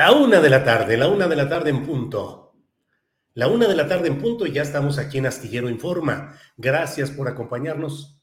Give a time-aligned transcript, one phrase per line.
[0.00, 2.54] La una de la tarde, la una de la tarde en punto.
[3.34, 6.38] La una de la tarde en punto y ya estamos aquí en Astillero Informa.
[6.56, 8.18] Gracias por acompañarnos.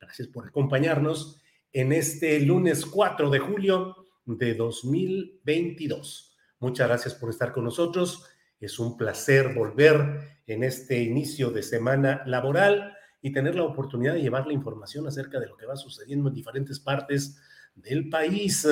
[0.00, 1.42] Gracias por acompañarnos
[1.74, 6.34] en este lunes 4 de julio de 2022.
[6.58, 8.24] Muchas gracias por estar con nosotros.
[8.58, 14.22] Es un placer volver en este inicio de semana laboral y tener la oportunidad de
[14.22, 17.38] llevar la información acerca de lo que va sucediendo en diferentes partes
[17.74, 18.66] del país,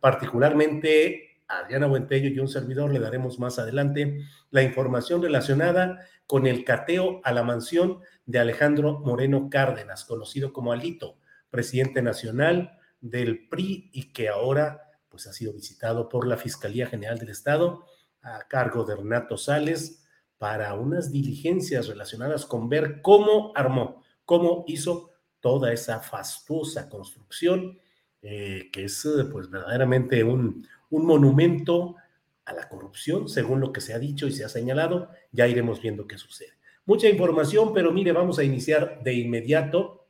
[0.00, 6.64] particularmente Adriana Buentello y un servidor le daremos más adelante la información relacionada con el
[6.64, 11.18] cateo a la mansión de Alejandro Moreno Cárdenas, conocido como Alito,
[11.50, 17.18] presidente nacional del PRI y que ahora pues ha sido visitado por la Fiscalía General
[17.18, 17.84] del Estado
[18.22, 20.04] a cargo de Renato Sales
[20.38, 25.10] para unas diligencias relacionadas con ver cómo armó, cómo hizo
[25.40, 27.78] toda esa fastuosa construcción
[28.22, 31.96] eh, que es pues verdaderamente un, un monumento
[32.44, 35.08] a la corrupción, según lo que se ha dicho y se ha señalado.
[35.32, 36.52] Ya iremos viendo qué sucede.
[36.84, 40.06] Mucha información, pero mire, vamos a iniciar de inmediato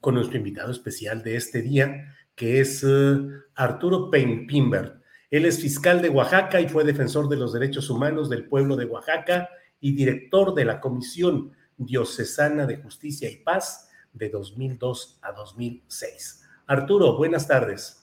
[0.00, 3.16] con nuestro invitado especial de este día, que es eh,
[3.54, 5.00] Arturo Pimbert.
[5.30, 8.86] Él es fiscal de Oaxaca y fue defensor de los derechos humanos del pueblo de
[8.86, 16.42] Oaxaca y director de la Comisión Diocesana de Justicia y Paz de 2002 a 2006.
[16.66, 17.99] Arturo, buenas tardes.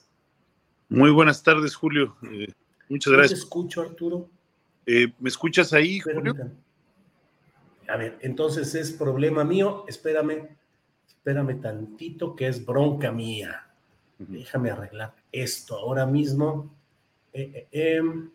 [0.88, 2.16] Muy buenas tardes, Julio.
[2.22, 2.48] Eh,
[2.88, 3.40] muchas gracias.
[3.40, 4.30] ¿Te escucho, Arturo?
[4.86, 6.34] Eh, ¿Me escuchas ahí, Julio?
[7.88, 9.84] A ver, entonces es problema mío.
[9.86, 10.56] Espérame,
[11.06, 13.66] espérame tantito, que es bronca mía.
[14.18, 16.74] Déjame arreglar esto ahora mismo.
[17.34, 18.30] Eh, em,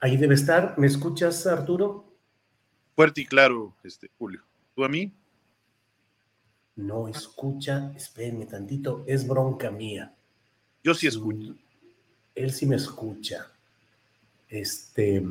[0.00, 0.74] ahí debe estar.
[0.78, 2.04] ¿Me escuchas, Arturo?
[2.96, 4.42] Fuerte y claro, este, Julio.
[4.74, 5.12] ¿Tú a mí?
[6.76, 10.14] No escucha, espérenme tantito, es bronca mía.
[10.82, 11.54] Yo sí escucho.
[12.34, 13.46] Él sí me escucha.
[14.48, 15.22] Este.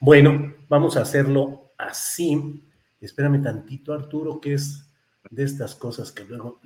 [0.00, 2.62] Bueno, vamos a hacerlo así.
[3.00, 4.84] Espérame tantito, Arturo, que es
[5.30, 6.60] de estas cosas que luego.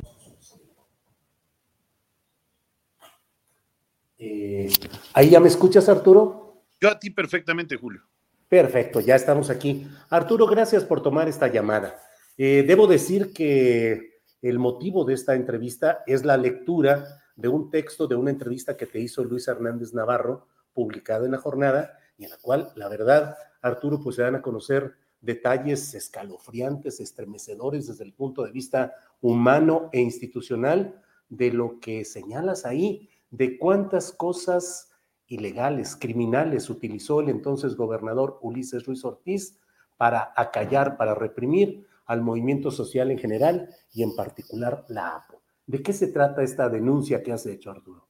[4.18, 4.70] Eh,
[5.14, 6.62] ¿Ahí ya me escuchas, Arturo?
[6.80, 8.02] Yo a ti perfectamente, Julio.
[8.48, 9.88] Perfecto, ya estamos aquí.
[10.10, 11.98] Arturo, gracias por tomar esta llamada.
[12.36, 18.06] Eh, debo decir que el motivo de esta entrevista es la lectura de un texto
[18.06, 22.30] de una entrevista que te hizo Luis Hernández Navarro, publicada en la jornada, y en
[22.30, 28.12] la cual, la verdad, Arturo, pues se dan a conocer detalles escalofriantes, estremecedores desde el
[28.12, 34.90] punto de vista humano e institucional de lo que señalas ahí, de cuántas cosas
[35.28, 39.58] ilegales, criminales utilizó el entonces gobernador Ulises Ruiz Ortiz
[39.96, 45.42] para acallar, para reprimir al movimiento social en general y en particular la APO.
[45.66, 48.08] ¿De qué se trata esta denuncia que has hecho, Arturo?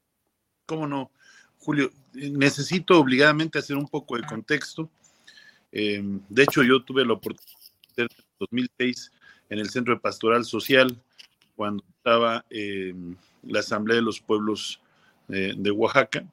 [0.67, 1.11] ¿Cómo no?
[1.59, 4.91] Julio, necesito obligadamente hacer un poco de contexto.
[5.71, 7.61] Em, de hecho, yo tuve la oportunidad
[7.97, 8.09] en
[8.41, 9.13] 2006
[9.49, 11.01] en el Centro de Pastoral Social,
[11.55, 12.95] cuando estaba eh,
[13.43, 14.81] la Asamblea de los Pueblos
[15.29, 16.27] eh, de Oaxaca.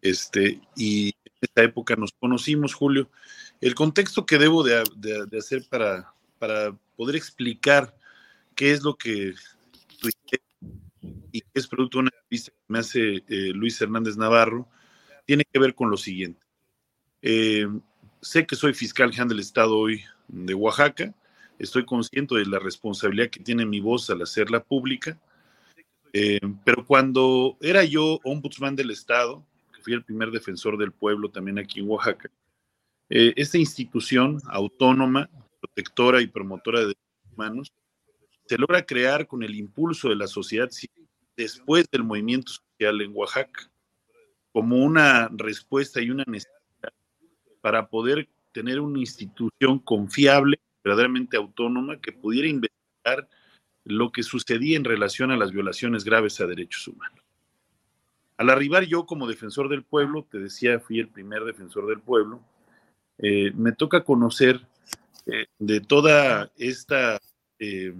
[0.00, 3.08] este, y en esa época nos conocimos, Julio.
[3.62, 4.82] El contexto que debo de,
[5.38, 7.96] hacer para, para poder explicar
[8.56, 9.34] qué es lo que
[11.32, 13.24] y qué es producto de una entrevista que me hace
[13.54, 14.68] Luis Hernández Navarro,
[15.24, 16.42] tiene que ver con lo siguiente.
[18.20, 21.14] sé que soy fiscal general del Estado hoy de Oaxaca,
[21.58, 25.18] estoy consciente de la responsabilidad que tiene mi voz al hacerla pública,
[26.12, 31.30] eh, pero cuando era yo ombudsman del Estado, que fui el primer defensor del pueblo
[31.30, 32.28] también aquí en Oaxaca,
[33.14, 35.28] eh, esta institución autónoma,
[35.60, 37.72] protectora y promotora de derechos humanos,
[38.46, 41.06] se logra crear con el impulso de la sociedad civil
[41.36, 43.70] después del movimiento social en Oaxaca,
[44.50, 46.54] como una respuesta y una necesidad
[47.60, 53.28] para poder tener una institución confiable, verdaderamente autónoma, que pudiera investigar
[53.84, 57.22] lo que sucedía en relación a las violaciones graves a derechos humanos.
[58.38, 62.42] Al arribar yo como defensor del pueblo, te decía, fui el primer defensor del pueblo,
[63.18, 64.66] eh, me toca conocer
[65.26, 67.20] eh, de toda esta
[67.58, 67.94] eh,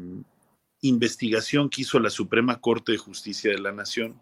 [0.81, 4.19] investigación que hizo la Suprema Corte de Justicia de la Nación,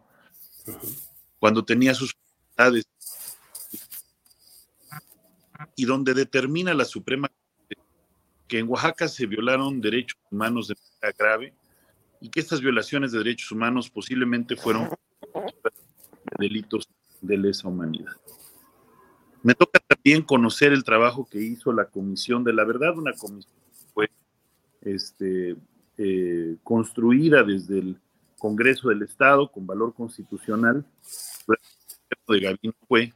[1.39, 2.15] cuando tenía sus
[5.77, 7.31] y donde determina la Suprema
[8.47, 11.55] que en Oaxaca se violaron derechos humanos de manera grave
[12.21, 14.91] y que estas violaciones de derechos humanos posiblemente fueron
[16.39, 16.89] delitos
[17.21, 18.13] de lesa humanidad.
[19.43, 23.55] Me toca también conocer el trabajo que hizo la Comisión de la Verdad, una comisión
[23.55, 24.11] que fue
[24.83, 25.57] este,
[25.97, 28.01] eh, construida desde el
[28.39, 30.85] Congreso del Estado con valor constitucional,
[32.29, 33.13] de Gabino fue,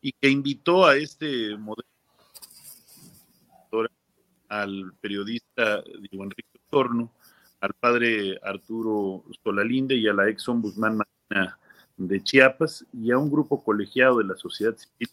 [0.00, 1.88] y que invitó a este modelo
[4.48, 7.12] al periodista Diego Enrique Torno,
[7.60, 10.98] al padre Arturo Solalinde y a la ex ombudsman
[11.96, 15.10] de Chiapas y a un grupo colegiado de la sociedad civil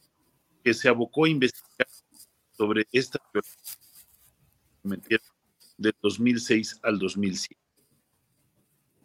[0.66, 1.88] que se abocó a investigar
[2.58, 3.20] sobre esta
[5.78, 7.62] de 2006 al 2007.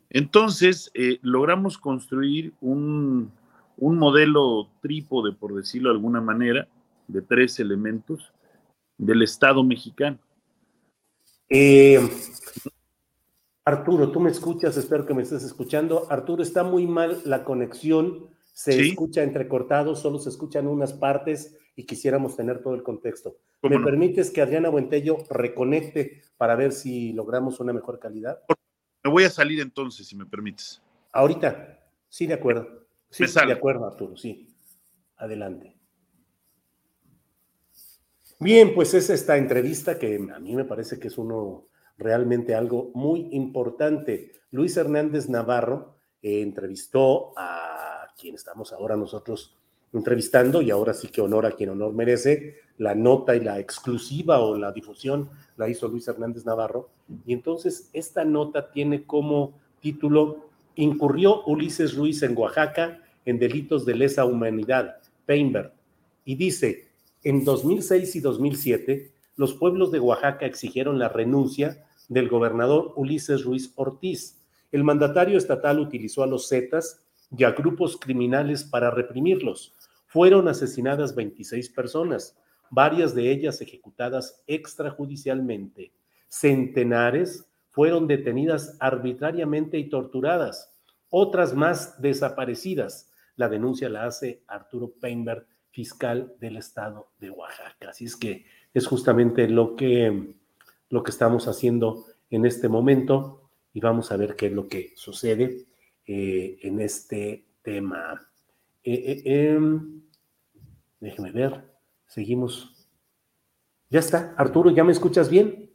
[0.09, 3.31] Entonces, eh, logramos construir un,
[3.77, 6.67] un modelo trípode, por decirlo de alguna manera,
[7.07, 8.33] de tres elementos
[8.97, 10.19] del Estado mexicano.
[11.51, 12.01] Eh,
[13.67, 16.07] Arturo, tú me escuchas, espero que me estés escuchando.
[16.11, 21.85] Arturo, está muy mal la conexión, se escucha entrecortado, solo se escuchan unas partes y
[21.85, 23.37] quisiéramos tener todo el contexto.
[23.63, 28.41] ¿Me permites que Adriana Buentello reconecte para ver si logramos una mejor calidad?
[29.03, 30.83] Me voy a salir entonces, si me permites.
[31.13, 32.87] Ahorita, sí, de acuerdo.
[33.11, 34.55] Sí, de acuerdo, Arturo, sí.
[35.17, 35.77] Adelante.
[38.39, 41.67] Bien, pues es esta entrevista que a mí me parece que es uno
[41.99, 44.33] realmente algo muy importante.
[44.51, 47.90] Luis Hernández Navarro eh, entrevistó a
[48.21, 49.57] quien estamos ahora nosotros
[49.93, 52.57] entrevistando y ahora sí que honor a quien honor merece.
[52.79, 56.91] La nota y la exclusiva o la difusión la hizo Luis Hernández Navarro.
[57.27, 63.95] Y entonces esta nota tiene como título Incurrió Ulises Ruiz en Oaxaca en delitos de
[63.95, 64.97] lesa humanidad,
[65.27, 65.73] Peinberg.
[66.25, 66.89] Y dice,
[67.23, 73.73] en 2006 y 2007, los pueblos de Oaxaca exigieron la renuncia del gobernador Ulises Ruiz
[73.77, 74.39] Ortiz.
[74.73, 77.03] El mandatario estatal utilizó a los Zetas
[77.37, 79.75] y a grupos criminales para reprimirlos.
[80.07, 82.37] Fueron asesinadas 26 personas,
[82.71, 85.93] varias de ellas ejecutadas extrajudicialmente.
[86.29, 90.73] Centenares fueron detenidas arbitrariamente y torturadas,
[91.09, 93.11] otras más desaparecidas.
[93.37, 97.91] La denuncia la hace Arturo Peinberg fiscal del estado de Oaxaca.
[97.91, 98.45] Así es que
[98.75, 100.35] es justamente lo que,
[100.89, 104.93] lo que estamos haciendo en este momento y vamos a ver qué es lo que
[104.97, 105.70] sucede
[106.13, 108.21] eh, en este tema.
[108.83, 110.03] Eh, eh, em,
[110.99, 111.73] déjeme ver,
[112.09, 112.89] seguimos.
[113.91, 115.71] Ya está, Arturo, ¿ya me escuchas bien?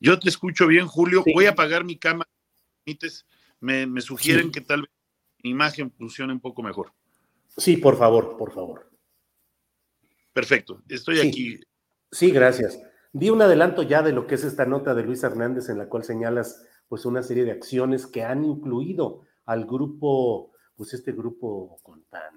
[0.00, 1.24] Yo te escucho bien, Julio.
[1.34, 2.28] Voy a apagar mi cámara.
[3.60, 4.90] Me, me sugieren que tal vez
[5.42, 6.92] mi imagen funcione un poco mejor.
[7.56, 8.90] Sí, por favor, por favor.
[10.34, 11.58] Perfecto, estoy aquí.
[12.12, 12.78] Sí, gracias.
[13.14, 15.88] Di un adelanto ya de lo que es esta nota de Luis Hernández en la
[15.88, 21.78] cual señalas pues una serie de acciones que han incluido al grupo, pues este grupo
[21.84, 22.34] con tan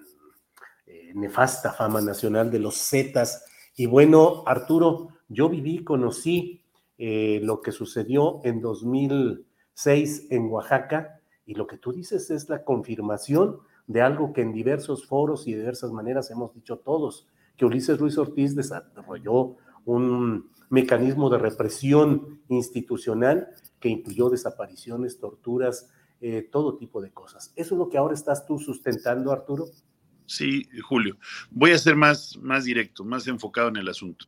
[0.86, 3.44] eh, nefasta fama nacional de los Zetas.
[3.74, 6.62] Y bueno, Arturo, yo viví, conocí
[6.98, 12.62] eh, lo que sucedió en 2006 en Oaxaca y lo que tú dices es la
[12.62, 13.58] confirmación
[13.88, 17.98] de algo que en diversos foros y de diversas maneras hemos dicho todos, que Ulises
[17.98, 23.48] Ruiz Ortiz desarrolló un mecanismo de represión institucional
[23.80, 27.52] que incluyó desapariciones, torturas, eh, todo tipo de cosas.
[27.54, 29.66] ¿Eso es lo que ahora estás tú sustentando, Arturo?
[30.26, 31.18] Sí, Julio.
[31.50, 34.26] Voy a ser más, más directo, más enfocado en el asunto.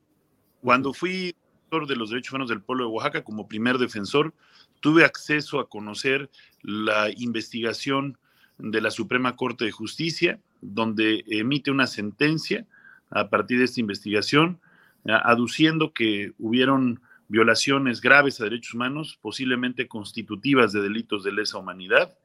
[0.61, 1.35] Cuando fui
[1.71, 4.35] defensor de los derechos humanos del pueblo de Oaxaca como primer defensor,
[4.81, 6.31] tuve acceso a conocer
[6.63, 8.19] la investigación
[8.59, 12.67] de la Suprema Corte de Justicia, donde emite una sentencia
[13.11, 14.61] a partir de esta investigación,
[15.09, 22.17] aduciendo que hubieron violaciones graves a derechos humanos, posiblemente constitutivas de delitos de lesa humanidad,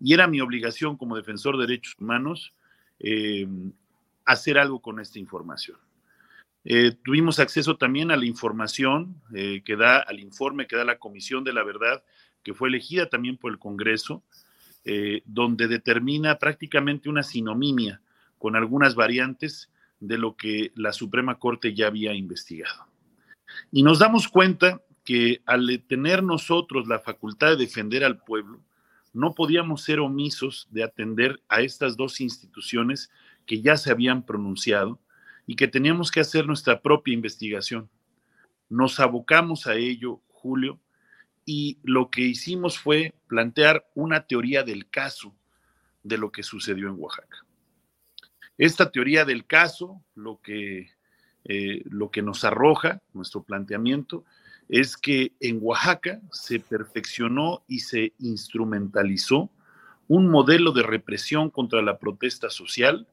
[0.00, 2.52] y era mi obligación como defensor de derechos humanos
[2.98, 3.46] eh,
[4.24, 5.78] hacer algo con esta información.
[6.64, 10.98] Eh, tuvimos acceso también a la información eh, que da, al informe que da la
[10.98, 12.02] Comisión de la Verdad,
[12.42, 14.22] que fue elegida también por el Congreso,
[15.24, 18.00] donde determina prácticamente una sinomimia
[18.38, 19.68] con algunas variantes
[20.00, 22.86] de lo que la Suprema Corte ya había investigado.
[23.72, 28.60] Y nos damos cuenta que al tener nosotros la facultad de defender al pueblo,
[29.12, 33.10] no podíamos ser omisos de atender a estas dos instituciones
[33.46, 35.00] que ya se habían pronunciado
[35.46, 37.88] y que teníamos que hacer nuestra propia investigación.
[38.68, 40.80] Nos abocamos a ello, Julio,
[41.46, 45.34] y lo que hicimos fue plantear una teoría del caso
[46.02, 47.45] de lo que sucedió en Oaxaca.
[48.58, 50.90] Esta teoría del caso, lo que
[51.48, 54.24] eh, lo que nos arroja nuestro planteamiento
[54.68, 59.48] es que en Oaxaca se perfeccionó y se instrumentalizó
[60.08, 63.06] un modelo de represión contra la protesta social,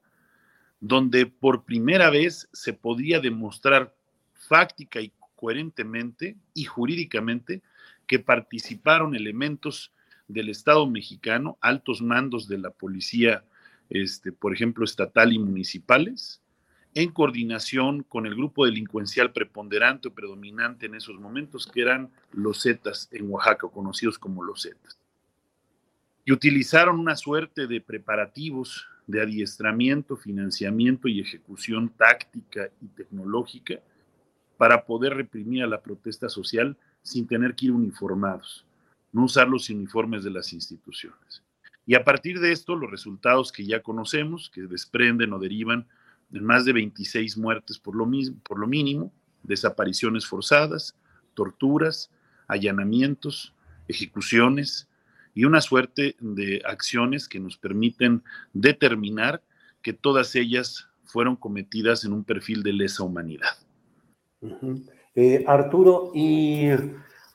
[0.79, 3.93] donde por primera vez se podía demostrar
[4.33, 7.61] fáctica y coherentemente y jurídicamente
[8.07, 9.91] que participaron elementos
[10.27, 13.43] del Estado mexicano, altos mandos de la policía,
[13.93, 16.41] este, por ejemplo, estatal y municipales,
[16.95, 22.63] en coordinación con el grupo delincuencial preponderante o predominante en esos momentos, que eran los
[22.63, 24.97] Zetas en Oaxaca, conocidos como los Zetas.
[26.25, 33.79] Y utilizaron una suerte de preparativos de adiestramiento, financiamiento y ejecución táctica y tecnológica
[34.57, 38.65] para poder reprimir a la protesta social sin tener que ir uniformados,
[39.11, 41.43] no usar los uniformes de las instituciones.
[41.85, 45.87] Y a partir de esto, los resultados que ya conocemos, que desprenden o derivan
[46.29, 49.11] más de 26 muertes por lo, mismo, por lo mínimo,
[49.43, 50.95] desapariciones forzadas,
[51.33, 52.09] torturas,
[52.47, 53.53] allanamientos,
[53.87, 54.87] ejecuciones
[55.33, 58.23] y una suerte de acciones que nos permiten
[58.53, 59.41] determinar
[59.81, 63.57] que todas ellas fueron cometidas en un perfil de lesa humanidad.
[65.15, 66.69] Eh, Arturo, y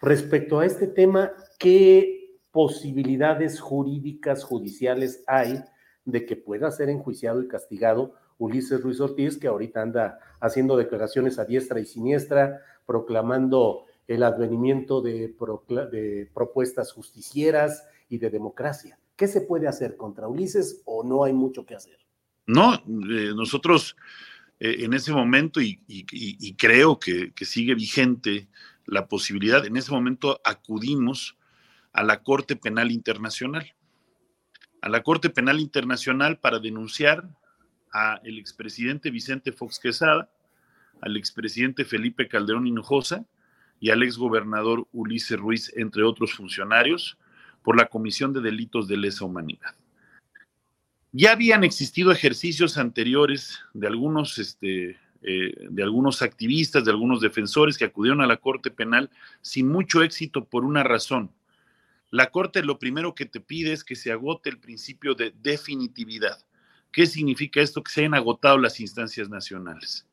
[0.00, 2.17] respecto a este tema, ¿qué
[2.58, 5.62] posibilidades jurídicas, judiciales hay
[6.04, 11.38] de que pueda ser enjuiciado y castigado Ulises Ruiz Ortiz, que ahorita anda haciendo declaraciones
[11.38, 15.32] a diestra y siniestra, proclamando el advenimiento de,
[16.34, 18.98] propuestas justicieras y de democracia.
[19.14, 22.00] ¿Qué se puede hacer contra Ulises o no hay mucho que hacer?
[22.48, 23.94] No, eh, nosotros
[24.58, 25.76] eh, en ese momento, y,
[26.58, 28.48] creo que, que, sigue vigente
[28.84, 31.37] la posibilidad, en ese momento acudimos
[31.92, 33.74] a la Corte Penal Internacional,
[34.80, 37.28] a la Corte Penal Internacional para denunciar
[37.90, 40.30] al expresidente Vicente Fox Quesada,
[41.00, 43.24] al expresidente Felipe Calderón Hinojosa
[43.80, 47.16] y al exgobernador Ulises Ruiz, entre otros funcionarios,
[47.62, 49.74] por la comisión de delitos de lesa humanidad.
[51.12, 57.78] Ya habían existido ejercicios anteriores de algunos, este, eh, de algunos activistas, de algunos defensores
[57.78, 61.30] que acudieron a la Corte Penal sin mucho éxito por una razón.
[62.10, 66.44] La Corte lo primero que te pide es que se agote el principio de definitividad.
[66.90, 67.82] ¿Qué significa esto?
[67.82, 70.06] Que se hayan agotado las instancias nacionales.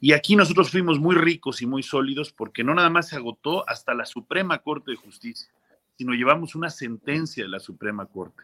[0.00, 3.68] Y aquí nosotros fuimos muy ricos y muy sólidos porque no nada más se agotó
[3.68, 5.48] hasta la Suprema Corte de Justicia,
[5.96, 8.42] sino llevamos una sentencia de la Suprema Corte,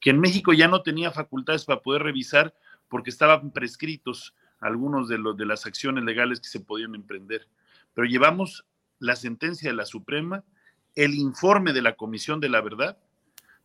[0.00, 2.54] que en México ya no tenía facultades para poder revisar
[2.88, 7.48] porque estaban prescritos algunos de, los, de las acciones legales que se podían emprender.
[7.94, 8.64] Pero llevamos
[8.98, 10.44] la sentencia de la Suprema,
[10.96, 12.98] el informe de la Comisión de la Verdad,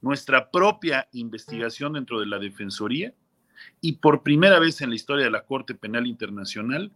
[0.02, 3.14] nuestra propia investigación dentro de la Defensoría
[3.80, 6.92] y por primera vez en la historia de la Corte Penal Internacional,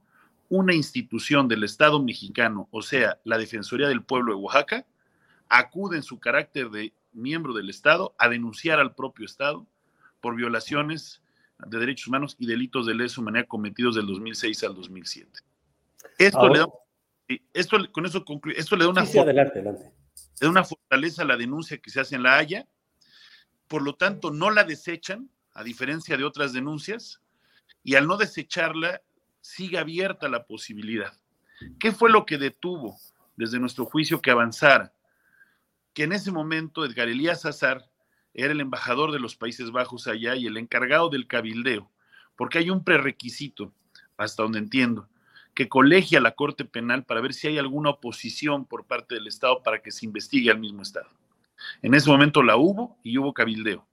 [0.50, 4.86] una institución del Estado mexicano, o sea, la Defensoría del Pueblo de Oaxaca,
[5.48, 9.65] acude en su carácter de miembro del Estado a denunciar al propio Estado
[10.20, 11.22] por violaciones
[11.65, 15.32] de derechos humanos y delitos de lesa humanidad cometidos del 2006 al 2007.
[16.18, 16.68] Esto le da,
[17.54, 19.70] esto, con eso concluye, esto le da una, adelante, le
[20.39, 22.68] da una fortaleza la denuncia que se hace en la Haya,
[23.68, 27.22] por lo tanto no la desechan, a diferencia de otras denuncias,
[27.84, 29.01] y al no desecharla,
[29.42, 31.13] sigue abierta la posibilidad.
[31.80, 32.98] ¿Qué fue lo que detuvo
[33.36, 34.94] desde nuestro juicio que avanzara?
[35.94, 37.89] Que en ese momento Edgar Elías Azar
[38.34, 41.89] era el embajador de los Países Bajos allá y el encargado del cabildeo,
[42.36, 43.74] porque hay un prerequisito,
[44.18, 45.08] hasta donde entiendo,
[45.56, 49.64] que colegia la Corte Penal para ver si hay alguna oposición por parte del Estado
[49.64, 51.10] para que se investigue al mismo Estado.
[51.82, 53.88] En ese momento la hubo y hubo cabildeo.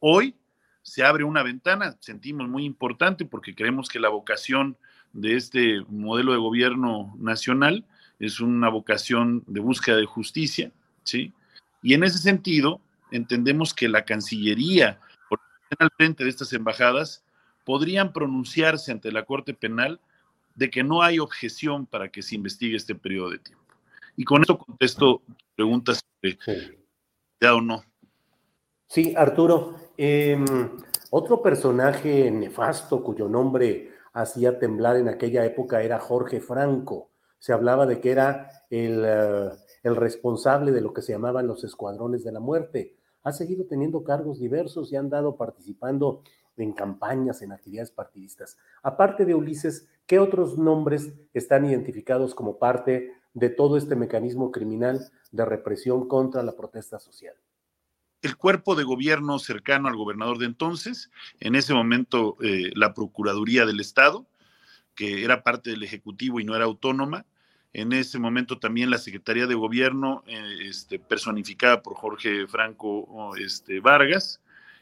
[0.00, 0.34] Hoy
[0.82, 4.76] se abre una ventana, sentimos muy importante porque creemos que la vocación
[5.12, 7.84] de este modelo de gobierno nacional
[8.18, 10.72] es una vocación de búsqueda de justicia,
[11.04, 11.32] ¿sí?
[11.80, 12.80] Y en ese sentido,
[13.12, 14.98] entendemos que la Cancillería,
[15.28, 15.40] por
[15.78, 17.24] al frente de estas embajadas,
[17.64, 20.00] podrían pronunciarse ante la Corte Penal
[20.54, 23.64] de que no hay objeción para que se investigue este periodo de tiempo.
[24.16, 25.22] Y con esto contesto
[25.54, 26.38] preguntas de
[27.40, 27.82] ya o no.
[28.86, 29.74] Sí, Arturo.
[29.96, 30.44] Em,
[31.10, 37.10] otro personaje nefasto cuyo nombre hacía temblar en aquella época era Jorge Franco.
[37.38, 39.50] Se hablaba de que era el, eh,
[39.82, 42.96] el responsable de lo que se llamaban los escuadrones de la muerte.
[43.24, 46.22] Ha seguido teniendo cargos diversos y ha andado participando
[46.56, 48.58] en campañas, en actividades partidistas.
[48.82, 55.10] Aparte de Ulises, ¿qué otros nombres están identificados como parte de todo este mecanismo criminal
[55.30, 57.34] de represión contra la protesta social?
[58.20, 63.66] El cuerpo de gobierno cercano al gobernador de entonces, en ese momento eh, la Procuraduría
[63.66, 64.26] del Estado,
[64.94, 67.26] que era parte del Ejecutivo y no era autónoma,
[67.72, 73.80] en ese momento también la Secretaría de Gobierno, eh, este, personificada por Jorge Franco este,
[73.80, 74.40] Vargas,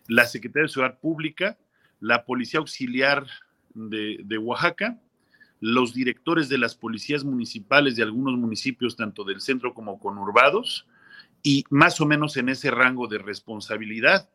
[0.08, 1.56] la Secretaría de Ciudad Pública,
[2.00, 3.26] la Policía Auxiliar
[3.74, 4.98] de, de, Oaxaca,
[5.60, 10.86] los directores de las policías municipales de algunos municipios, tanto del centro como conurbados,
[11.42, 14.28] y más o menos en ese rango de responsabilidad,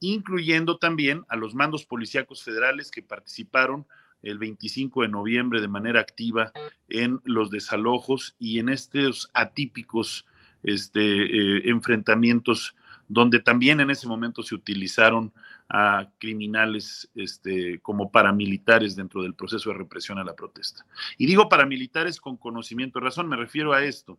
[0.00, 3.86] incluyendo también a los mandos policíacos federales que participaron
[4.22, 6.52] el 25 de noviembre de manera activa
[6.88, 10.26] en los desalojos y en estos atípicos
[10.62, 12.74] este, eh, enfrentamientos
[13.08, 15.32] donde también en ese momento se utilizaron
[15.68, 20.86] a criminales este, como paramilitares dentro del proceso de represión a la protesta.
[21.18, 24.18] Y digo paramilitares con conocimiento de razón, me refiero a esto,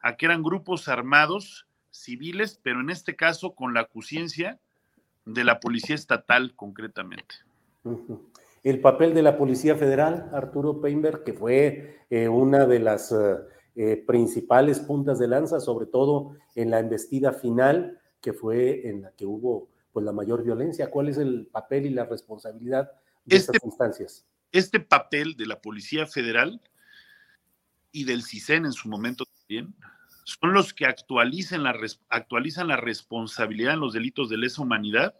[0.00, 4.58] a que eran grupos armados civiles, pero en este caso con la acuciencia
[5.24, 7.34] de la Policía Estatal concretamente.
[8.62, 13.36] El papel de la Policía Federal, Arturo Peinberg, que fue eh, una de las eh,
[13.76, 19.12] eh, principales puntas de lanza, sobre todo en la embestida final, que fue en la
[19.12, 20.90] que hubo pues, la mayor violencia.
[20.90, 22.90] ¿Cuál es el papel y la responsabilidad
[23.24, 24.26] de estas este instancias?
[24.52, 26.60] Este papel de la Policía Federal
[27.92, 29.74] y del CISEN en su momento también
[30.24, 31.74] son los que actualizan la,
[32.10, 35.14] actualizan la responsabilidad en los delitos de lesa humanidad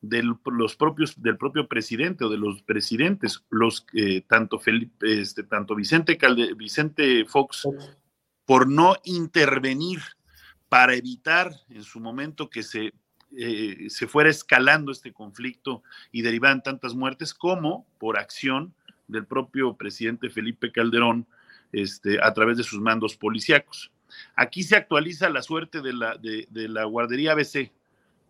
[0.00, 5.42] de los propios, del propio presidente o de los presidentes, los eh, tanto Felipe, este,
[5.42, 7.68] tanto Vicente Calde, Vicente Fox,
[8.44, 10.00] por no intervenir
[10.76, 12.92] para evitar en su momento que se,
[13.34, 18.74] eh, se fuera escalando este conflicto y derivaran tantas muertes, como por acción
[19.08, 21.26] del propio presidente Felipe Calderón
[21.72, 23.90] este, a través de sus mandos policíacos.
[24.34, 27.72] Aquí se actualiza la suerte de la, de, la guardería ABC,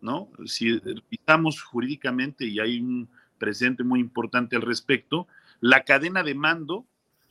[0.01, 0.29] ¿no?
[0.45, 5.27] Si revisamos jurídicamente y hay un presente muy importante al respecto,
[5.61, 6.87] la cadena de mando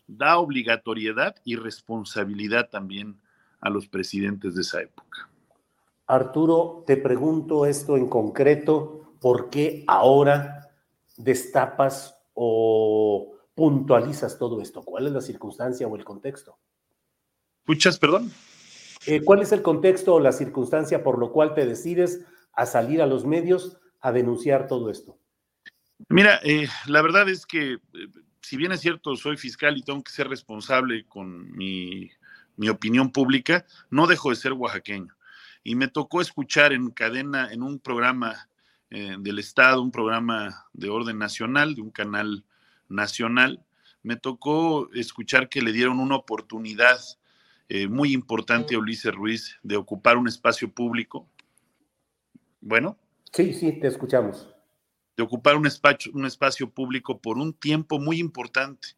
[0.07, 3.15] da obligatoriedad y responsabilidad también
[3.65, 5.27] a los presidentes de esa época.
[6.07, 10.69] Arturo, te pregunto esto en concreto, ¿por qué ahora
[11.17, 14.83] destapas o puntualizas todo esto?
[14.83, 16.59] ¿Cuál es la circunstancia o el contexto?
[17.61, 18.31] ¿Escuchas, perdón?
[19.07, 22.23] Eh, ¿Cuál es el contexto o la circunstancia por lo cual te decides
[22.53, 25.17] a salir a los medios a denunciar todo esto?
[26.09, 27.79] Mira, eh, la verdad es que, eh,
[28.41, 32.11] si bien es cierto, soy fiscal y tengo que ser responsable con mi,
[32.69, 35.15] opinión pública, no dejo de ser oaxaqueño.
[35.63, 38.49] Y me tocó escuchar en cadena, en un programa
[38.89, 42.45] del Estado, un programa de orden nacional, de un canal
[42.87, 43.65] nacional,
[44.05, 46.99] me tocó escuchar que le dieron una oportunidad
[47.69, 51.27] eh, muy importante Ulises Ruiz de ocupar un espacio público.
[52.61, 52.99] Bueno.
[53.33, 54.47] Sí, sí, te escuchamos.
[55.17, 58.89] De ocupar un espacio, un espacio público por un tiempo muy importante.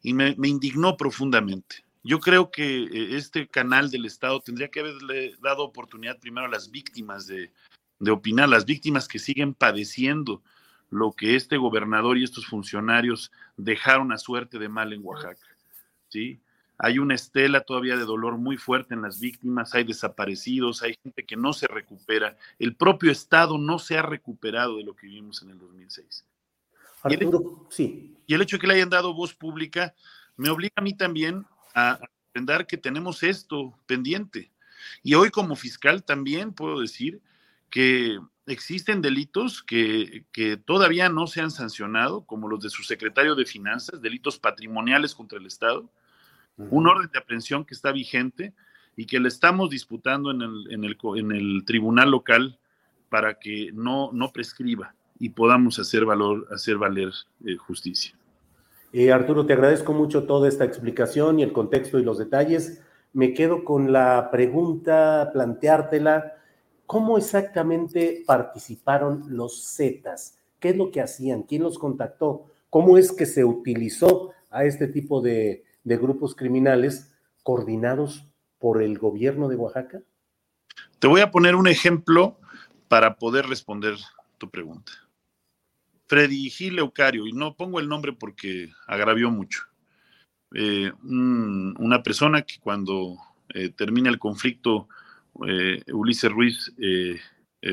[0.00, 1.83] Y me, indignó profundamente.
[2.04, 6.50] Yo creo que eh, este canal del Estado tendría que haberle dado oportunidad primero a
[6.50, 7.50] las víctimas de,
[7.98, 10.42] de opinar, las víctimas que siguen padeciendo
[10.90, 15.56] lo que este gobernador y estos funcionarios dejaron a suerte de mal en Oaxaca.
[16.08, 16.40] ¿sí?
[16.78, 21.24] Hay una estela todavía de dolor muy fuerte en las víctimas, hay desaparecidos, hay gente
[21.24, 22.36] que no se recupera.
[22.58, 26.24] El propio Estado no se ha recuperado de lo que vivimos en el 2006.
[27.02, 28.16] Arturo, sí.
[28.26, 29.94] Y el hecho de que le hayan dado voz pública,
[30.36, 34.50] me obliga a mí también a aprender que tenemos esto pendiente.
[35.02, 37.20] Y hoy como fiscal también puedo decir
[37.70, 43.34] que existen delitos que, que, todavía no se han sancionado, como los de su secretario
[43.34, 45.90] de Finanzas, delitos patrimoniales contra el Estado,
[46.56, 48.54] un orden de aprehensión que está vigente
[48.96, 52.58] y que le estamos disputando en el, en el, en el tribunal local
[53.08, 57.12] para que no, no prescriba y podamos hacer, valor, hacer valer
[57.44, 58.14] eh, justicia.
[58.96, 62.80] Eh, Arturo, te agradezco mucho toda esta explicación y el contexto y los detalles.
[63.12, 66.34] Me quedo con la pregunta, planteártela.
[66.86, 70.38] ¿Cómo exactamente participaron los Zetas?
[70.60, 71.42] ¿Qué es lo que hacían?
[71.42, 72.46] ¿Quién los contactó?
[72.70, 78.28] ¿Cómo es que se utilizó a este tipo de, de grupos criminales coordinados
[78.60, 80.02] por el gobierno de Oaxaca?
[81.00, 82.38] Te voy a poner un ejemplo
[82.86, 83.96] para poder responder
[84.38, 84.92] tu pregunta.
[86.06, 89.62] Freddy Gil Eucario, y no pongo el nombre porque agravió mucho.
[90.54, 93.16] Eh, una persona que cuando
[93.48, 94.88] eh, termina el conflicto,
[95.46, 96.72] eh, Ulises Ruiz,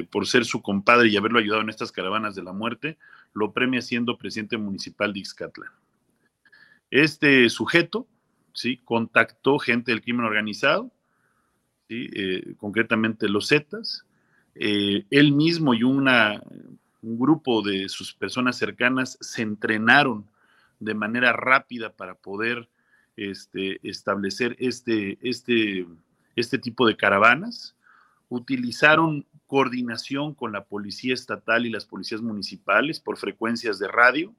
[0.09, 2.97] por ser su compadre y haberlo ayudado en estas caravanas de la muerte,
[3.33, 5.69] lo premia siendo presidente municipal de Ixcatlán.
[6.89, 8.07] Este sujeto,
[8.53, 8.77] ¿sí?
[8.85, 10.93] Contactó gente del crimen organizado,
[11.89, 12.09] ¿sí?
[12.55, 14.05] concretamente los Zetas,
[14.55, 16.41] él mismo y una
[17.01, 20.27] un grupo de sus personas cercanas se entrenaron
[20.79, 22.69] de manera rápida para poder
[23.15, 25.87] este, establecer este, este,
[26.35, 27.75] este tipo de caravanas.
[28.29, 34.33] Utilizaron coordinación con la policía estatal y las policías municipales por frecuencias de radio.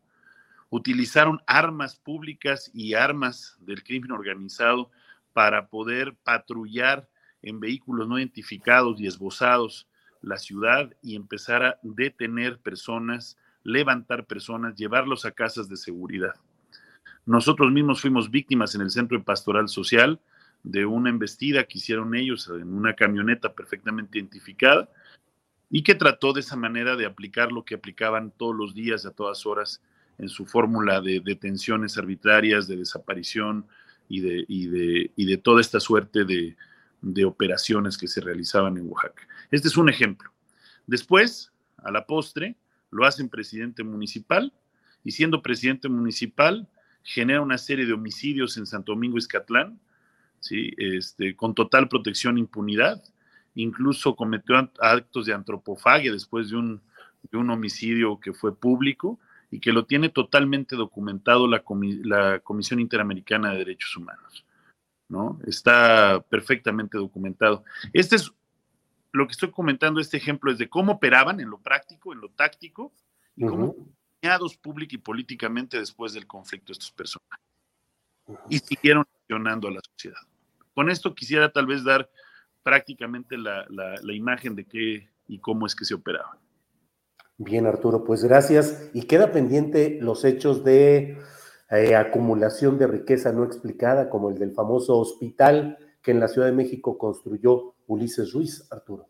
[0.71, 4.91] Utilizaron armas públicas y armas del crimen organizado
[5.33, 7.09] para poder patrullar
[7.43, 9.87] en vehículos no identificados y esbozados
[10.23, 16.35] la ciudad y empezar a detener personas, levantar personas, llevarlos a casas de seguridad.
[17.27, 20.21] Nosotros mismos fuimos víctimas en el Centro de Pastoral Social
[20.63, 24.89] de una embestida que hicieron ellos en una camioneta perfectamente identificada
[25.69, 29.11] y que trató de esa manera de aplicar lo que aplicaban todos los días, a
[29.11, 29.83] todas horas,
[30.19, 33.67] en su fórmula de detenciones arbitrarias, de desaparición
[34.09, 36.57] y de, y de, y de toda esta suerte de,
[37.03, 39.27] de operaciones que se realizaban en Oaxaca.
[39.51, 40.33] Este es un ejemplo.
[40.87, 42.57] Después, a la postre,
[42.91, 44.53] lo hacen presidente municipal
[45.05, 46.69] y siendo presidente municipal
[47.03, 49.81] genera una serie de homicidios en Santo Domingo Izcatlán,
[50.39, 50.73] ¿sí?
[50.79, 53.03] este, con total protección e impunidad.
[53.55, 56.81] Incluso cometió actos de antropofagia después de un,
[57.31, 59.19] de un homicidio que fue público
[59.51, 61.63] y que lo tiene totalmente documentado la
[62.41, 64.47] Comisión Interamericana de Derechos Humanos.
[65.13, 65.39] ¿No?
[65.47, 67.65] Está perfectamente documentado.
[67.93, 68.33] Este es
[69.13, 72.31] lo que estoy comentando, este ejemplo es de cómo operaban en lo práctico, en lo
[72.31, 72.93] táctico,
[73.37, 73.77] y cómo
[74.23, 77.45] dañados pública y políticamente después del conflicto estos personajes.
[78.49, 80.21] Y siguieron accionando a la sociedad.
[80.75, 82.11] Con esto quisiera tal vez dar
[82.63, 86.39] prácticamente la, la imagen de qué y cómo es que se operaba.
[87.37, 88.91] Bien, Arturo, pues gracias.
[88.95, 91.19] Y queda pendiente los hechos de
[91.73, 96.49] eh, acumulación de riqueza no explicada, como el del famoso hospital que en la Ciudad
[96.49, 99.09] de México construyó Ulises Ruiz, Arturo.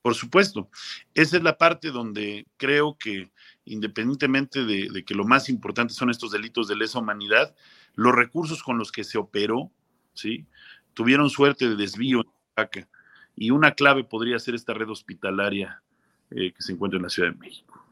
[0.00, 0.68] Por supuesto,
[1.14, 3.32] esa es la parte donde creo que
[3.64, 7.56] independientemente de, que lo más importante son estos delitos de lesa humanidad,
[7.94, 9.72] los recursos con los que se operó,
[10.12, 10.46] ¿sí?
[10.92, 12.20] Tuvieron suerte de desvío
[12.56, 12.86] en
[13.34, 15.82] y una clave podría ser esta red hospitalaria
[16.30, 17.83] eh, que se encuentra en la Ciudad de México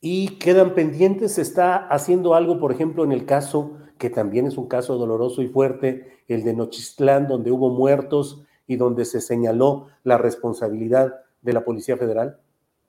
[0.00, 1.34] y quedan pendientes.
[1.34, 5.42] Se está haciendo algo, por ejemplo, en el caso, que también es un caso doloroso
[5.42, 11.52] y fuerte, el de Nochistlán, donde hubo muertos y donde se señaló la responsabilidad de
[11.52, 12.38] la Policía Federal.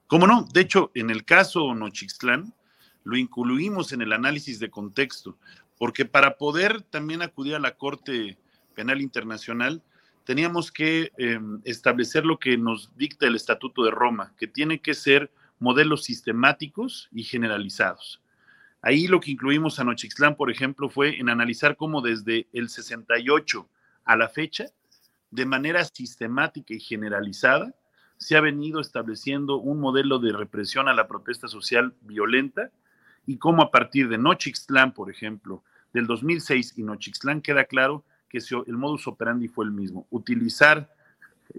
[0.08, 0.46] ¿Cómo no?
[0.54, 2.54] De hecho, en el caso Nochistlán,
[3.04, 5.38] lo incluimos en el análisis de contexto,
[5.78, 8.38] porque para poder también acudir a la Corte
[8.76, 9.82] Penal Internacional,
[10.26, 14.94] teníamos que em, establecer lo que nos dicta el Estatuto de Roma, que tiene que
[14.94, 18.22] ser modelos sistemáticos y generalizados.
[18.82, 23.70] Ahí lo que incluimos a Nochixtlán, por ejemplo, fue en analizar cómo desde el 68
[24.06, 24.68] a la fecha,
[25.32, 27.76] de manera sistemática y generalizada,
[28.18, 32.72] se ha venido estableciendo un modelo de represión a la protesta social violenta
[33.26, 38.40] y cómo a partir de Nochixtlán, por ejemplo, del 2006 y Nochixtlán queda claro que
[38.68, 40.94] el modus operandi fue el mismo, utilizar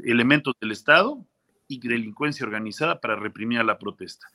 [0.04, 1.24] elementos del Estado
[1.70, 4.26] y delincuencia organizada para reprimir a la protesta.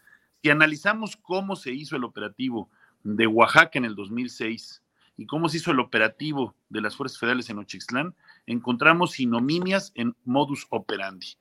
[0.41, 2.69] Si analizamos cómo se hizo el operativo
[3.04, 4.82] de Oaxaca en el 2006
[5.17, 10.15] y cómo se hizo el operativo de las fuerzas federales en Ochixtlán, encontramos sinominias en
[10.24, 11.38] modus operandi.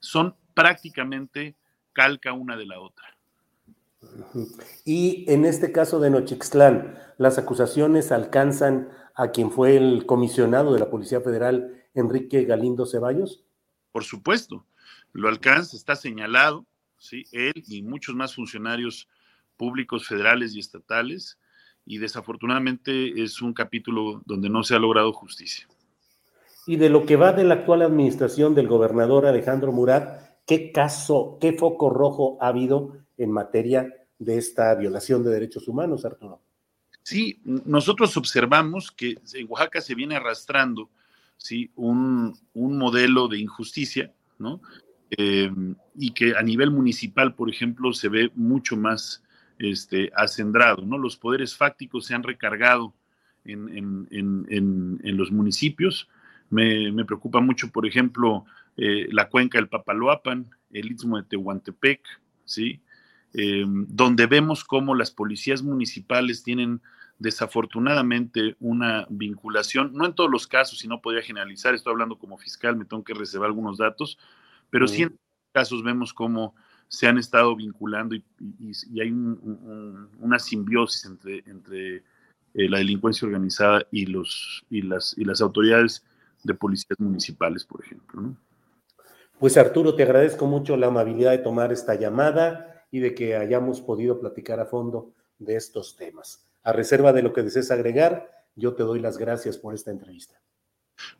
[0.00, 1.56] Son prácticamente
[1.94, 3.06] calca una de la otra.
[4.84, 10.80] Y en este caso de Nochixtlán, las acusaciones alcanzan a quien fue el comisionado de
[10.80, 13.44] la Policía Federal, Enrique Galindo Ceballos?
[13.90, 14.64] Por supuesto,
[15.12, 16.66] lo alcanza, está señalado,
[16.96, 17.24] ¿sí?
[17.32, 19.08] él y muchos más funcionarios
[19.56, 21.38] públicos federales y estatales,
[21.84, 25.66] y desafortunadamente es un capítulo donde no se ha logrado justicia.
[26.66, 31.38] Y de lo que va de la actual administración del gobernador Alejandro Murat, ¿qué caso,
[31.40, 36.42] qué foco rojo ha habido en materia de esta violación de derechos humanos, Arturo?
[37.02, 40.90] Sí, nosotros observamos que en Oaxaca se viene arrastrando
[41.38, 41.70] ¿sí?
[41.74, 44.60] un, modelo de injusticia, ¿no?
[45.10, 45.50] Eh,
[45.96, 49.22] y que a nivel municipal, por ejemplo, se ve mucho más
[49.58, 50.98] este, acendrado, ¿no?
[50.98, 52.94] Los poderes fácticos se han recargado
[53.44, 54.06] en,
[55.02, 56.08] los municipios.
[56.50, 58.44] Me, preocupa mucho, por ejemplo,
[58.76, 62.00] eh, la cuenca del Papaloapan, el istmo de Tehuantepec,
[62.44, 62.80] ¿sí?
[63.34, 66.80] Eh, donde vemos cómo las policías municipales tienen
[67.18, 72.38] desafortunadamente una vinculación, no en todos los casos, si no podría generalizar, estoy hablando como
[72.38, 74.18] fiscal, me tengo que reservar algunos datos,
[74.70, 75.18] pero sí en
[75.52, 76.54] casos vemos cómo
[76.88, 78.22] se han estado vinculando y,
[79.00, 85.40] hay una simbiosis entre, entre eh, la delincuencia organizada y, los, y, las, y las
[85.40, 86.04] autoridades
[86.42, 88.34] de policías municipales, por ejemplo.
[89.38, 93.80] Pues Arturo, te agradezco mucho la amabilidad de tomar esta llamada y de que hayamos
[93.80, 96.48] podido platicar a fondo de estos temas.
[96.62, 100.40] A reserva de lo que desees agregar, yo te doy las gracias por esta entrevista.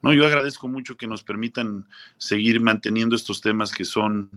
[0.03, 1.87] No, yo agradezco mucho que nos permitan
[2.17, 4.31] seguir manteniendo estos temas que son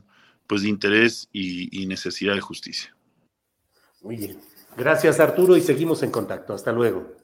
[0.47, 2.95] pues de interés y, necesidad de justicia.
[4.01, 4.39] Muy bien.
[4.77, 6.53] Gracias Arturo y seguimos en contacto.
[6.53, 7.15] Hasta luego.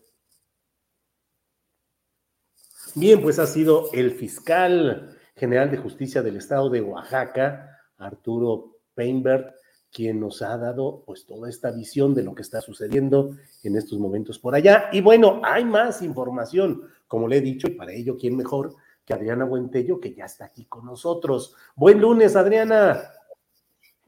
[2.95, 9.56] Bien, pues ha sido el fiscal general de justicia del estado de Oaxaca, Arturo Peinbert,
[9.91, 13.99] quien nos ha dado pues toda esta visión de lo que está sucediendo en estos
[13.99, 14.89] momentos por allá.
[14.91, 19.13] Y bueno, hay más información, como le he dicho, y para ello, ¿quién mejor que
[19.13, 21.55] Adriana Buentello, que ya está aquí con nosotros?
[21.75, 23.11] Buen lunes, Adriana.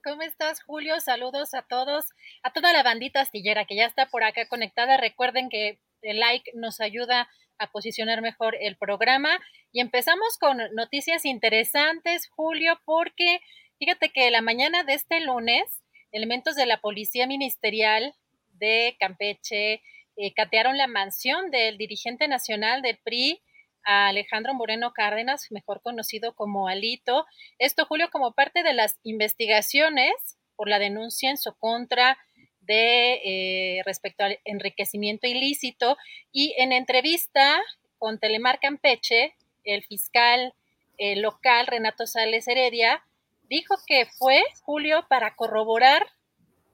[0.04, 1.00] ¿Cómo estás, Julio?
[1.00, 2.06] Saludos a todos,
[2.44, 4.98] a toda la bandita astillera que ya está por acá conectada.
[4.98, 9.30] Recuerden que el like nos ayuda a posicionar mejor el programa.
[9.72, 13.42] Y empezamos con noticias interesantes, Julio, porque
[13.78, 18.16] fíjate que la mañana de este lunes, elementos de la Policía Ministerial
[18.54, 19.82] de Campeche
[20.22, 23.42] eh, catearon la mansión del dirigente nacional del PRI,
[23.84, 27.26] Alejandro Moreno Cárdenas, mejor conocido como Alito.
[27.58, 30.12] Esto, Julio, como parte de las investigaciones
[30.58, 32.18] por la denuncia en su contra
[32.60, 35.98] de eh, respecto al enriquecimiento ilícito
[36.34, 37.58] y en entrevista
[37.98, 40.54] con Telemar Campeche, el fiscal
[40.98, 43.06] eh, local Renato Sales Heredia
[43.44, 46.06] dijo que fue, Julio, para corroborar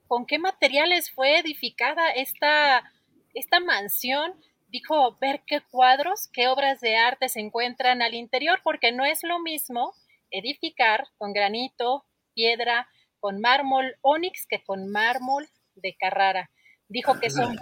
[0.08, 2.91] con qué materiales fue edificada esta,
[3.36, 4.34] esta mansión
[4.69, 9.24] dijo ver qué cuadros, qué obras de arte se encuentran al interior, porque no es
[9.24, 9.93] lo mismo
[10.32, 16.50] edificar con granito, piedra, con mármol onix que con mármol de Carrara.
[16.88, 17.58] Dijo que son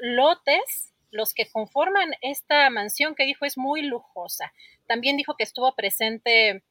[0.00, 4.52] lotes los que conforman esta mansión que dijo es muy lujosa.
[4.86, 6.64] También dijo que estuvo presente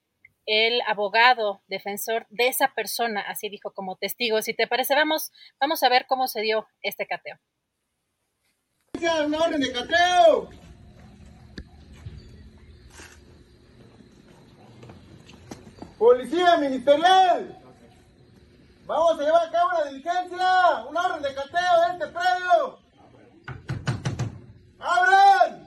[0.46, 4.42] el abogado defensor de esa persona, así dijo como testigo.
[4.42, 7.40] Si te parece, vamos, vamos a ver cómo se dio este cateo
[9.04, 10.50] una orden de cateo.
[15.98, 17.58] Policía ministerial.
[18.86, 22.80] Vamos a llevar a cabo una diligencia, una orden de cateo de este predio.
[24.80, 25.61] ¡Abran!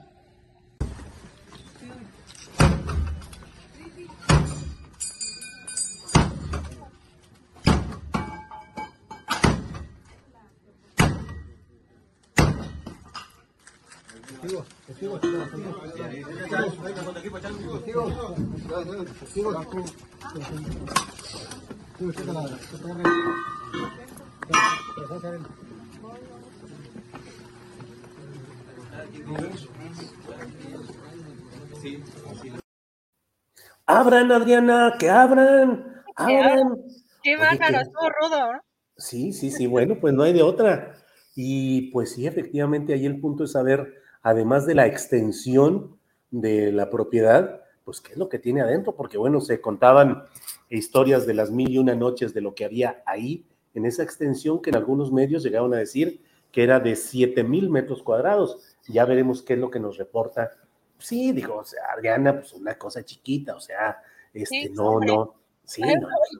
[33.87, 36.75] Abran, Adriana, que abran, abran.
[37.23, 38.61] Qué bárbaro, estuvo rudo.
[38.97, 40.95] Sí, sí, sí, bueno, pues no hay de otra.
[41.35, 45.99] Y pues sí, efectivamente, ahí el punto es saber además de la extensión
[46.31, 50.23] de la propiedad, pues qué es lo que tiene adentro, porque bueno, se contaban
[50.67, 54.63] historias de las mil y una noches de lo que había ahí, en esa extensión
[54.63, 58.75] que en algunos medios llegaron a decir que era de siete mil metros cuadrados.
[58.87, 60.49] Ya veremos qué es lo que nos reporta.
[60.97, 64.01] Sí, digo, o sea, Adriana, pues una cosa chiquita, o sea,
[64.33, 65.35] este, no, no,
[65.65, 65.81] Sí,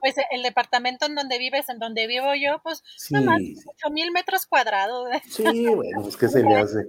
[0.00, 3.14] pues el departamento en donde vives, en donde vivo yo, pues sí.
[3.14, 5.08] nomás 8 mil metros cuadrados.
[5.28, 6.88] Sí, bueno, pues que se le hace.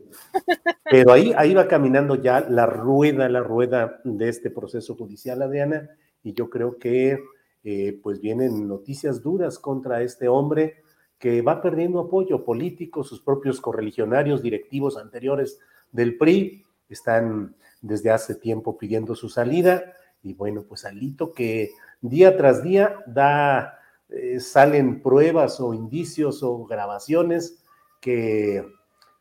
[0.89, 5.89] Pero ahí, ahí va caminando ya la rueda, la rueda de este proceso judicial, Adriana,
[6.23, 7.19] y yo creo que
[7.63, 10.83] eh, pues vienen noticias duras contra este hombre
[11.17, 15.59] que va perdiendo apoyo político, sus propios correligionarios directivos anteriores
[15.91, 19.95] del PRI están desde hace tiempo pidiendo su salida
[20.27, 26.65] y bueno, pues Alito que día tras día da, eh, salen pruebas o indicios o
[26.65, 27.63] grabaciones
[28.01, 28.65] que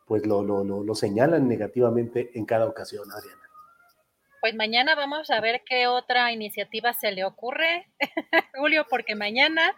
[0.07, 3.43] pues lo, lo, lo, señalan negativamente en cada ocasión, Adriana.
[4.41, 7.89] Pues mañana vamos a ver qué otra iniciativa se le ocurre,
[8.57, 9.75] Julio, porque mañana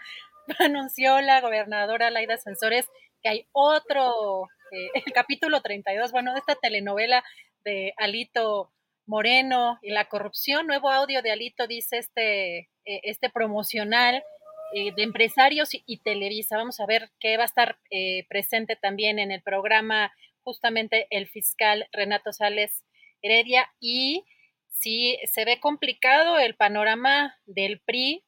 [0.58, 2.86] anunció la gobernadora Laida Sensores
[3.22, 7.24] que hay otro, eh, el capítulo 32, bueno, de esta telenovela
[7.64, 8.70] de Alito
[9.08, 10.66] Moreno y la corrupción.
[10.66, 14.22] Nuevo audio de Alito dice este, eh, este promocional
[14.74, 16.58] eh, de empresarios y, Televisa.
[16.58, 21.26] Vamos a ver qué va a estar eh, presente también en el programa justamente el
[21.26, 22.84] fiscal Renato Sales
[23.22, 24.24] Heredia y
[24.68, 28.24] si se ve complicado el panorama del PRI,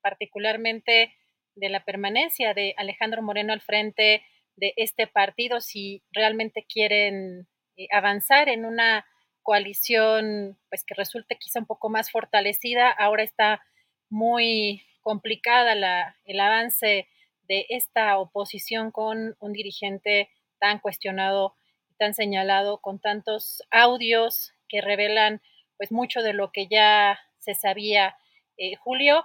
[0.00, 1.14] particularmente
[1.54, 4.24] de la permanencia de Alejandro Moreno al frente
[4.56, 7.46] de este partido, si realmente quieren
[7.92, 9.04] avanzar en una
[9.46, 12.90] coalición pues que resulte quizá un poco más fortalecida.
[12.90, 13.62] Ahora está
[14.10, 17.08] muy complicada la, el avance
[17.42, 21.54] de esta oposición con un dirigente tan cuestionado,
[21.96, 25.40] tan señalado, con tantos audios que revelan
[25.76, 28.16] pues mucho de lo que ya se sabía,
[28.56, 29.24] eh, Julio.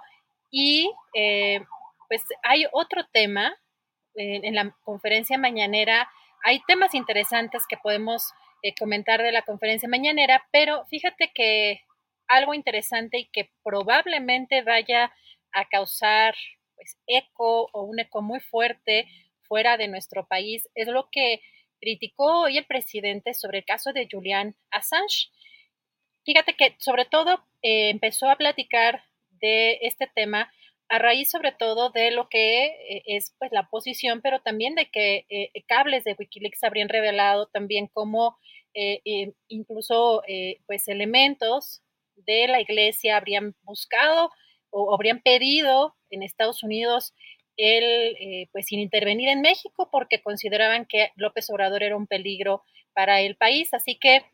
[0.52, 1.64] Y eh,
[2.08, 3.56] pues hay otro tema
[4.14, 6.08] eh, en la conferencia mañanera,
[6.44, 8.32] hay temas interesantes que podemos
[8.62, 11.80] eh, comentar de la conferencia mañanera, pero fíjate que
[12.28, 15.12] algo interesante y que probablemente vaya
[15.52, 16.34] a causar
[16.76, 19.06] pues, eco o un eco muy fuerte
[19.42, 21.40] fuera de nuestro país es lo que
[21.80, 25.28] criticó hoy el presidente sobre el caso de Julian Assange.
[26.24, 29.04] Fíjate que sobre todo eh, empezó a platicar
[29.40, 30.52] de este tema
[30.92, 34.90] a raíz sobre todo de lo que eh, es pues la posición, pero también de
[34.90, 35.26] que
[35.66, 38.38] cables de Wikileaks habrían revelado también cómo
[38.74, 41.82] eh, eh, incluso eh, pues elementos
[42.16, 44.30] de la iglesia habrían buscado
[44.70, 47.14] o habrían pedido en Estados Unidos
[47.58, 52.62] el, pues sin intervenir en México porque consideraban que López Obrador era un peligro
[52.94, 53.74] para el país.
[53.74, 54.24] Así que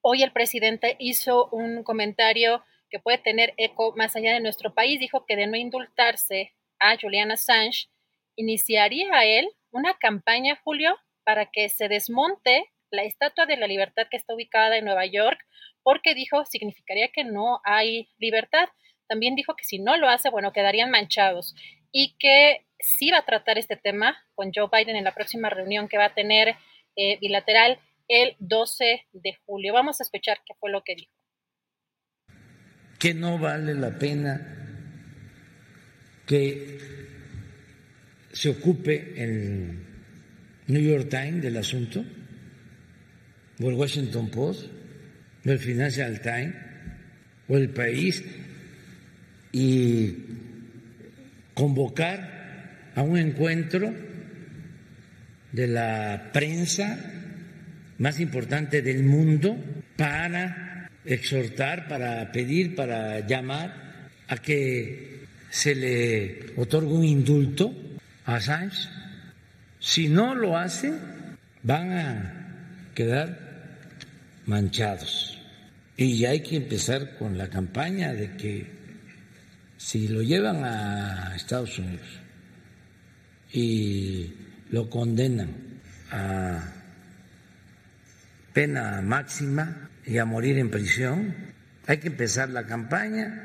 [0.00, 5.00] hoy el presidente hizo un comentario que puede tener eco más allá de nuestro país.
[5.00, 7.88] Dijo que de no indultarse a Julian Assange,
[8.36, 14.06] iniciaría a él una campaña, Julio, para que se desmonte la Estatua de la Libertad
[14.10, 15.38] que está ubicada en Nueva York,
[15.82, 18.68] porque dijo significaría que no hay libertad.
[19.08, 21.54] También dijo que si no lo hace, bueno, quedarían manchados
[21.92, 25.88] y que sí va a tratar este tema con Joe Biden en la próxima reunión
[25.88, 26.56] que va a tener
[26.96, 29.72] eh, bilateral el 12 de julio.
[29.72, 31.17] Vamos a escuchar qué fue lo que dijo.
[32.98, 34.54] Que no vale la pena
[36.26, 36.78] que
[38.32, 39.78] se ocupe el
[40.66, 42.04] New York Times del asunto
[43.60, 44.66] o el Washington Post,
[45.44, 46.54] o el Financial Times,
[47.48, 48.22] o el País,
[49.52, 50.14] y
[51.54, 53.92] convocar a un encuentro
[55.52, 56.98] de la prensa
[57.98, 59.56] más importante del mundo
[59.96, 60.67] para
[61.04, 67.74] exhortar, para pedir, para llamar a que se le otorgue un indulto
[68.26, 68.88] a Assange.
[69.80, 70.92] Si no lo hace,
[71.62, 73.38] van a quedar
[74.46, 75.38] manchados.
[75.96, 78.66] Y hay que empezar con la campaña de que
[79.76, 82.06] si lo llevan a Estados Unidos
[83.52, 84.32] y
[84.70, 85.50] lo condenan
[86.10, 86.72] a
[88.52, 91.34] pena máxima y a morir en prisión,
[91.86, 93.44] hay que empezar la campaña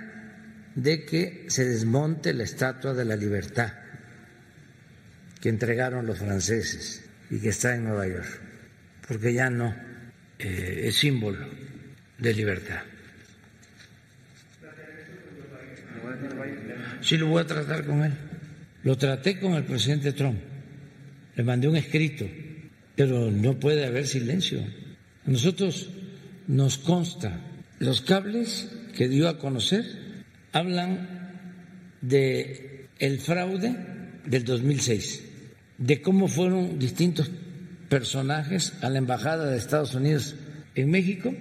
[0.75, 3.73] de que se desmonte la Estatua de la Libertad
[5.41, 8.39] que entregaron los franceses y que está en Nueva York,
[9.05, 9.75] porque ya no
[10.39, 11.45] eh, es símbolo
[12.17, 12.81] de libertad.
[17.01, 18.13] Sí, lo voy a tratar con él.
[18.83, 20.39] Lo traté con el presidente Trump.
[21.35, 22.25] Le mandé un escrito,
[22.95, 24.65] pero no puede haber silencio.
[25.25, 25.89] Nosotros
[26.47, 27.39] nos consta,
[27.79, 29.85] los cables que dio a conocer
[30.51, 31.33] hablan
[32.01, 33.75] de el fraude
[34.25, 35.23] del 2006,
[35.77, 37.29] de cómo fueron distintos
[37.89, 40.35] personajes a la Embajada de Estados Unidos
[40.75, 41.33] en México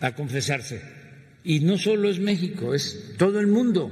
[0.00, 0.82] a confesarse.
[1.44, 3.90] Y no solo es México, es todo el mundo.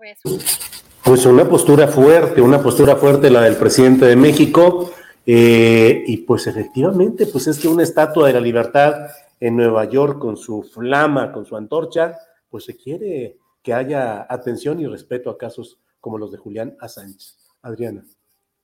[0.00, 0.18] ves?
[1.04, 4.94] Pues una postura fuerte, una postura fuerte la del presidente de México.
[5.26, 9.10] Eh, y pues efectivamente, pues es que una estatua de la libertad
[9.40, 12.18] en Nueva York con su flama, con su antorcha,
[12.50, 17.42] pues se quiere que haya atención y respeto a casos como los de Julián Assange.
[17.62, 18.04] Adriana.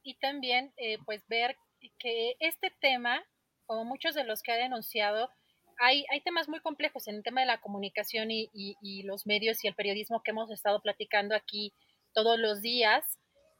[0.02, 1.56] Y también, eh, pues ver
[1.98, 3.22] que este tema,
[3.66, 5.30] como muchos de los que ha denunciado,
[5.78, 9.62] hay, hay temas muy complejos en el tema de la comunicación y, y, los medios
[9.62, 11.72] y el periodismo que hemos estado platicando aquí
[12.12, 13.04] todos los días,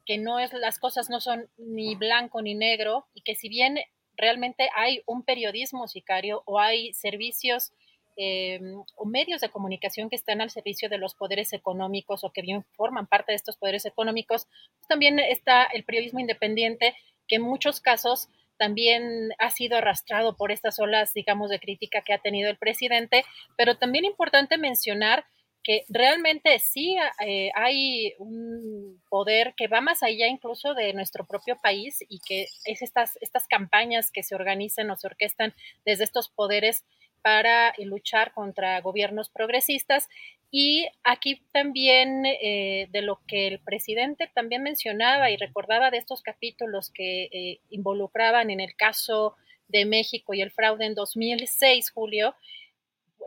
[0.09, 3.79] que no es, las cosas no son ni blanco ni negro, y que si bien
[4.17, 7.73] realmente hay un periodismo sicario o hay servicios
[8.17, 8.59] eh,
[8.97, 12.65] o medios de comunicación que están al servicio de los poderes económicos o que bien
[12.73, 14.47] forman parte de estos poderes económicos,
[14.79, 16.97] pues también está el periodismo independiente,
[17.29, 22.15] que en muchos casos también ha sido arrastrado por estas olas, digamos, de crítica que
[22.15, 23.27] ha tenido el presidente,
[23.59, 25.27] pero también importante mencionar
[25.69, 31.59] que realmente sí eh, hay un poder que va más allá incluso de nuestro propio
[31.62, 35.53] país y que es estas, estas campañas que se organizan o se orquestan
[35.85, 36.87] desde estos poderes
[37.21, 40.09] para luchar contra gobiernos progresistas.
[40.51, 46.23] Y aquí también eh, de lo que el presidente también mencionaba y recordaba de estos
[46.23, 49.37] capítulos que eh, involucraban en el caso
[49.69, 52.35] de México y el fraude en 2006, Julio,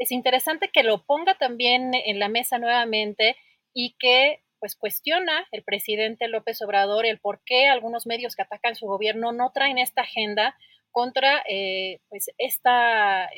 [0.02, 3.36] es interesante que lo ponga también en la mesa nuevamente
[3.72, 8.76] y que pues cuestiona el presidente López Obrador el por qué algunos medios que atacan
[8.76, 10.58] su gobierno no traen esta agenda
[10.90, 13.30] contra eh, pues esta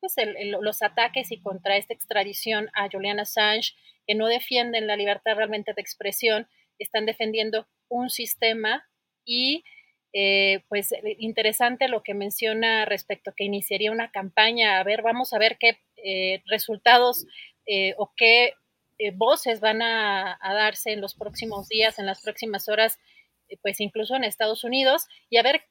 [0.00, 0.14] pues,
[0.62, 3.74] los ataques y contra esta extradición a Julian Assange,
[4.06, 6.48] que no defienden la libertad realmente de expresión,
[6.78, 8.88] están defendiendo un sistema
[9.26, 9.64] y
[10.12, 15.32] eh, pues interesante lo que menciona respecto a que iniciaría una campaña, a ver, vamos
[15.32, 17.26] a ver qué eh, resultados
[17.66, 18.54] eh, o qué
[19.14, 22.98] voces van a, darse en los próximos días, en las próximas horas,
[23.62, 25.62] pues incluso en Estados Unidos, y a ver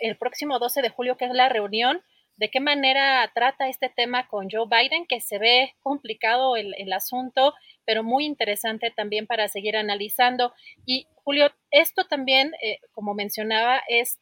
[0.00, 2.02] el próximo 12 de julio, que es la reunión,
[2.36, 7.54] de qué manera trata este tema con Joe Biden, que se ve complicado el, asunto,
[7.84, 10.54] pero muy interesante también para seguir analizando.
[10.86, 14.18] Y Julio, esto también, eh, como mencionaba, es,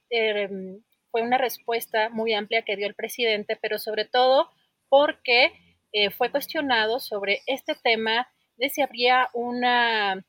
[1.11, 4.51] fue una respuesta muy amplia que dio el presidente, pero sobre todo
[4.91, 5.53] porque
[5.93, 8.29] eh, fue cuestionado sobre este tema
[8.59, 10.23] de si habría una,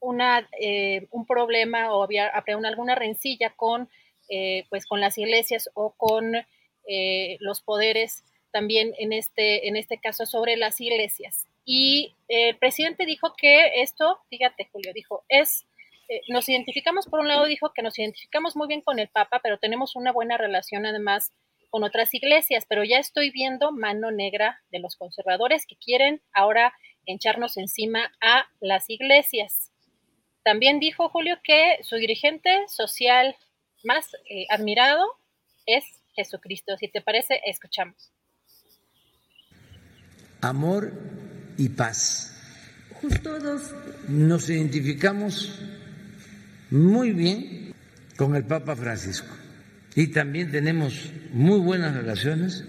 [0.00, 3.88] una eh, un problema o había, habría alguna rencilla con,
[4.68, 6.34] pues, con las iglesias o con
[6.90, 11.46] eh, los poderes también en este, en este caso sobre las iglesias.
[11.66, 15.66] Y el presidente dijo que esto, fíjate Julio, dijo, es,
[16.08, 19.40] eh, nos identificamos, por un lado dijo que nos identificamos muy bien con el Papa,
[19.42, 21.30] pero tenemos una buena relación además
[21.70, 26.72] con otras iglesias, pero ya estoy viendo mano negra de los conservadores que quieren ahora
[27.06, 29.70] echarnos encima a las iglesias.
[30.44, 33.36] También dijo Julio que su dirigente social
[33.84, 35.04] más eh, admirado
[35.66, 36.76] es Jesucristo.
[36.78, 38.12] Si te parece, escuchamos.
[40.40, 40.92] Amor
[41.56, 42.34] y paz.
[43.00, 43.74] Justo dos.
[44.08, 45.60] Nos identificamos
[46.70, 47.74] muy bien
[48.16, 49.47] con el Papa Francisco
[49.98, 52.62] y también tenemos muy buenas relaciones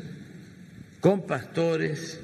[0.99, 2.19] con pastores,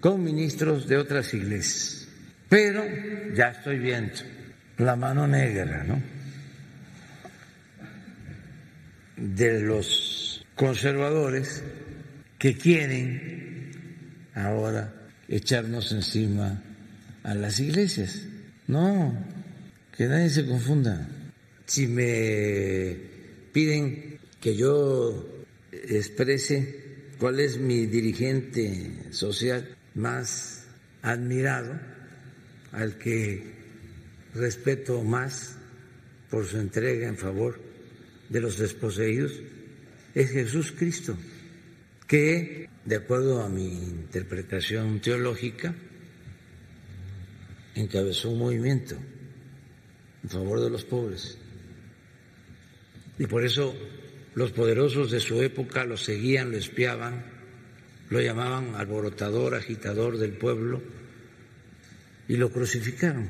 [0.00, 2.08] con ministros de otras iglesias.
[2.48, 2.82] Pero
[3.32, 4.12] ya estoy viendo
[4.78, 6.02] la mano negra, ¿no?
[9.16, 11.62] De los conservadores
[12.36, 13.70] que quieren
[14.34, 14.92] ahora
[15.28, 16.60] echarnos encima
[17.22, 18.22] a las iglesias.
[18.66, 19.14] No,
[19.96, 21.06] que nadie se confunda.
[21.66, 22.96] Si me
[23.52, 24.09] piden
[24.40, 26.80] que yo exprese
[27.18, 30.66] cuál es mi dirigente social más
[31.02, 31.78] admirado,
[32.72, 33.52] al que
[34.34, 35.56] respeto más
[36.30, 37.60] por su entrega en favor
[38.28, 39.32] de los desposeídos,
[40.14, 41.16] es Jesús Cristo,
[42.06, 45.74] que, de acuerdo a mi interpretación teológica,
[47.74, 48.96] encabezó un movimiento
[50.22, 51.36] en favor de los pobres.
[53.18, 53.74] Y por eso
[54.34, 57.24] los poderosos de su época lo seguían, lo espiaban,
[58.08, 60.80] lo llamaban alborotador, agitador del pueblo
[62.28, 63.28] y lo crucificaron.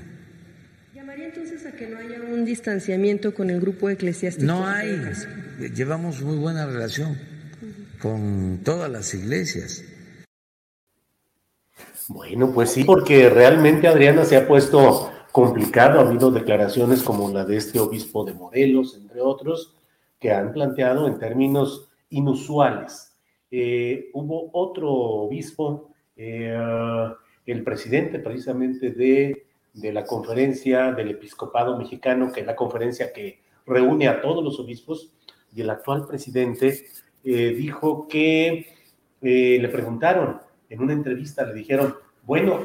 [0.94, 4.46] ¿Llamaría entonces a que no haya un distanciamiento con el grupo eclesiástico?
[4.46, 5.00] No hay
[5.74, 7.18] llevamos muy buena relación
[8.00, 9.84] con todas las iglesias.
[12.08, 16.00] Bueno, pues sí, porque realmente Adriana se ha puesto complicado.
[16.00, 19.74] Ha habido declaraciones como la de este obispo de Morelos, entre otros,
[20.20, 23.16] que han planteado en términos inusuales.
[23.50, 26.56] Eh, hubo otro obispo, eh,
[27.46, 33.40] el presidente precisamente de de la conferencia del episcopado mexicano, que es la conferencia que
[33.66, 35.12] reúne a todos los obispos,
[35.54, 36.86] y el actual presidente
[37.24, 38.66] eh, dijo que
[39.22, 40.40] le preguntaron
[40.70, 42.60] en una entrevista, le dijeron, bueno,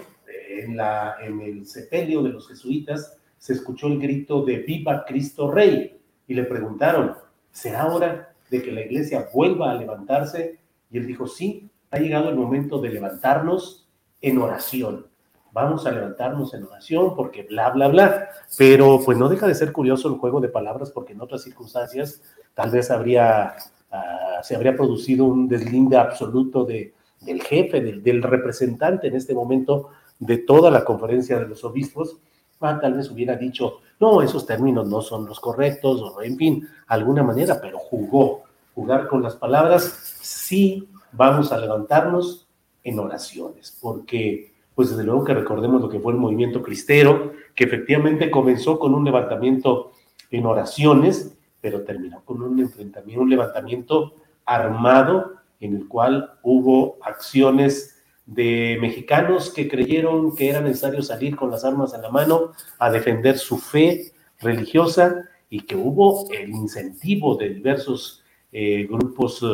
[0.50, 5.52] en, la, en el sepelio de los jesuitas se escuchó el grito de Viva Cristo
[5.52, 7.14] Rey, y le preguntaron,
[7.56, 10.60] ¿será hora de que la iglesia vuelva a levantarse?
[10.92, 13.88] Y él dijo, sí, ha llegado el momento de levantarnos
[14.22, 15.08] en oración.
[15.54, 18.30] Vamos a levantarnos en oración porque bla, bla, bla.
[18.58, 22.22] Pero pues no deja de ser curioso el juego de palabras porque en otras circunstancias
[22.54, 23.56] tal vez habría,
[23.90, 29.34] ah, se habría producido un deslinde absoluto de, del jefe, del, del, representante en este
[29.34, 32.18] momento de toda la conferencia de los obispos.
[32.60, 37.24] Tal vez hubiera dicho, no, esos términos no son los correctos, o en fin, alguna
[37.24, 38.44] manera, pero jugó.
[38.74, 39.84] Jugar con las palabras,
[40.22, 42.48] sí vamos a levantarnos
[42.84, 47.64] en oraciones, porque pues desde luego que recordemos lo que fue el movimiento cristero, que
[47.64, 49.92] efectivamente comenzó con un levantamiento
[50.30, 57.95] en oraciones, pero terminó con un enfrentamiento, un levantamiento armado en el cual hubo acciones
[58.26, 62.90] de mexicanos que creyeron que era necesario salir con las armas en la mano a
[62.90, 69.46] defender su fe religiosa y que hubo el incentivo de diversos eh, grupos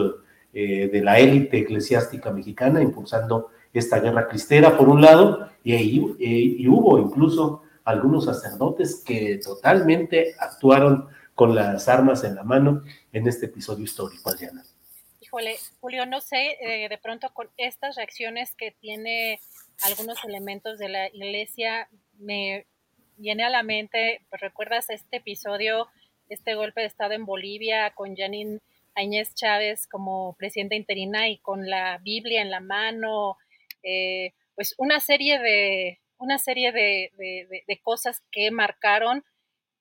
[0.54, 5.74] eh, de la élite eclesiástica mexicana impulsando esta guerra cristera por un lado y,
[6.20, 13.28] y hubo incluso algunos sacerdotes que totalmente actuaron con las armas en la mano en
[13.28, 14.64] este episodio histórico, Adriana.
[15.32, 19.40] Julio, no sé, eh, de pronto con estas reacciones que tiene
[19.84, 21.88] algunos elementos de la iglesia,
[22.20, 22.68] me
[23.16, 25.88] viene a la mente, pues, ¿recuerdas este episodio,
[26.28, 28.60] este golpe de Estado en Bolivia con Janine
[28.94, 33.38] Áñez Chávez como presidenta interina y con la Biblia en la mano?
[33.84, 39.24] Eh, pues una serie de, una serie de cosas que marcaron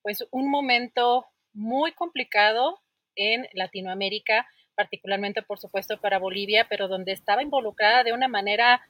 [0.02, 2.80] pues un momento muy complicado
[3.16, 4.46] en Latinoamérica
[4.80, 8.80] particularmente por supuesto para Bolivia, pero donde estaba involucrada de una manera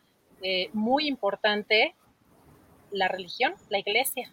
[0.41, 1.97] eh, muy importante
[2.93, 4.31] la religión, la iglesia.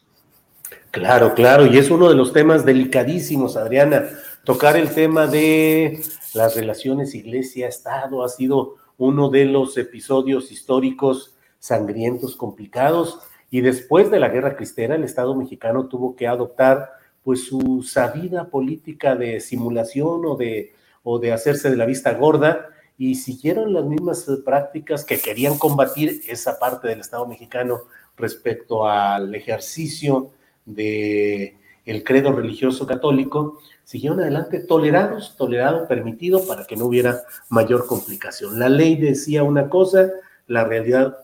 [0.92, 4.08] Claro, claro, y es uno de los temas delicadísimos, Adriana.
[4.44, 6.00] Tocar el tema de
[6.36, 14.20] las relaciones iglesia-estado ha sido uno de los episodios históricos sangrientos, complicados, y después de
[14.20, 16.92] la guerra cristera, el Estado mexicano tuvo que adoptar
[17.24, 20.78] pues su sabida política de simulación o de
[21.10, 26.20] o de hacerse de la vista gorda y siguieron las mismas prácticas que querían combatir
[26.28, 27.84] esa parte del Estado mexicano
[28.18, 30.32] respecto al ejercicio
[30.66, 31.56] de
[31.86, 38.60] el credo religioso católico, siguieron adelante tolerados, tolerado, permitido para que no hubiera mayor complicación.
[38.60, 40.12] La ley decía una cosa,
[40.46, 41.20] la realidad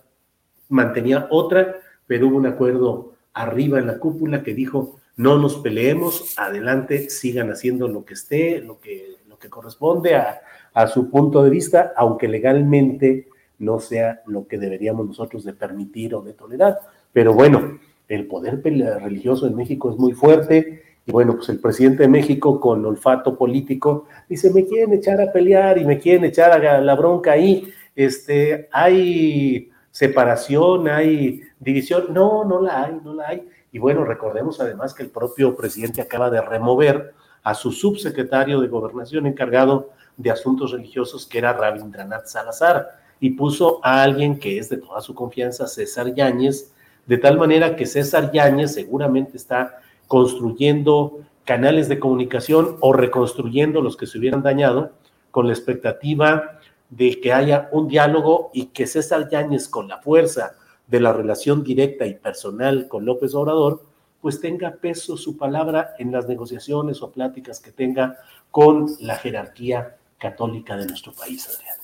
[0.70, 1.76] mantenía otra,
[2.08, 7.52] pero hubo un acuerdo arriba en la cúpula que dijo, no nos peleemos, adelante, sigan
[7.52, 10.42] haciendo lo que esté, lo que que corresponde a,
[10.74, 13.28] a su punto de vista, aunque legalmente
[13.60, 16.80] no sea lo que deberíamos nosotros de permitir o de tolerar.
[17.12, 22.04] Pero bueno, el poder religioso en México es muy fuerte y bueno, pues el presidente
[22.04, 26.52] de México con olfato político dice, me quieren echar a pelear y me quieren echar
[26.52, 33.30] a la bronca ahí, este, hay separación, hay división, no, no la hay, no la
[33.30, 33.48] hay.
[33.72, 37.14] Y bueno, recordemos además que el propio presidente acaba de remover
[37.44, 43.80] a su subsecretario de gobernación encargado de asuntos religiosos, que era Rabindranath Salazar, y puso
[43.84, 46.74] a alguien que es de toda su confianza, César Yáñez,
[47.06, 53.98] de tal manera que César Yáñez seguramente está construyendo canales de comunicación o reconstruyendo los
[53.98, 54.92] que se hubieran dañado
[55.32, 60.56] con la expectativa de que haya un diálogo y que César Yáñez con la fuerza
[60.88, 63.84] de la relación directa y personal con López Obrador
[64.24, 68.20] pues tenga peso su palabra en las negociaciones o pláticas que tenga
[68.52, 71.76] con la jerarquía católica de nuestro país, Adrián.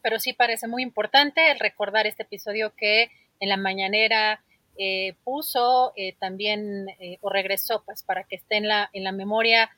[0.00, 4.42] Pero sí parece muy importante el recordar este episodio que en la mañanera
[4.78, 9.12] eh, puso eh, también eh, o regresó pues para que esté en la, en la
[9.12, 9.70] memoria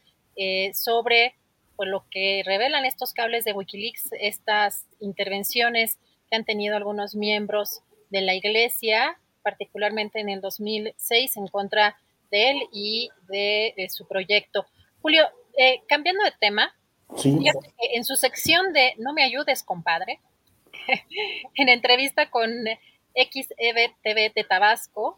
[0.75, 1.35] sobre
[1.75, 5.99] pues, lo que revelan estos cables de Wikileaks, estas intervenciones
[6.31, 7.81] que han tenido algunos miembros
[8.11, 11.97] de la iglesia particularmente en el 2006 en contra
[12.33, 14.67] de él y de, su proyecto.
[15.01, 15.23] Julio,
[15.57, 16.75] eh, cambiando de tema,
[17.95, 20.19] en su sección de No me ayudes, compadre,
[21.55, 22.51] en entrevista con
[23.15, 25.17] XEB TV de Tabasco,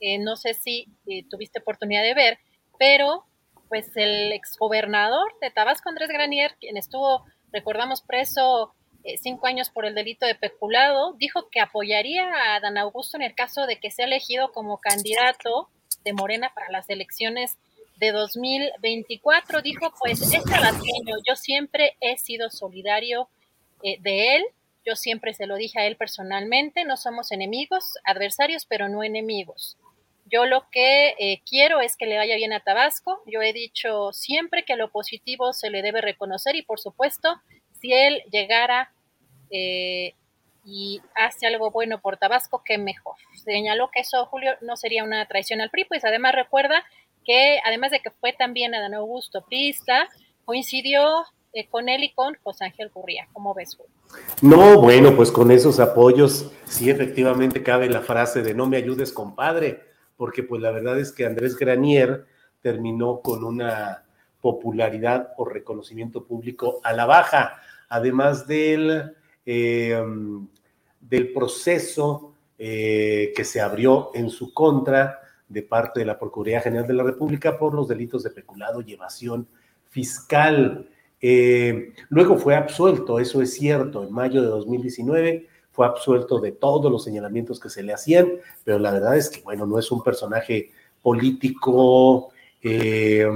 [0.00, 2.38] eh, no sé si eh, tuviste oportunidad de ver,
[2.80, 3.26] pero
[3.68, 8.74] pues el exgobernador de Tabasco, Andrés Granier, quien estuvo, recordamos, preso
[9.16, 11.14] cinco años por el delito de peculado.
[11.14, 15.68] Dijo que apoyaría a Dan Augusto en el caso de que sea elegido como candidato
[16.04, 17.56] de Morena para las elecciones
[17.96, 19.62] de 2024.
[19.62, 23.28] Dijo, pues es tabasqueño, yo siempre he sido solidario
[23.82, 24.44] eh, de él,
[24.84, 29.76] yo siempre se lo dije a él personalmente, no somos enemigos, adversarios, pero no enemigos.
[30.30, 33.22] Yo lo que eh, quiero es que le vaya bien a Tabasco.
[33.26, 37.40] Yo he dicho siempre que lo positivo se le debe reconocer y por supuesto,
[37.80, 38.92] si él llegara
[39.50, 40.14] eh,
[40.64, 43.16] y hace algo bueno por Tabasco, qué mejor.
[43.34, 46.84] Señaló que eso, Julio, no sería una traición al PRI, pues además recuerda
[47.24, 50.08] que además de que fue también Dan Augusto Prista,
[50.44, 53.28] coincidió eh, con él y con José Ángel Gurría.
[53.32, 53.92] ¿Cómo ves, Julio?
[54.42, 59.12] No, bueno, pues con esos apoyos sí efectivamente cabe la frase de no me ayudes,
[59.12, 59.88] compadre
[60.18, 62.26] porque pues la verdad es que Andrés Granier
[62.60, 64.04] terminó con una
[64.42, 69.16] popularidad o reconocimiento público a la baja, además del,
[69.50, 69.98] eh,
[71.00, 76.86] del proceso eh, que se abrió en su contra de parte de la Procuraduría General
[76.86, 79.48] de la República por los delitos de peculado y evasión
[79.88, 80.90] fiscal.
[81.22, 86.92] Eh, luego fue absuelto, eso es cierto, en mayo de 2019 fue absuelto de todos
[86.92, 88.28] los señalamientos que se le hacían,
[88.64, 92.28] pero la verdad es que, bueno, no es un personaje político
[92.60, 93.30] que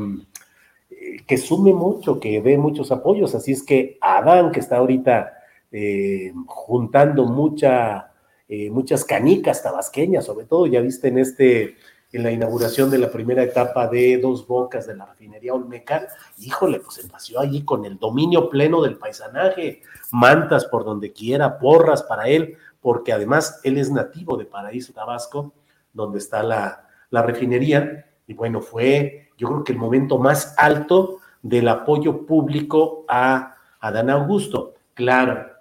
[1.39, 5.39] sume mucho, que dé muchos apoyos, así es que Adán, que está ahorita
[5.73, 7.23] eh, juntando
[8.49, 11.77] eh, muchas canicas tabasqueñas, sobre todo, ya viste en este
[12.12, 16.09] en la inauguración de la primera etapa de Dos Bocas de la refinería Olmeca,
[16.39, 21.59] híjole, pues se paseó allí con el dominio pleno del paisanaje, mantas por donde quiera,
[21.59, 25.55] porras para él, porque además él es nativo de Paraíso, Tabasco,
[25.95, 31.18] donde está la, la refinería, y bueno, fue yo creo que el momento más alto
[31.43, 34.75] del apoyo público a Adán Augusto.
[34.95, 35.51] Claro,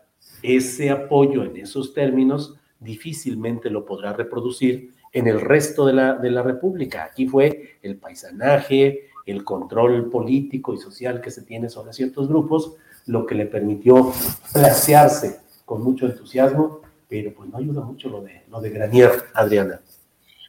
[0.41, 6.31] ese apoyo en esos términos difícilmente lo podrá reproducir en el resto de la, de
[6.31, 7.03] la República.
[7.03, 12.75] Aquí fue el paisanaje, el control político y social que se tiene sobre ciertos grupos,
[13.05, 14.11] lo que le permitió
[14.53, 19.81] placearse con mucho entusiasmo, pero pues no ayuda mucho lo de, lo de Granier, Adriana.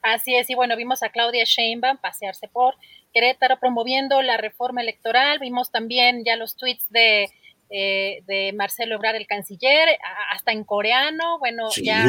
[0.03, 2.75] Así es, y bueno, vimos a Claudia Sheinbaum pasearse por
[3.13, 7.31] Querétaro promoviendo la reforma electoral, vimos también ya los tweets de
[7.75, 9.89] eh, de Marcelo Ebrard, el canciller,
[10.31, 12.05] hasta en coreano, bueno, ya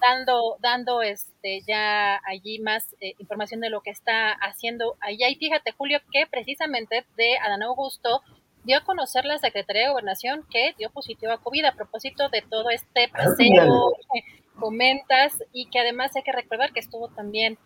[0.00, 5.28] dando, dando este, ya allí más eh, información de lo que está haciendo allá.
[5.28, 8.22] Y fíjate, Julio, que precisamente de Adán Augusto
[8.64, 12.42] dio a conocer la Secretaría de Gobernación que dio positivo a COVID a propósito de
[12.42, 14.22] todo este paseo que
[14.58, 17.58] comentas y que además hay que recordar que estuvo también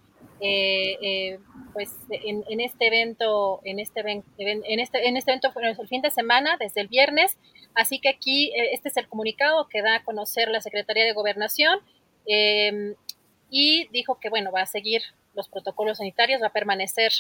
[0.45, 1.39] eh, eh,
[1.73, 6.11] pues en, este evento, en este, en este, en este evento fue el fin de
[6.11, 7.39] semana, desde el viernes,
[7.75, 11.13] así que aquí eh, este es el comunicado que da a conocer la Secretaría de
[11.13, 11.79] Gobernación
[12.27, 12.97] em,
[13.51, 15.03] y dijo que bueno, va a seguir
[15.35, 17.13] los protocolos sanitarios, va a permanecer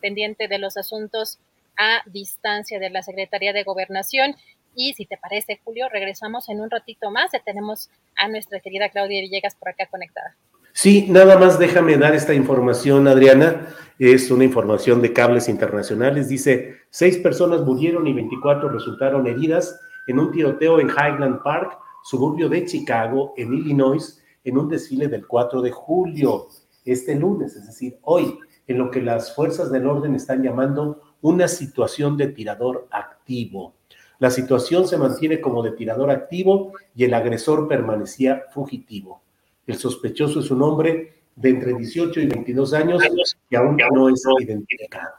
[0.00, 1.40] pendiente de los asuntos
[1.76, 4.34] a distancia de la Secretaría de Gobernación.
[4.74, 7.32] Y si te parece, Julio, regresamos en un ratito más.
[7.44, 10.36] tenemos a nuestra querida Claudia Villegas por acá conectada.
[10.72, 13.68] Sí, nada más déjame dar esta información, Adriana.
[13.98, 16.28] Es una información de cables internacionales.
[16.28, 22.48] Dice, seis personas murieron y 24 resultaron heridas en un tiroteo en Highland Park, suburbio
[22.48, 26.48] de Chicago, en Illinois, en un desfile del 4 de julio,
[26.84, 31.46] este lunes, es decir, hoy, en lo que las fuerzas del orden están llamando una
[31.46, 33.74] situación de tirador activo.
[34.18, 39.22] La situación se mantiene como de tirador activo y el agresor permanecía fugitivo.
[39.66, 43.02] El sospechoso es un hombre de entre 18 y 22 años
[43.48, 45.14] que aún no es identificado.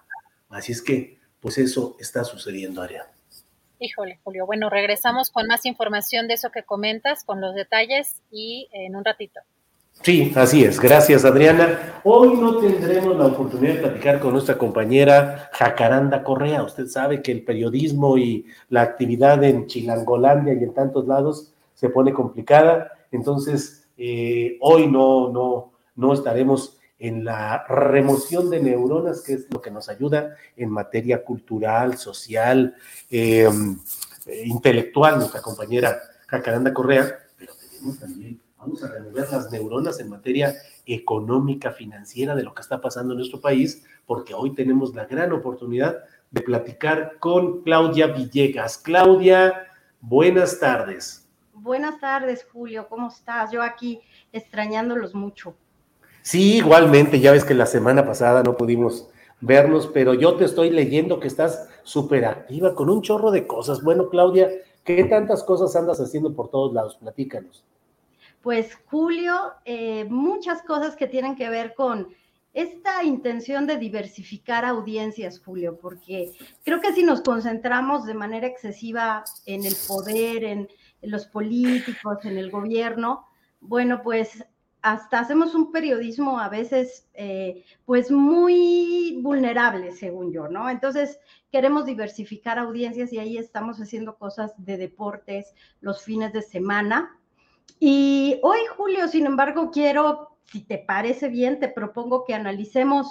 [0.49, 3.09] Así es que, pues eso está sucediendo, Ariana.
[3.79, 4.45] Híjole, Julio.
[4.45, 9.03] Bueno, regresamos con más información de eso que comentas, con los detalles y en un
[9.03, 9.41] ratito.
[10.01, 10.79] Sí, así es.
[10.79, 12.01] Gracias, Adriana.
[12.03, 16.63] Hoy no tendremos la oportunidad de platicar con nuestra compañera Jacaranda Correa.
[16.63, 21.89] Usted sabe que el periodismo y la actividad en Chilangolandia y en tantos lados se
[21.89, 22.91] pone complicada.
[23.11, 29.61] Entonces, eh, hoy no, no, no estaremos en la remoción de neuronas, que es lo
[29.61, 32.75] que nos ayuda en materia cultural, social,
[33.09, 33.77] em,
[34.25, 40.09] eh, intelectual, nuestra compañera Jacaranda Correa, pero tenemos también, vamos a remover las neuronas en
[40.09, 45.05] materia económica, financiera de lo que está pasando en nuestro país, porque hoy tenemos la
[45.05, 48.77] gran oportunidad de platicar con Claudia Villegas.
[48.77, 49.67] Claudia,
[49.99, 51.22] buenas tardes.
[51.63, 53.51] Buenas tardes, Julio, ¿cómo estás?
[53.51, 54.01] Yo aquí
[54.31, 55.55] extrañándolos mucho.
[56.21, 59.09] Sí, igualmente, ya ves que la semana pasada no pudimos
[59.41, 63.81] vernos, pero yo te estoy leyendo que estás súper activa con un chorro de cosas.
[63.81, 64.49] Bueno, Claudia,
[64.83, 66.97] ¿Qué tantas cosas andas haciendo por todos lados?
[66.97, 67.63] Platícanos.
[68.41, 72.09] Pues Julio, eh, muchas cosas que tienen que ver con
[72.53, 76.33] esta intención de diversificar audiencias, Julio, porque
[76.63, 80.67] creo que si nos concentramos de manera excesiva en el poder, en,
[81.03, 83.27] los políticos, en el gobierno,
[83.59, 84.45] bueno, pues
[84.81, 90.69] hasta hacemos un periodismo a veces, eh, pues muy vulnerable, según yo, ¿no?
[90.69, 91.19] Entonces,
[91.51, 97.17] queremos diversificar audiencias y ahí estamos haciendo cosas de deportes los fines de semana.
[97.79, 103.07] Y hoy, Julio, sin embargo, quiero si te parece bien, te propongo que analicemos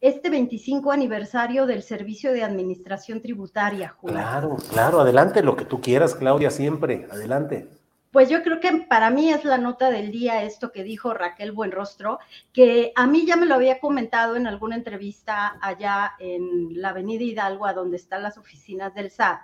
[0.00, 4.16] este 25 aniversario del Servicio de Administración Tributaria, Julio.
[4.16, 7.68] Claro, claro, adelante, lo que tú quieras, Claudia, siempre, adelante.
[8.12, 11.52] Pues yo creo que para mí es la nota del día esto que dijo Raquel
[11.52, 12.18] Buenrostro,
[12.52, 17.24] que a mí ya me lo había comentado en alguna entrevista allá en la Avenida
[17.24, 19.40] Hidalgo, a donde están las oficinas del SAT.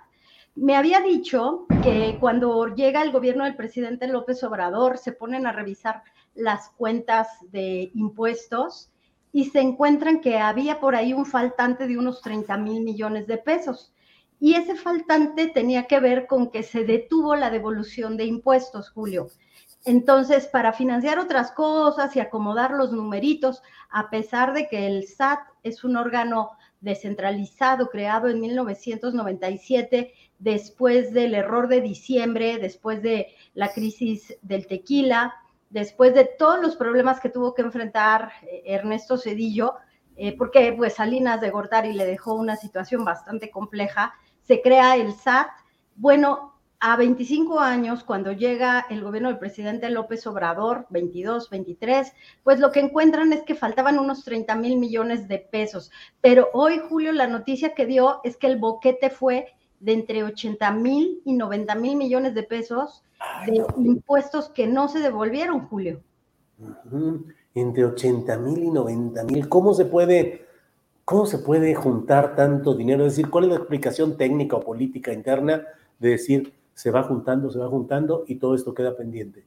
[0.55, 5.51] Me había dicho que cuando llega el gobierno del presidente López Obrador se ponen a
[5.51, 6.03] revisar
[6.35, 8.92] las cuentas de impuestos
[9.33, 13.37] y se encuentran que había por ahí un faltante de unos 30 mil millones de
[13.37, 13.91] pesos.
[14.39, 19.29] Y ese faltante tenía que ver con que se detuvo la devolución de impuestos, Julio.
[19.85, 25.39] Entonces, para financiar otras cosas y acomodar los numeritos, a pesar de que el SAT
[25.63, 33.73] es un órgano descentralizado creado en 1997, después del error de diciembre, después de la
[33.73, 35.33] crisis del tequila,
[35.73, 39.73] después de todos los problemas que tuvo que enfrentar eh, Ernesto Cedillo,
[40.15, 44.13] eh, porque pues Salinas de Gortari le dejó una situación bastante compleja,
[44.43, 45.47] se crea el SAT.
[45.95, 52.13] Bueno, a 25 años, cuando llega el gobierno del presidente López Obrador, 22, 23,
[52.43, 55.91] pues lo que encuentran es que faltaban unos 30 mil millones de pesos.
[56.21, 59.47] Pero hoy, Julio, la noticia que dio es que el boquete fue
[59.79, 63.03] de entre 80 mil y 90 mil millones de pesos
[63.45, 66.01] de impuestos que no se devolvieron, Julio.
[67.53, 69.49] Entre 80 mil y 90 mil.
[69.49, 70.45] ¿Cómo se puede,
[71.05, 73.05] cómo se puede juntar tanto dinero?
[73.05, 75.63] Es decir, ¿cuál es la explicación técnica o política interna
[75.99, 79.45] de decir se va juntando, se va juntando y todo esto queda pendiente?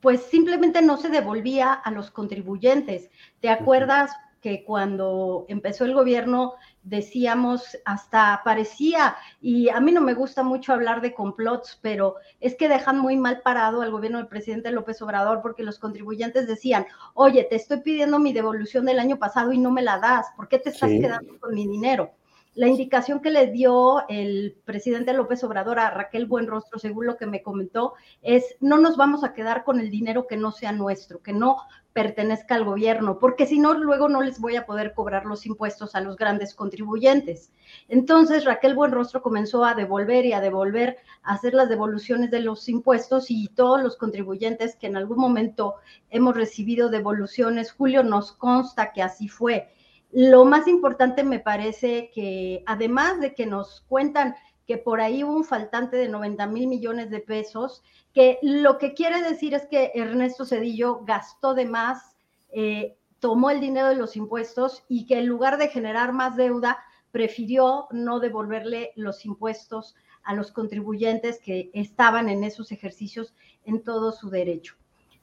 [0.00, 3.10] Pues simplemente no se devolvía a los contribuyentes.
[3.40, 4.10] ¿Te acuerdas?
[4.42, 10.72] que cuando empezó el gobierno decíamos, hasta parecía, y a mí no me gusta mucho
[10.72, 15.00] hablar de complots, pero es que dejan muy mal parado al gobierno del presidente López
[15.02, 19.58] Obrador porque los contribuyentes decían, oye, te estoy pidiendo mi devolución del año pasado y
[19.58, 22.12] no me la das, ¿por qué te estás quedando con mi dinero?
[22.54, 27.24] La indicación que le dio el presidente López Obrador a Raquel Buenrostro, según lo que
[27.24, 31.22] me comentó, es no nos vamos a quedar con el dinero que no sea nuestro,
[31.22, 31.56] que no
[31.94, 35.94] pertenezca al gobierno, porque si no, luego no les voy a poder cobrar los impuestos
[35.94, 37.50] a los grandes contribuyentes.
[37.88, 42.68] Entonces, Raquel Buenrostro comenzó a devolver y a devolver, a hacer las devoluciones de los
[42.68, 45.76] impuestos y todos los contribuyentes que en algún momento
[46.10, 49.72] hemos recibido devoluciones, Julio, nos consta que así fue
[50.12, 54.36] lo más importante me parece que además de que nos cuentan
[54.66, 57.82] que por ahí hubo un faltante de 90 mil millones de pesos,
[58.12, 62.14] que lo que quiere decir es que Ernesto Cedillo gastó de más,
[62.50, 66.78] eh, tomó el dinero de los impuestos y que en lugar de generar más deuda,
[67.10, 73.34] prefirió no devolverle los impuestos a los contribuyentes que estaban en esos ejercicios
[73.64, 74.76] en todo su derecho.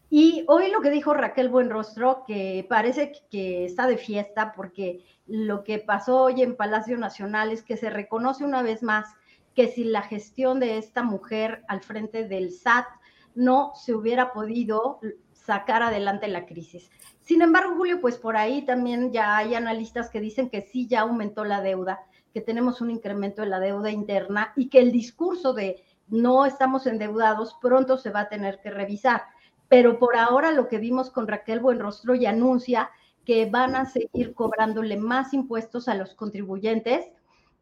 [0.09, 5.63] Y hoy lo que dijo Raquel Buenrostro, que parece que está de fiesta porque lo
[5.63, 9.13] que pasó hoy en Palacio Nacional es que se reconoce una vez más
[9.53, 12.87] que si la gestión de esta mujer al frente del SAT
[13.35, 14.99] no se hubiera podido
[15.31, 16.89] sacar adelante la crisis.
[17.21, 21.01] Sin embargo, Julio, pues por ahí también ya hay analistas que dicen que sí ya
[21.01, 21.99] aumentó la deuda,
[22.33, 26.87] que tenemos un incremento de la deuda interna y que el discurso de no estamos
[26.87, 29.21] endeudados pronto se va a tener que revisar
[29.69, 32.89] pero por ahora lo que vimos con Raquel Buenrostro y anuncia
[33.23, 37.05] que van a seguir cobrándole más impuestos a los contribuyentes.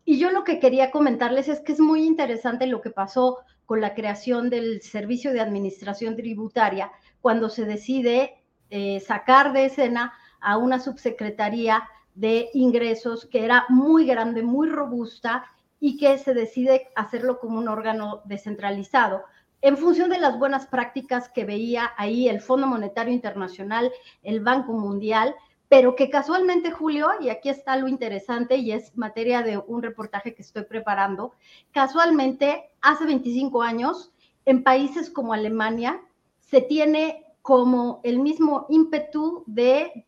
[0.05, 3.81] Y yo lo que quería comentarles es que es muy interesante lo que pasó con
[3.81, 6.89] la creación del Servicio de Administración Tributaria,
[7.19, 11.83] cuando se decide eh, sacar de escena a una subsecretaría
[12.15, 15.43] de ingresos que era muy grande, muy robusta
[15.81, 19.23] y que se decide hacerlo como un órgano descentralizado
[19.61, 23.91] en función de las buenas prácticas que veía ahí el Fondo Monetario Internacional,
[24.23, 25.35] el Banco Mundial,
[25.69, 30.33] pero que casualmente, Julio, y aquí está lo interesante y es materia de un reportaje
[30.33, 31.33] que estoy preparando,
[31.71, 34.11] casualmente hace 25 años,
[34.45, 36.01] en países como Alemania,
[36.39, 40.05] se tiene como el mismo ímpetu de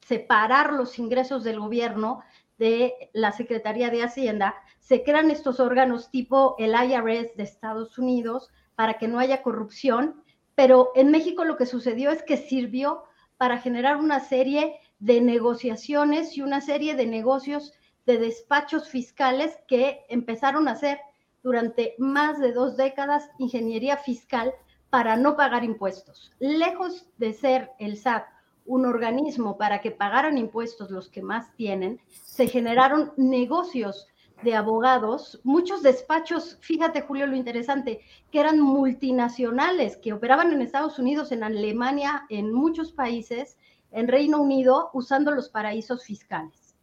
[0.00, 2.20] separar los ingresos del gobierno
[2.58, 8.50] de la Secretaría de Hacienda, se crean estos órganos tipo el IRS de Estados Unidos
[8.76, 10.22] para que no haya corrupción,
[10.54, 13.02] pero en México lo que sucedió es que sirvió
[13.36, 17.72] para generar una serie de negociaciones y una serie de negocios
[18.06, 21.00] de despachos fiscales que empezaron a hacer
[21.42, 24.52] durante más de dos décadas ingeniería fiscal
[24.90, 26.32] para no pagar impuestos.
[26.38, 28.24] Lejos de ser el SAT
[28.66, 34.08] un organismo para que pagaran impuestos los que más tienen, se generaron negocios
[34.42, 40.98] de abogados, muchos despachos, fíjate Julio lo interesante, que eran multinacionales, que operaban en Estados
[40.98, 43.56] Unidos, en Alemania, en muchos países,
[43.92, 46.74] en Reino Unido, usando los paraísos fiscales.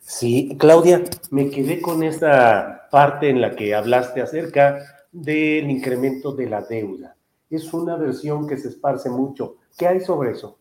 [0.00, 4.78] Sí, Claudia, me quedé con esta parte en la que hablaste acerca
[5.12, 7.16] del incremento de la deuda.
[7.48, 9.56] Es una versión que se esparce mucho.
[9.78, 10.58] ¿Qué hay sobre eso?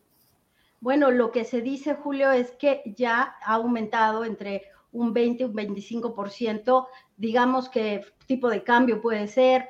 [0.80, 4.64] Bueno, lo que se dice, Julio, es que ya ha aumentado entre
[4.94, 6.88] un 20 y un 25%,
[7.18, 9.68] digamos que tipo de cambio puede ser,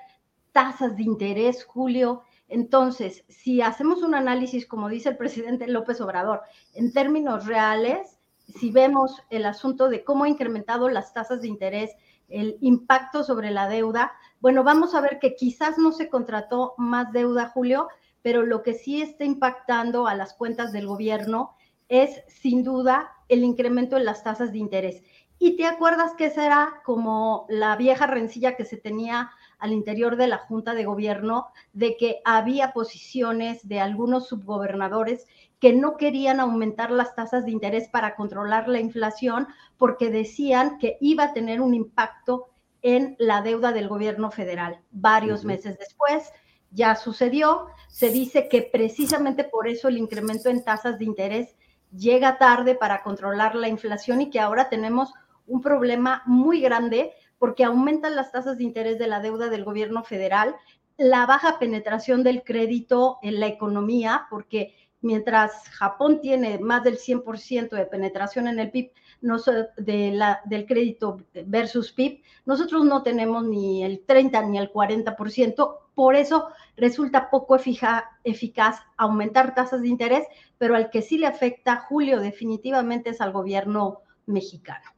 [0.51, 2.23] tasas de interés, Julio.
[2.47, 6.41] Entonces, si hacemos un análisis, como dice el presidente López Obrador,
[6.75, 11.91] en términos reales, si vemos el asunto de cómo ha incrementado las tasas de interés,
[12.29, 17.11] el impacto sobre la deuda, bueno, vamos a ver que quizás no se contrató más
[17.11, 17.87] deuda, Julio,
[18.21, 21.55] pero lo que sí está impactando a las cuentas del gobierno
[21.93, 25.03] es sin duda el incremento en las tasas de interés.
[25.37, 30.15] Y te acuerdas que esa era como la vieja rencilla que se tenía al interior
[30.15, 35.27] de la Junta de Gobierno de que había posiciones de algunos subgobernadores
[35.59, 40.97] que no querían aumentar las tasas de interés para controlar la inflación porque decían que
[40.99, 42.49] iba a tener un impacto
[42.81, 44.81] en la deuda del gobierno federal.
[44.91, 46.31] Varios meses después,
[46.71, 47.67] ya sucedió.
[47.87, 51.55] Se dice que precisamente por eso el incremento en tasas de interés
[51.95, 55.13] llega tarde para controlar la inflación y que ahora tenemos
[55.45, 60.03] un problema muy grande porque aumentan las tasas de interés de la deuda del gobierno
[60.03, 60.55] federal,
[60.97, 67.69] la baja penetración del crédito en la economía, porque mientras Japón tiene más del 100%
[67.71, 68.91] de penetración en el PIB,
[69.23, 69.37] no,
[69.77, 75.77] de la, del crédito versus PIB, nosotros no tenemos ni el 30 ni el 40%,
[75.95, 81.85] por eso resulta poco eficaz aumentar tasas de interés, pero al que sí le afecta,
[81.87, 84.91] Julio, definitivamente es al gobierno mexicano.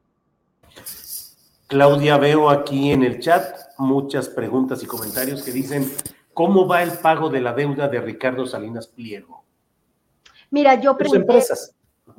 [1.67, 5.91] Claudia, veo aquí en el chat muchas preguntas y comentarios que dicen,
[6.33, 9.43] ¿cómo va el pago de la deuda de Ricardo Salinas Pliego?
[10.49, 11.21] Mira, yo pregunté...
[11.21, 11.74] empresas.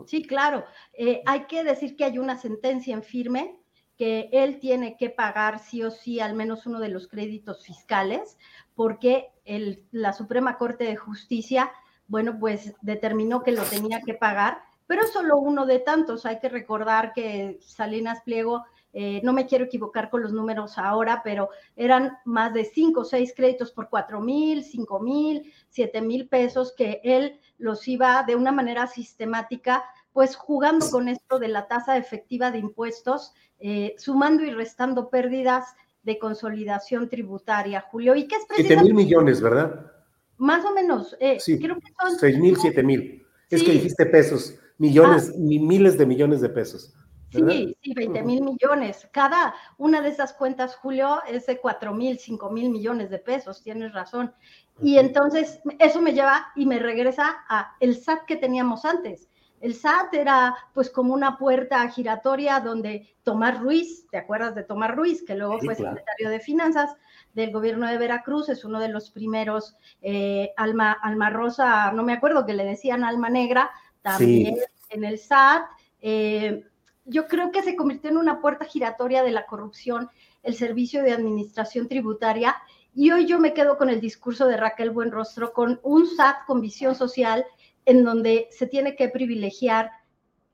[0.07, 0.65] Sí, claro.
[0.93, 3.59] Eh, hay que decir que hay una sentencia en firme
[3.97, 8.37] que él tiene que pagar sí o sí al menos uno de los créditos fiscales,
[8.75, 11.73] porque el, la Suprema Corte de Justicia,
[12.07, 16.27] bueno, pues determinó que lo tenía que pagar, pero solo uno de tantos.
[16.27, 18.65] Hay que recordar que Salinas Pliego,
[18.99, 23.05] eh, no me quiero equivocar con los números ahora, pero eran más de cinco o
[23.05, 28.37] seis créditos por cuatro mil, cinco mil, siete mil pesos que él los iba de
[28.37, 29.85] una manera sistemática,
[30.15, 35.75] pues jugando con esto de la tasa efectiva de impuestos, eh, sumando y restando pérdidas
[36.03, 38.17] de consolidación tributaria, Julio.
[38.17, 38.95] ¿Y qué es precisamente?
[38.95, 39.93] mil millones, ¿verdad?
[40.39, 41.15] Más o menos.
[41.21, 42.19] Eh, sí, creo que son...
[42.19, 43.27] 6 mil, 7 mil.
[43.51, 45.39] Es que dijiste pesos, millones, ah.
[45.39, 46.95] miles de millones de pesos.
[47.31, 49.09] Sí, sí, 20 mil millones.
[49.13, 53.63] Cada una de esas cuentas, Julio, es de 4 mil, 5 mil millones de pesos,
[53.63, 54.33] tienes razón.
[54.81, 59.29] Y entonces eso me lleva y me regresa a el SAT que teníamos antes.
[59.61, 64.95] El SAT era pues como una puerta giratoria donde Tomás Ruiz, ¿te acuerdas de Tomás
[64.95, 66.95] Ruiz, que luego fue secretario de Finanzas
[67.33, 72.13] del gobierno de Veracruz, es uno de los primeros, eh, Alma, Alma Rosa, no me
[72.13, 73.71] acuerdo que le decían Alma Negra,
[74.03, 74.57] también
[74.91, 75.67] en el SAT.
[76.01, 76.65] Eh,
[77.07, 80.11] yo creo que se convirtió en una puerta giratoria de la corrupción
[80.43, 82.57] el servicio de administración tributaria
[82.95, 86.61] y hoy yo me quedo con el discurso de Raquel Buenrostro, con un SAT con
[86.61, 87.45] visión social
[87.85, 89.91] en donde se tiene que privilegiar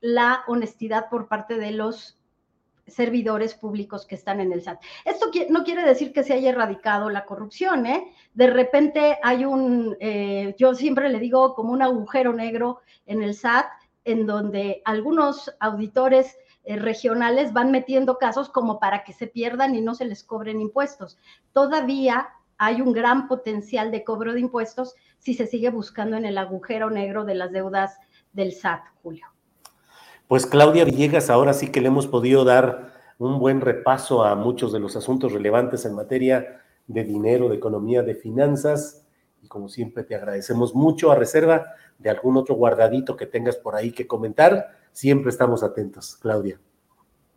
[0.01, 2.19] la honestidad por parte de los
[2.85, 4.81] servidores públicos que están en el SAT.
[5.05, 8.13] Esto no quiere decir que se haya erradicado la corrupción, ¿eh?
[8.33, 13.33] De repente hay un, eh, yo siempre le digo como un agujero negro en el
[13.33, 13.67] SAT,
[14.05, 19.81] en donde algunos auditores eh, regionales van metiendo casos como para que se pierdan y
[19.81, 21.17] no se les cobren impuestos.
[21.51, 26.37] Todavía hay un gran potencial de cobro de impuestos si se sigue buscando en el
[26.37, 27.97] agujero negro de las deudas
[28.31, 29.27] del SAT, Julio.
[30.27, 34.71] Pues Claudia Villegas, ahora sí que le hemos podido dar un buen repaso a muchos
[34.71, 39.05] de los asuntos relevantes en materia de dinero, de economía, de finanzas.
[39.41, 41.65] Y como siempre te agradecemos mucho a reserva
[42.03, 46.59] de algún otro guardadito que tengas por ahí que comentar Siempre estamos atentos, Claudia.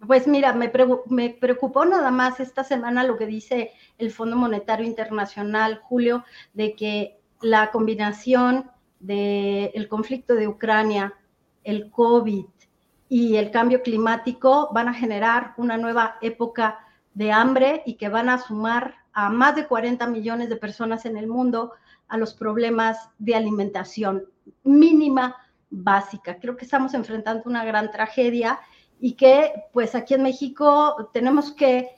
[0.07, 0.71] Pues mira, me,
[1.09, 6.75] me, preocupó nada más esta semana lo que dice el Fondo Monetario Internacional, Julio, de
[6.75, 11.15] que la combinación del conflicto de Ucrania,
[11.65, 12.45] el COVID
[13.09, 16.79] y el cambio climático van a generar una nueva época
[17.15, 21.17] de hambre y que van a sumar a más de 40 millones de personas en
[21.17, 21.73] el mundo
[22.09, 24.25] a los problemas de alimentación
[24.63, 25.37] mínima
[25.71, 26.39] básica.
[26.41, 28.61] Creo que estamos enfrentando una gran tragedia
[29.01, 31.91] y que pues aquí en México tenemos que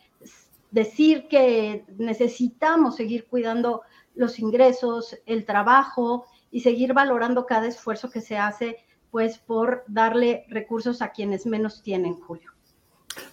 [0.70, 3.82] decir que necesitamos seguir cuidando
[4.14, 8.78] los ingresos, el trabajo y seguir valorando cada esfuerzo que se hace
[9.10, 12.52] pues por darle recursos a quienes menos tienen, Julio.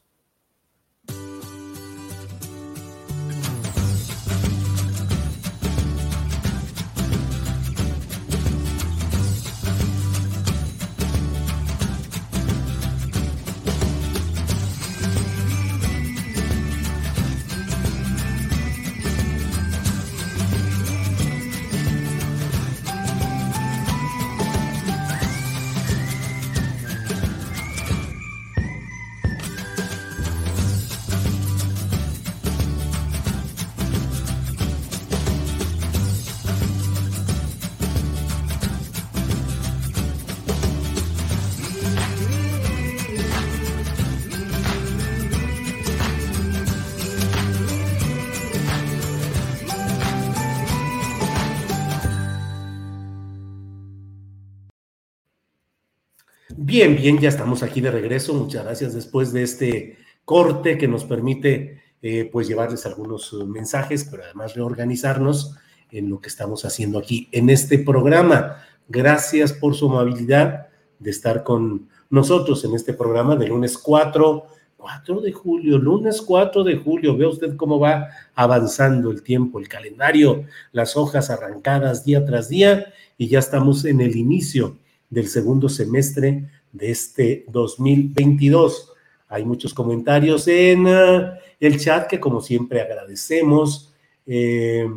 [57.01, 58.31] Bien, ya estamos aquí de regreso.
[58.35, 64.05] Muchas gracias después de este corte que nos permite eh, pues llevarles algunos uh, mensajes,
[64.05, 65.55] pero además reorganizarnos
[65.89, 68.57] en lo que estamos haciendo aquí en este programa.
[68.87, 70.67] Gracias por su amabilidad
[70.99, 74.45] de estar con nosotros en este programa de lunes 4,
[74.77, 77.17] 4 de julio, lunes 4 de julio.
[77.17, 82.93] Ve usted cómo va avanzando el tiempo, el calendario, las hojas arrancadas día tras día
[83.17, 84.77] y ya estamos en el inicio
[85.09, 88.93] del segundo semestre de este 2022.
[89.27, 93.93] Hay muchos comentarios en uh, el chat que como siempre agradecemos.
[94.25, 94.87] Eh,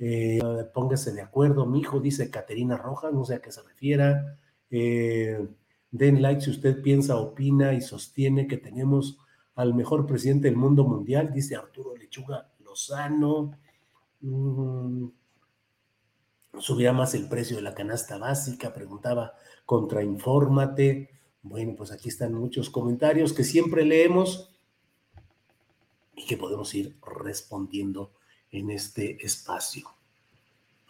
[0.00, 0.38] eh,
[0.72, 4.38] póngase de acuerdo, mi hijo dice Caterina Rojas, no sé a qué se refiera.
[4.70, 5.48] Eh,
[5.90, 9.18] den like si usted piensa, opina y sostiene que tenemos
[9.56, 13.58] al mejor presidente del mundo mundial, dice Arturo Lechuga Lozano.
[14.20, 15.06] Mm,
[16.94, 19.34] más el precio de la canasta básica, preguntaba
[19.68, 21.10] contrainfórmate.
[21.42, 24.50] Bueno, pues aquí están muchos comentarios que siempre leemos
[26.16, 28.14] y que podemos ir respondiendo
[28.50, 29.86] en este espacio.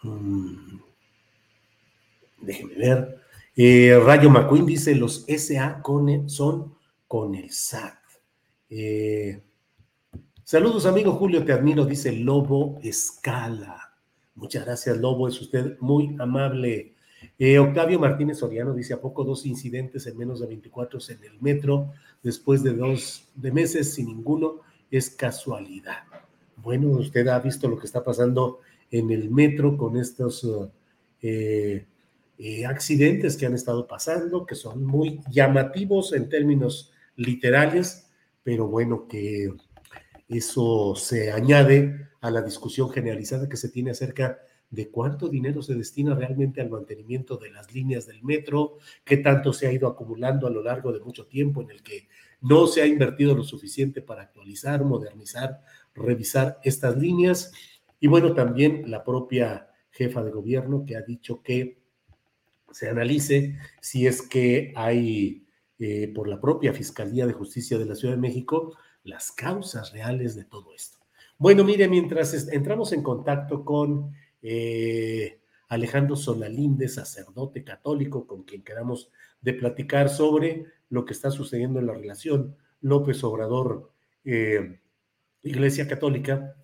[0.01, 0.79] Mm.
[2.39, 3.21] Déjenme ver.
[3.53, 6.73] Eh, Rayo McQueen dice, los SA con son
[7.05, 7.99] con el SAT.
[8.69, 9.43] Eh,
[10.45, 13.93] saludos, amigo Julio, te admiro, dice Lobo Escala.
[14.35, 16.95] Muchas gracias, Lobo, es usted muy amable.
[17.41, 21.41] Eh, Octavio Martínez Soriano dice, ¿a poco dos incidentes en menos de 24 en el
[21.41, 24.59] metro después de dos de meses sin ninguno?
[24.91, 26.03] Es casualidad.
[26.57, 28.59] Bueno, usted ha visto lo que está pasando
[28.91, 30.45] en el metro con estos
[31.21, 31.85] eh,
[32.37, 38.09] eh, accidentes que han estado pasando, que son muy llamativos en términos literales,
[38.43, 39.53] pero bueno, que
[40.27, 44.39] eso se añade a la discusión generalizada que se tiene acerca
[44.71, 49.51] de cuánto dinero se destina realmente al mantenimiento de las líneas del metro, qué tanto
[49.51, 52.07] se ha ido acumulando a lo largo de mucho tiempo en el que
[52.41, 55.61] no se ha invertido lo suficiente para actualizar, modernizar,
[55.95, 57.51] revisar estas líneas.
[57.99, 61.79] Y bueno, también la propia jefa de gobierno que ha dicho que
[62.71, 65.47] se analice si es que hay
[65.79, 70.35] eh, por la propia Fiscalía de Justicia de la Ciudad de México las causas reales
[70.35, 70.99] de todo esto.
[71.37, 74.11] Bueno, mire, mientras entramos en contacto con
[74.41, 79.11] eh, Alejandro Solalinde, sacerdote católico, con quien quedamos
[79.41, 83.91] de platicar sobre lo que está sucediendo en la relación López Obrador,
[84.25, 84.79] eh,
[85.43, 86.55] Iglesia Católica.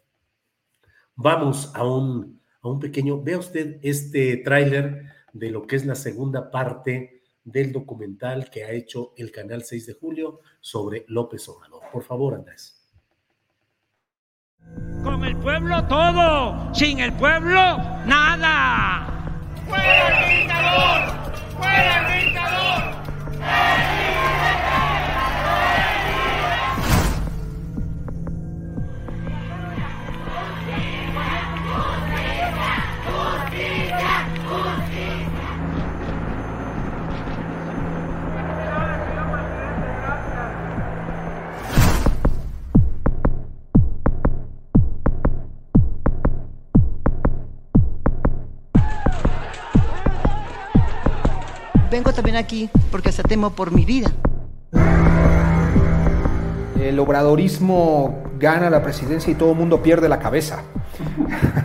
[1.16, 5.04] Vamos a un, a un pequeño, vea usted este tráiler
[5.34, 9.86] de lo que es la segunda parte del documental que ha hecho el canal 6
[9.86, 11.84] de julio sobre López Obrador.
[11.94, 12.75] Por favor, Andrés.
[15.06, 17.78] Con el pueblo todo, sin el pueblo
[18.08, 19.06] nada.
[19.70, 21.02] ¡Fuera el dictador!
[21.60, 22.84] ¡Fuera el dictador!
[51.96, 54.12] Vengo también aquí porque se temo por mi vida.
[56.78, 60.60] El obradorismo gana la presidencia y todo el mundo pierde la cabeza.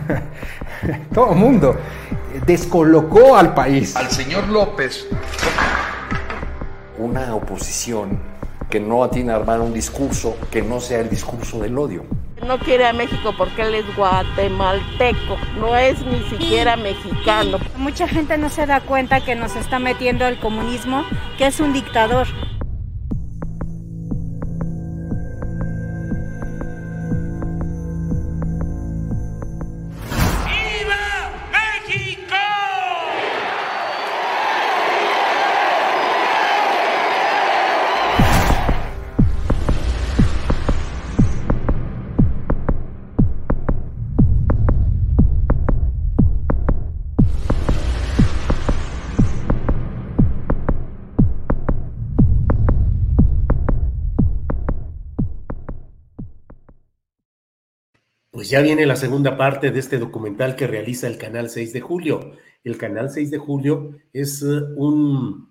[1.13, 1.75] todo el mundo
[2.45, 3.93] descolocó al país.
[3.97, 5.05] Al señor López.
[6.97, 8.17] Una oposición
[8.69, 12.05] que no atina a armar un discurso que no sea el discurso del odio.
[12.45, 17.59] No quiere a México porque él es guatemalteco, no es ni siquiera mexicano.
[17.77, 21.05] Mucha gente no se da cuenta que nos está metiendo el comunismo,
[21.37, 22.27] que es un dictador.
[58.51, 62.33] Ya viene la segunda parte de este documental que realiza el Canal 6 de Julio.
[62.65, 65.49] El Canal 6 de Julio es eh, un,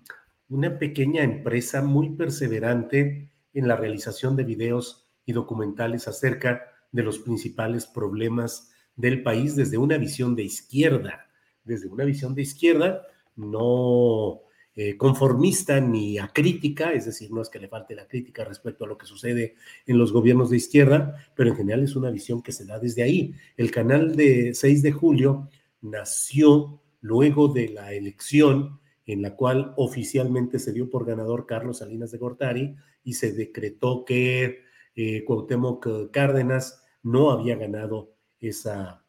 [0.49, 7.17] una pequeña empresa muy perseverante en la realización de videos y documentales acerca de los
[7.17, 11.27] principales problemas del país desde una visión de izquierda.
[11.63, 13.01] Desde una visión de izquierda,
[13.35, 14.41] no
[14.75, 18.87] eh, conformista ni acrítica, es decir, no es que le falte la crítica respecto a
[18.87, 19.55] lo que sucede
[19.85, 23.03] en los gobiernos de izquierda, pero en general es una visión que se da desde
[23.03, 23.35] ahí.
[23.57, 25.49] El canal de 6 de julio
[25.81, 32.11] nació luego de la elección en la cual oficialmente se dio por ganador Carlos Salinas
[32.11, 34.61] de Gortari y se decretó que
[34.95, 39.03] eh, Cuauhtémoc Cárdenas no había ganado esa,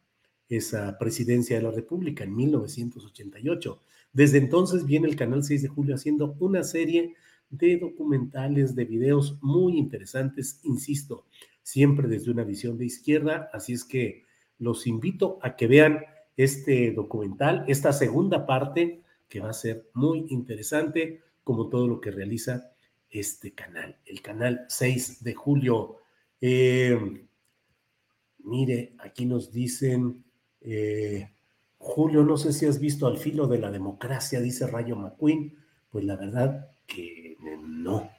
[0.49, 3.79] esa presidencia de la República en 1988.
[4.13, 7.15] Desde entonces viene el canal 6 de julio haciendo una serie
[7.49, 11.25] de documentales, de videos muy interesantes, insisto,
[11.63, 14.23] siempre desde una visión de izquierda, así es que
[14.59, 15.99] los invito a que vean
[16.37, 22.11] este documental, esta segunda parte, que va a ser muy interesante, como todo lo que
[22.11, 22.71] realiza
[23.09, 25.97] este canal, el canal 6 de julio.
[26.39, 27.27] Eh,
[28.39, 30.23] mire, aquí nos dicen,
[30.61, 31.32] eh,
[31.83, 35.53] Julio, no sé si has visto al filo de la democracia, dice Rayo McQueen.
[35.91, 38.09] Pues la verdad que no.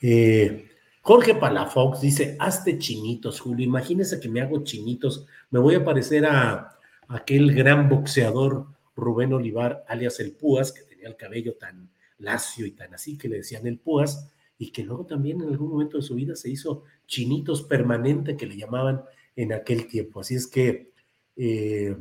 [0.00, 0.70] Eh,
[1.02, 3.66] Jorge Palafox dice, hazte chinitos, Julio.
[3.66, 5.26] Imagínese que me hago chinitos.
[5.50, 11.08] Me voy a parecer a, aquel gran boxeador Rubén Olivar, alias el Púas, que tenía
[11.08, 15.04] el cabello tan lacio y tan así que le decían el Púas, y que luego
[15.04, 19.02] también en algún momento de su vida se hizo chinitos permanente que le llamaban
[19.34, 20.20] en aquel tiempo.
[20.20, 20.92] Así es que
[21.36, 21.96] eh,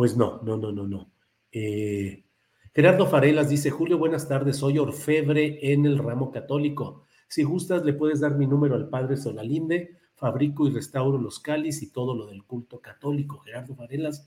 [0.00, 1.12] pues no, no, no, no, no.
[1.52, 2.24] Eh,
[2.72, 7.04] Gerardo Farelas dice, Julio, buenas tardes, soy orfebre en el ramo católico.
[7.28, 11.82] Si gustas, le puedes dar mi número al padre Solalinde, fabrico y restauro los cáliz
[11.82, 13.40] y todo lo del culto católico.
[13.40, 14.26] Gerardo Farelas,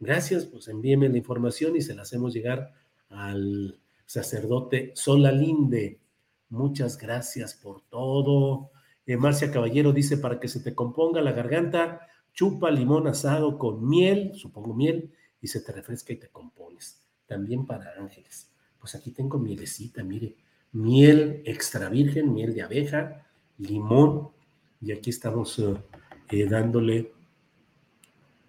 [0.00, 2.72] gracias, pues envíeme la información y se la hacemos llegar
[3.08, 6.00] al sacerdote Solalinde.
[6.48, 8.72] Muchas gracias por todo.
[9.06, 13.88] Eh, Marcia Caballero dice, para que se te componga la garganta, chupa limón asado con
[13.88, 15.12] miel, supongo miel,
[15.42, 17.02] y se te refresca y te compones.
[17.26, 18.48] También para ángeles.
[18.80, 20.36] Pues aquí tengo mielecita, mire,
[20.72, 23.26] miel extra virgen, miel de abeja,
[23.58, 24.30] limón,
[24.80, 25.74] y aquí estamos eh,
[26.30, 27.12] eh, dándole,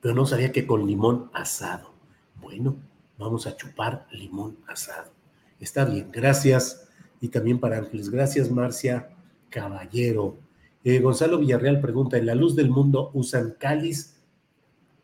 [0.01, 1.93] pero no sabía que con limón asado.
[2.41, 2.75] Bueno,
[3.17, 5.11] vamos a chupar limón asado.
[5.59, 6.89] Está bien, gracias.
[7.21, 8.09] Y también para ángeles.
[8.09, 9.09] Gracias, Marcia
[9.49, 10.37] Caballero.
[10.83, 14.17] Eh, Gonzalo Villarreal pregunta, ¿en la luz del mundo usan cáliz?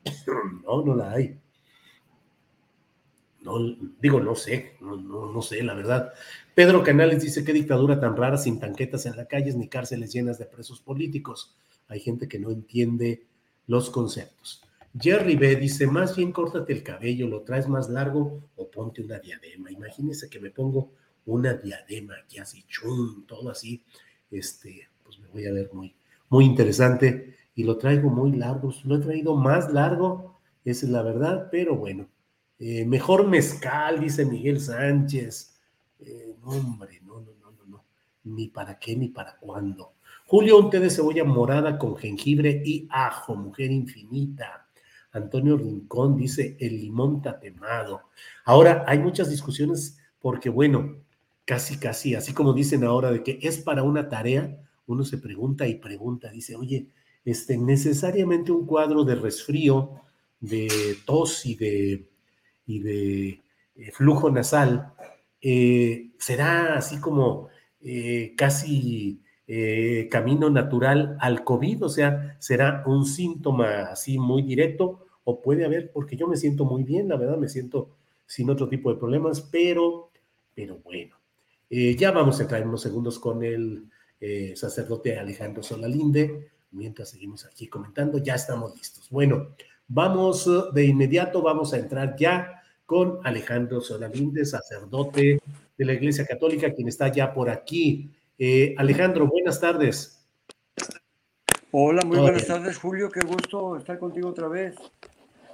[0.65, 1.39] no, no la hay.
[3.49, 6.13] No, digo, no sé, no, no, sé, la verdad.
[6.53, 10.37] Pedro Canales dice, qué dictadura tan rara, sin tanquetas en las calles ni cárceles llenas
[10.37, 11.55] de presos políticos.
[11.87, 13.25] Hay gente que no entiende
[13.67, 14.63] los conceptos.
[14.99, 19.19] Jerry B dice, más bien córtate el cabello, lo traes más largo o ponte una
[19.19, 19.71] diadema.
[19.71, 20.91] Imagínese que me pongo
[21.25, 23.83] una diadema que así, chum, todo así,
[24.31, 25.95] este, pues me voy a ver muy,
[26.29, 31.01] muy interesante y lo traigo muy largo, lo he traído más largo, esa es la
[31.01, 32.07] verdad, pero bueno,
[32.59, 35.55] eh, mejor mezcal, dice Miguel Sánchez.
[36.01, 37.83] Eh, no, hombre, no, no, no, no, no,
[38.25, 39.93] ni para qué ni para cuándo.
[40.25, 44.67] Julio, un té de cebolla morada con jengibre y ajo, mujer infinita.
[45.11, 48.01] Antonio Rincón dice el limón tatemado.
[48.45, 50.97] Ahora hay muchas discusiones porque, bueno,
[51.45, 55.65] casi, casi, así como dicen ahora de que es para una tarea, uno se pregunta
[55.65, 56.87] y pregunta, dice, oye,
[57.25, 59.95] este, necesariamente un cuadro de resfrío,
[60.39, 62.08] de tos y de,
[62.69, 63.27] y de
[63.75, 64.93] eh, flujo nasal,
[65.41, 67.49] eh, será así como
[67.81, 69.21] eh, casi
[70.11, 75.91] camino natural al COVID, o sea, será un síntoma así muy directo, o puede haber,
[75.91, 77.89] porque yo me siento muy bien, la verdad, me siento
[78.27, 80.11] sin otro tipo de problemas, pero,
[80.53, 81.15] pero bueno,
[81.67, 83.87] ya vamos a entrar en unos segundos con el
[84.55, 89.09] sacerdote Alejandro Solalinde, mientras seguimos aquí comentando, ya estamos listos.
[89.09, 89.55] Bueno,
[89.87, 92.58] vamos de inmediato, vamos a entrar ya
[92.89, 95.39] con Alejandro Solalinde, sacerdote
[95.77, 98.09] de la Iglesia Católica, quien está ya por aquí.
[98.35, 100.27] Eh, Alejandro, buenas tardes.
[101.69, 103.11] Hola, muy buenas tardes, Julio.
[103.11, 104.75] Qué gusto estar contigo otra vez.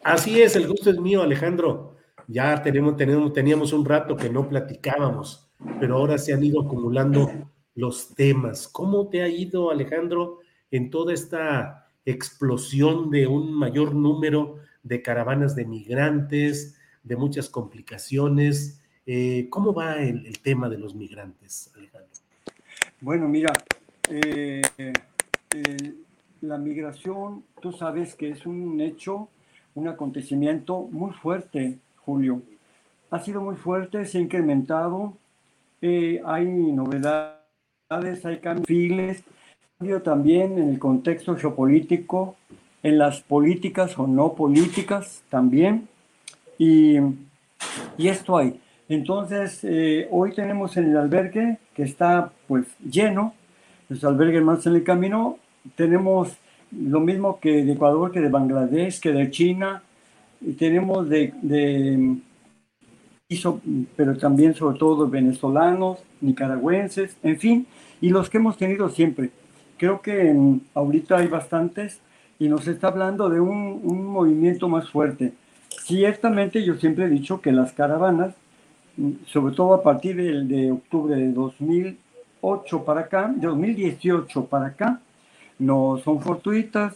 [0.01, 1.97] Así es, el gusto es mío, Alejandro.
[2.29, 7.29] Ya tenemos, tenemos, teníamos un rato que no platicábamos, pero ahora se han ido acumulando
[7.73, 8.69] los temas.
[8.69, 10.39] ¿Cómo te ha ido, Alejandro,
[10.71, 18.81] en toda esta explosión de un mayor número de caravanas de migrantes, de muchas complicaciones.
[19.05, 22.09] Eh, ¿Cómo va el, tema de los migrantes, Alejandro?
[22.99, 23.53] Bueno, mira,
[24.09, 25.93] eh, eh,
[26.41, 29.29] la migración, tú sabes que es un hecho,
[29.75, 32.41] un acontecimiento muy fuerte, Julio.
[33.11, 35.15] Ha sido muy fuerte, se ha incrementado,
[35.81, 39.17] hay novedades, hay cambios,
[39.77, 42.35] cambio también en el contexto geopolítico,
[42.81, 45.87] en las políticas o no políticas también.
[46.57, 46.97] Y,
[47.97, 48.59] y esto hay.
[48.87, 53.33] Entonces, eh, hoy tenemos en el albergue que está pues lleno,
[53.89, 55.37] los albergues más en el camino.
[55.75, 56.37] Tenemos
[56.71, 59.81] lo mismo que de Ecuador, que de Bangladesh, que de China.
[60.41, 62.17] Y tenemos de, de
[63.95, 67.67] pero también sobre todo venezolanos, nicaragüenses, en fin,
[67.99, 69.31] y los que hemos tenido siempre.
[69.77, 72.01] Creo que mm, ahorita hay bastantes
[72.37, 75.33] y nos está hablando de un, un movimiento más fuerte.
[75.85, 78.33] Ciertamente yo siempre he dicho que las caravanas,
[79.27, 84.99] sobre todo a partir de, octubre de 2008 para acá, de 2018 para acá,
[85.59, 86.95] no son fortuitas,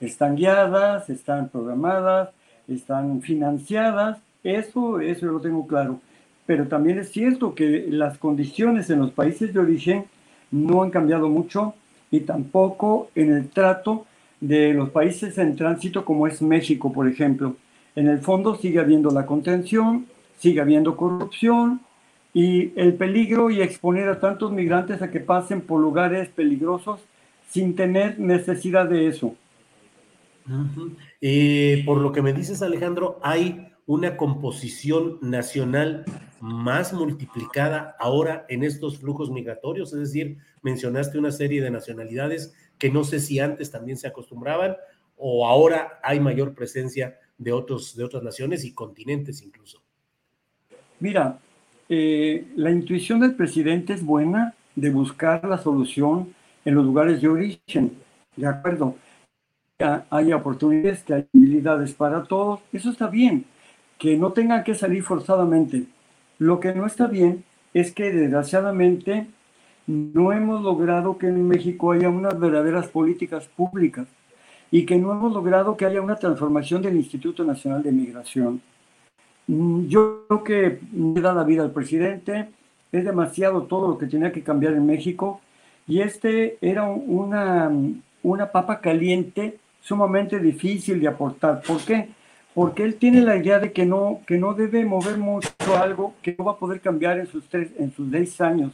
[0.00, 2.28] están guiadas, están programadas,
[2.68, 6.00] están financiadas, eso, eso yo lo tengo claro.
[6.46, 10.04] Pero también es cierto que las condiciones en los países de origen
[10.52, 11.74] no han cambiado mucho
[12.12, 14.06] y tampoco en el trato
[14.40, 17.56] de los países en tránsito como es México, por ejemplo
[17.98, 20.06] en el fondo sigue habiendo la contención,
[20.38, 21.80] sigue habiendo corrupción
[22.32, 27.00] y el peligro y exponer a tantos migrantes a que pasen por lugares peligrosos
[27.50, 29.34] sin tener necesidad de eso.
[31.84, 36.04] Por lo que me dices, Alejandro, hay una composición nacional
[36.40, 42.90] más multiplicada ahora en estos flujos migratorios, es decir, mencionaste una serie de nacionalidades que
[42.90, 44.76] no sé si antes también se acostumbraban
[45.16, 49.80] o ahora hay mayor presencia de, otros, de otras naciones y continentes incluso.
[51.00, 51.38] Mira,
[51.88, 56.34] eh, la intuición del presidente es buena de buscar la solución
[56.64, 57.92] en los lugares de origen,
[58.36, 58.96] ¿de acuerdo?
[60.10, 63.44] Hay oportunidades, que hay habilidades para todos, eso está bien,
[63.96, 65.84] que no tengan que salir forzadamente.
[66.38, 69.28] Lo que no está bien es que desgraciadamente
[69.86, 74.08] no hemos logrado que en México haya unas verdaderas políticas públicas
[74.70, 78.60] y que no hemos logrado que haya una transformación del Instituto Nacional de Migración.
[79.46, 82.48] Mm, yo creo que me da la vida al presidente,
[82.92, 85.40] es demasiado todo lo que tenía que cambiar en México
[85.86, 87.70] y este era una,
[88.22, 91.62] una papa caliente sumamente difícil de aportar.
[91.62, 92.08] ¿Por qué?
[92.54, 95.48] Porque él tiene la idea de que no, que no debe mover mucho
[95.80, 98.72] algo que no va a poder cambiar en sus, tres, en sus seis años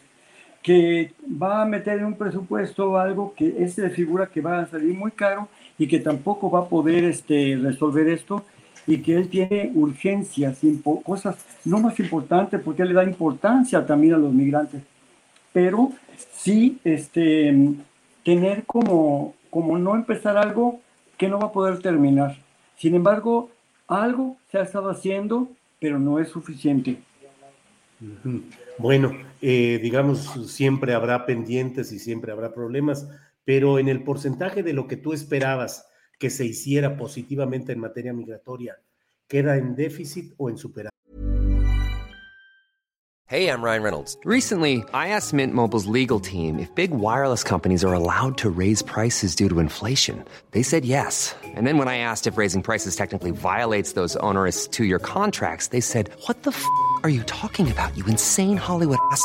[0.64, 4.66] que va a meter en un presupuesto algo que es de figura que va a
[4.66, 5.46] salir muy caro
[5.78, 8.44] y que tampoco va a poder este, resolver esto
[8.86, 10.60] y que él tiene urgencias,
[11.05, 14.82] cosas no más importantes porque él le da importancia también a los migrantes,
[15.52, 15.92] pero
[16.36, 17.74] sí este,
[18.24, 20.80] tener como, como no empezar algo
[21.16, 22.36] que no va a poder terminar.
[22.76, 23.51] Sin embargo,
[23.86, 25.48] algo se ha estado haciendo,
[25.80, 26.98] pero no es suficiente.
[28.78, 33.09] Bueno, eh, digamos, siempre habrá pendientes y siempre habrá problemas,
[33.44, 35.86] pero en el porcentaje de lo que tú esperabas
[36.18, 38.76] que se hiciera positivamente en materia migratoria,
[39.26, 40.94] ¿queda en déficit o en superávit?
[43.26, 44.18] Hey, I'm Ryan Reynolds.
[44.22, 48.82] Recently, I asked Mint Mobile's legal team if big wireless companies are allowed to raise
[48.82, 50.24] prices due to inflation.
[50.50, 51.34] They said yes.
[51.42, 55.68] And then when I asked if raising prices technically violates those onerous two year contracts,
[55.68, 56.64] they said, What the f
[57.02, 59.24] are you talking about, you insane Hollywood ass?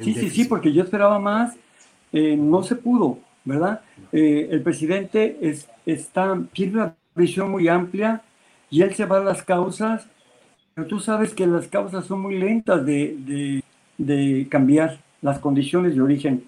[0.00, 1.58] Sí, sí, sí, porque yo esperaba más,
[2.12, 3.82] eh, no se pudo, ¿verdad?
[4.12, 8.22] Eh, el presidente es, está, tiene una visión muy amplia
[8.70, 10.08] y él se va a las causas,
[10.74, 13.64] pero tú sabes que las causas son muy lentas de, de,
[13.98, 16.44] de cambiar las condiciones de origen.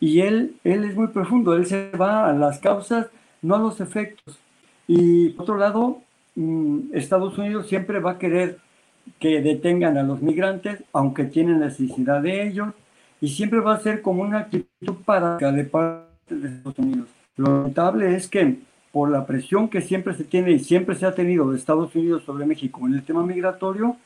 [0.00, 3.08] Y él, él es muy profundo, él se va a las causas,
[3.42, 4.38] no a los efectos.
[4.86, 6.02] Y por otro lado,
[6.36, 8.58] mm, Estados Unidos siempre va a querer
[9.18, 12.74] que detengan a los migrantes, aunque tienen necesidad de ellos,
[13.20, 17.08] y siempre va a ser como una actitud para de parte de Estados Unidos.
[17.36, 18.58] Lo lamentable es que
[18.92, 22.22] por la presión que siempre se tiene y siempre se ha tenido de Estados Unidos
[22.24, 23.96] sobre México en el tema migratorio,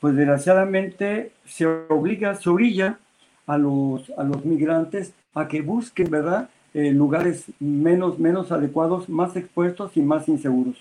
[0.00, 2.98] pues desgraciadamente se obliga, se orilla
[3.46, 9.34] a los, a los migrantes a que busquen, ¿verdad?, eh, lugares menos, menos adecuados, más
[9.36, 10.76] expuestos y más inseguros.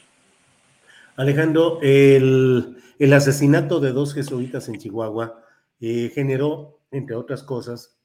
[1.16, 5.40] Alejandro, el, el asesinato de dos jesuitas en Chihuahua
[5.80, 8.00] eh, generó, entre otras cosas,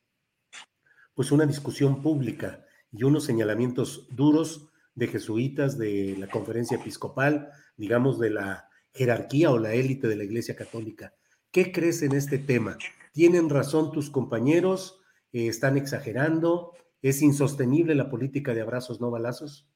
[1.15, 8.19] pues una discusión pública y unos señalamientos duros de jesuitas de la conferencia episcopal, digamos,
[8.19, 11.15] de la jerarquía o la élite de la Iglesia Católica.
[11.53, 12.77] ¿Qué crees en este tema?
[13.13, 15.01] ¿Tienen razón tus compañeros?
[15.33, 16.73] Eh, ¿Están exagerando?
[17.03, 19.69] ¿Es insostenible la política de abrazos no balazos?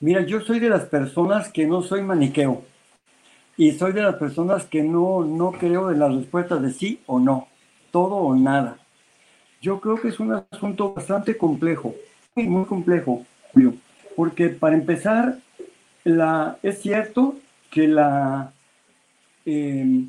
[0.00, 2.64] Mira, yo soy de las personas que no soy maniqueo
[3.58, 7.18] y soy de las personas que no, no creo en las respuestas de sí o
[7.18, 7.48] no,
[7.90, 8.78] todo o nada.
[9.60, 11.92] Yo creo que es un asunto bastante complejo,
[12.36, 13.74] muy, muy complejo, Julio,
[14.14, 15.38] porque para empezar,
[16.04, 17.34] la, es cierto
[17.68, 18.52] que la,
[19.44, 20.04] eh,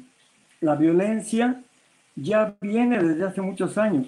[0.62, 1.60] la violencia
[2.16, 4.06] ya viene desde hace muchos años,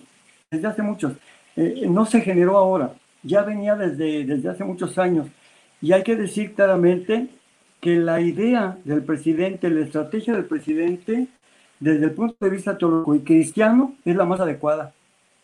[0.52, 1.14] desde hace muchos,
[1.56, 2.94] eh, no se generó ahora,
[3.24, 5.28] ya venía desde, desde hace muchos años.
[5.82, 7.28] Y hay que decir claramente
[7.82, 11.28] que la idea del presidente, la estrategia del presidente,
[11.80, 14.94] desde el punto de vista teológico y cristiano, es la más adecuada.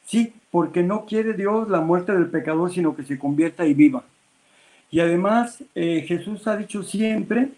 [0.05, 4.03] Sí, porque no quiere Dios la muerte del pecador, sino que se convierta y viva.
[4.89, 7.49] Y además, eh, Jesús ha dicho siempre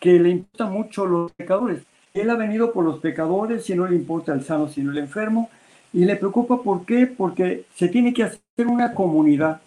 [0.00, 1.82] que le importa mucho los pecadores.
[2.12, 5.48] Él ha venido por los pecadores y no le importa el sano, sino el enfermo.
[5.92, 7.06] Y le preocupa, ¿por qué?
[7.06, 9.62] Porque se tiene que hacer una comunidad.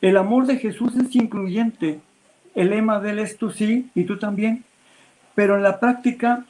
[0.00, 2.00] El amor de Jesús es incluyente.
[2.58, 4.64] El lema de es tú sí y tú también.
[5.34, 6.44] Pero en la práctica,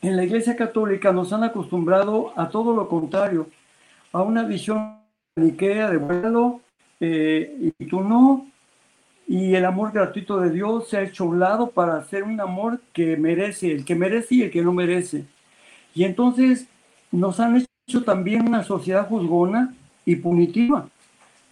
[0.00, 3.48] en la Iglesia Católica nos han acostumbrado a todo lo contrario,
[4.12, 4.98] a una visión
[5.36, 6.60] niquea de vuelo
[7.00, 8.46] eh, y tú no.
[9.26, 12.40] Y el amor gratuito de Dios se ha hecho a un lado para hacer un
[12.40, 15.24] amor que merece, el que merece y el que no merece.
[15.94, 16.68] Y entonces
[17.10, 19.74] nos han hecho también una sociedad juzgona
[20.04, 20.86] y punitiva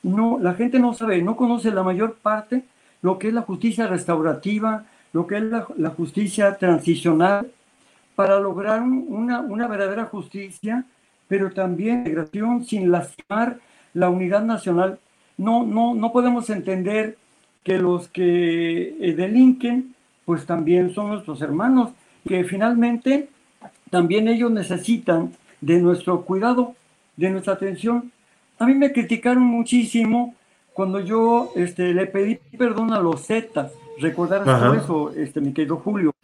[0.03, 2.63] no, la gente no sabe, no conoce la mayor parte
[3.03, 7.51] lo que es la justicia restaurativa, lo que es la, justicia transicional,
[8.15, 10.85] para lograr una, una, verdadera justicia,
[11.27, 13.59] pero también integración sin lastimar
[13.95, 14.99] la unidad nacional.
[15.39, 17.17] No, no, no podemos entender
[17.65, 19.95] que los que eh, delinquen,
[20.25, 21.91] pues también son nuestros hermanos,
[22.27, 23.29] que finalmente
[23.91, 26.75] también ellos necesitan de nuestro cuidado,
[27.17, 28.13] de nuestra atención,
[28.59, 30.35] a mí me criticaron muchísimo
[30.73, 33.73] cuando yo este, le pedí perdón a los Zetas.
[33.99, 36.15] Recordarás todo eso, este, mi querido Julio.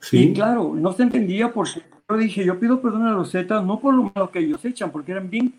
[0.00, 0.18] Sí.
[0.18, 3.80] Y claro, no se entendía porque yo dije, yo pido perdón a los Zetas, no
[3.80, 5.54] por lo malo que ellos echan, porque eran bien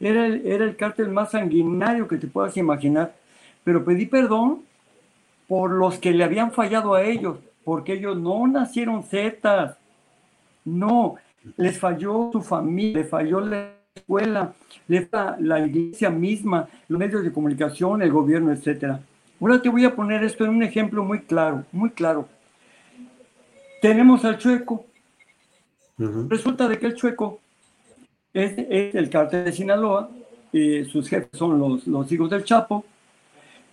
[0.00, 3.14] era el, era el cártel más sanguinario que te puedas imaginar,
[3.62, 4.62] pero pedí perdón
[5.46, 9.76] por los que le habían fallado a ellos, porque ellos no nacieron Zetas,
[10.64, 11.16] no,
[11.56, 14.52] les falló su familia, les falló la escuela,
[14.88, 19.00] la iglesia misma, los medios de comunicación, el gobierno, etcétera.
[19.40, 22.28] Ahora te voy a poner esto en un ejemplo muy claro, muy claro.
[23.80, 24.84] Tenemos al chueco.
[25.96, 27.38] Resulta de que el chueco
[28.32, 30.10] es, el cártel de Sinaloa,
[30.52, 32.84] y sus jefes son los, los hijos del Chapo,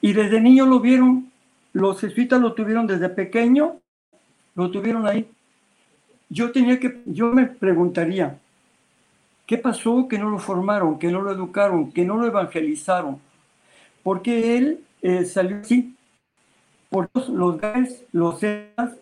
[0.02, 1.32] y desde niño lo vieron,
[1.74, 3.80] los jesuitas lo tuvieron desde pequeño,
[4.54, 5.28] lo tuvieron ahí.
[6.30, 8.40] Yo tenía que, yo me preguntaría,
[9.52, 13.20] ¿qué pasó que no lo formaron, que no lo educaron, que no lo evangelizaron?
[14.02, 15.94] Porque él eh, salió así.
[16.90, 18.96] Por los, gays, los seas,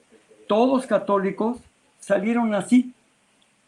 [0.47, 1.59] todos católicos
[1.99, 2.95] salieron así.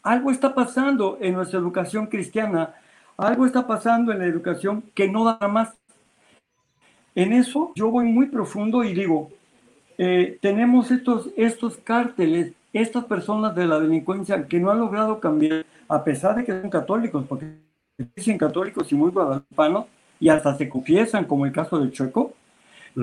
[0.02, 2.74] Algo está pasando en nuestra educación cristiana,
[3.16, 5.72] algo está pasando en la educación que no da más.
[7.14, 9.30] En eso yo voy muy profundo y digo,
[9.98, 15.64] eh, tenemos estos, estos cárteles, estas personas de la delincuencia que no han logrado cambiar,
[15.88, 17.46] a pesar de que son católicos, porque
[18.16, 19.86] dicen católicos y muy guadalupanos,
[20.18, 22.34] y hasta se confiesan, como el caso del Chueco,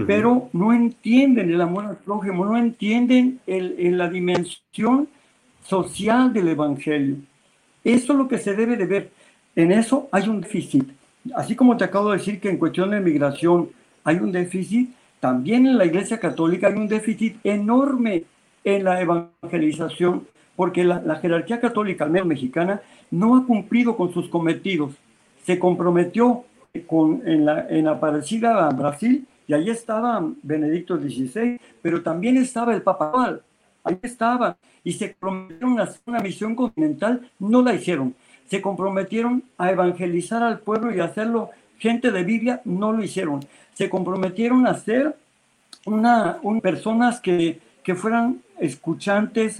[0.05, 5.09] pero no entienden el amor al prójimo, no entienden el, la dimensión
[5.63, 7.17] social del Evangelio.
[7.83, 9.11] Eso es lo que se debe de ver.
[9.55, 10.89] En eso hay un déficit.
[11.35, 13.69] Así como te acabo de decir que en cuestión de migración
[14.03, 18.23] hay un déficit, también en la Iglesia Católica hay un déficit enorme
[18.63, 20.27] en la evangelización,
[20.59, 22.81] porque la, jerarquía católica, al menos mexicana,
[23.11, 24.91] no ha cumplido con sus cometidos.
[25.45, 26.43] Se comprometió
[26.85, 32.81] con, en, la, en Aparecida, Brasil, y ahí estaba Benedicto XVI, pero también estaba el
[32.81, 33.39] Papa
[33.85, 38.13] ahí estaba, y se comprometieron a hacer una misión continental, no la hicieron.
[38.49, 43.39] Se comprometieron a evangelizar al pueblo y hacerlo gente de Biblia, no lo hicieron.
[43.75, 45.15] Se comprometieron a ser
[45.85, 49.57] una, personas que, que fueran escuchantes,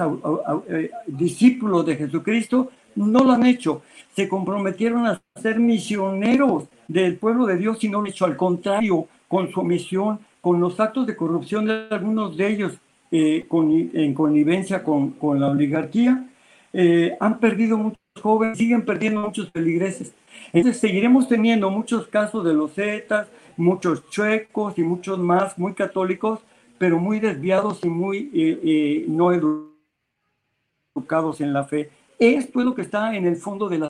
[0.67, 3.81] eh, discípulos de Jesucristo, no lo han hecho.
[4.15, 8.25] Se comprometieron a ser misioneros del pueblo de Dios y no lo han hecho.
[8.25, 12.73] Al contrario, con su misión, con los actos de corrupción de algunos de ellos
[13.11, 16.25] eh, en connivencia con, con la oligarquía,
[16.73, 20.13] eh, han perdido muchos jóvenes, siguen perdiendo muchos peligreses.
[20.53, 23.27] Entonces seguiremos teniendo muchos casos de los Zetas,
[23.57, 26.39] muchos chuecos y muchos más muy católicos,
[26.79, 29.31] pero muy desviados y muy eh, no
[30.95, 31.91] educados en la fe.
[32.17, 33.89] Esto es lo que está en el fondo de la.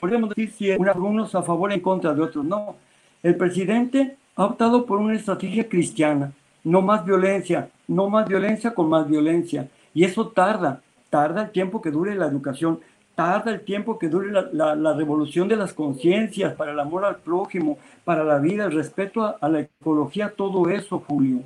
[0.00, 2.44] Podemos decir si unos a favor o en contra de otros.
[2.44, 2.76] No.
[3.22, 6.32] El presidente ha optado por una estrategia cristiana,
[6.62, 9.68] no más violencia, no más violencia con más violencia.
[9.94, 12.80] Y eso tarda, tarda el tiempo que dure la educación,
[13.14, 17.78] tarda el tiempo que dure la, revolución de las conciencias para el amor al prójimo,
[18.04, 21.42] para la vida, el respeto a, a la ecología, todo eso, Julio.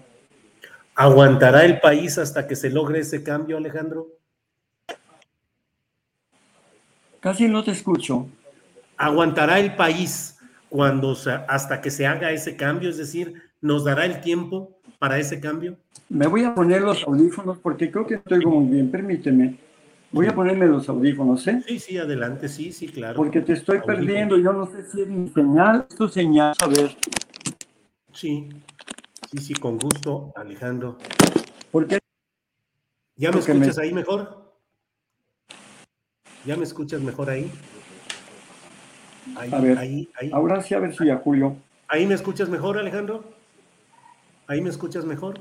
[1.00, 4.08] ¿Aguantará el país hasta que se logre ese cambio, Alejandro?
[7.20, 8.26] Casi no te escucho.
[8.96, 11.16] ¿Aguantará el país cuando
[11.46, 15.76] hasta que se haga ese cambio, es decir, nos dará el tiempo para ese cambio.
[16.08, 19.56] Me voy a poner los audífonos porque creo que estoy muy bien, permíteme.
[20.10, 21.62] Voy a ponerme los audífonos, ¿eh?
[21.64, 23.14] Sí, sí, adelante, sí, sí, claro.
[23.14, 26.96] Porque te estoy perdiendo, yo no sé si es mi señal, tu señal, a ver.
[28.12, 28.48] Sí,
[29.30, 30.98] sí, sí, con gusto, Alejandro.
[31.70, 31.98] ¿Por qué?
[33.16, 34.54] ¿Ya me escuchas ahí mejor?
[36.44, 37.50] ¿Ya me escuchas mejor ahí?
[39.36, 40.30] a ver, ahí, ahí.
[40.32, 41.56] ahora sí a ver si ya, Julio.
[41.88, 43.24] ¿Ahí me escuchas mejor, Alejandro?
[44.46, 45.40] ¿Ahí me escuchas mejor?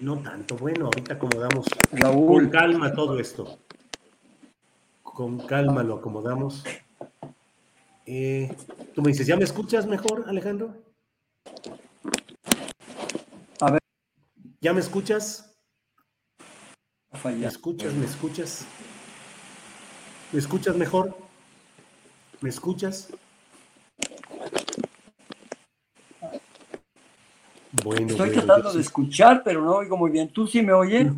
[0.00, 0.56] No tanto.
[0.56, 1.66] Bueno, ahorita acomodamos
[2.00, 3.58] con calma todo esto.
[5.02, 6.64] Con calma lo acomodamos.
[8.06, 8.54] Eh,
[8.94, 10.87] Tú me dices, ¿ya me escuchas mejor, Alejandro?
[13.60, 13.80] A ver.
[14.60, 15.56] ¿Ya me escuchas?
[17.24, 17.94] ¿Me escuchas?
[17.94, 18.66] ¿Me escuchas?
[20.32, 21.16] ¿Me escuchas mejor?
[22.40, 23.08] ¿Me escuchas?
[27.84, 30.28] Bueno, Estoy tratando de escuchar, pero no oigo muy bien.
[30.30, 31.12] ¿Tú sí me oyes?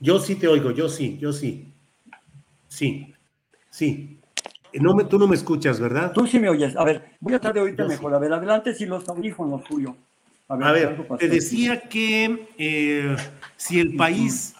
[0.00, 1.72] Yo sí te oigo, yo sí, yo sí.
[2.68, 3.14] Sí,
[3.70, 4.20] sí.
[4.80, 6.12] No me, tú no me escuchas, ¿verdad?
[6.12, 6.76] Tú sí me oyes.
[6.76, 8.14] A ver, voy a tratar de oírte mejor.
[8.14, 9.96] A ver, adelante si los audífonos, Julio.
[10.48, 13.16] A ver, te decía que eh,
[13.56, 14.54] si el país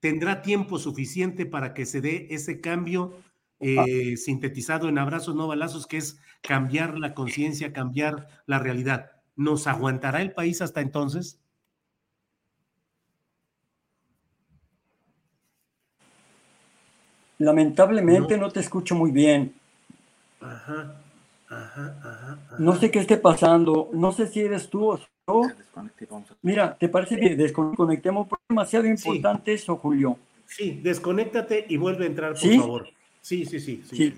[0.00, 3.14] tendrá tiempo suficiente para que se dé ese cambio
[3.58, 9.12] eh, sintetizado en abrazos no balazos, que es cambiar la conciencia, cambiar la realidad.
[9.36, 11.40] ¿Nos aguantará el país hasta entonces?
[17.38, 19.54] Lamentablemente no, te escucho muy bien.
[20.40, 20.96] Ajá,
[21.48, 23.90] ajá, ajá, No sé qué esté pasando.
[23.92, 25.42] No sé si eres tú o yo.
[26.42, 28.26] Mira, ¿te parece que desconectemos?
[28.26, 30.18] Es demasiado importante eso, Julio.
[30.46, 32.58] Sí, desconéctate y vuelve a entrar, por ¿Sí?
[32.58, 32.88] favor.
[33.20, 34.14] Sí, sí, sí, sí.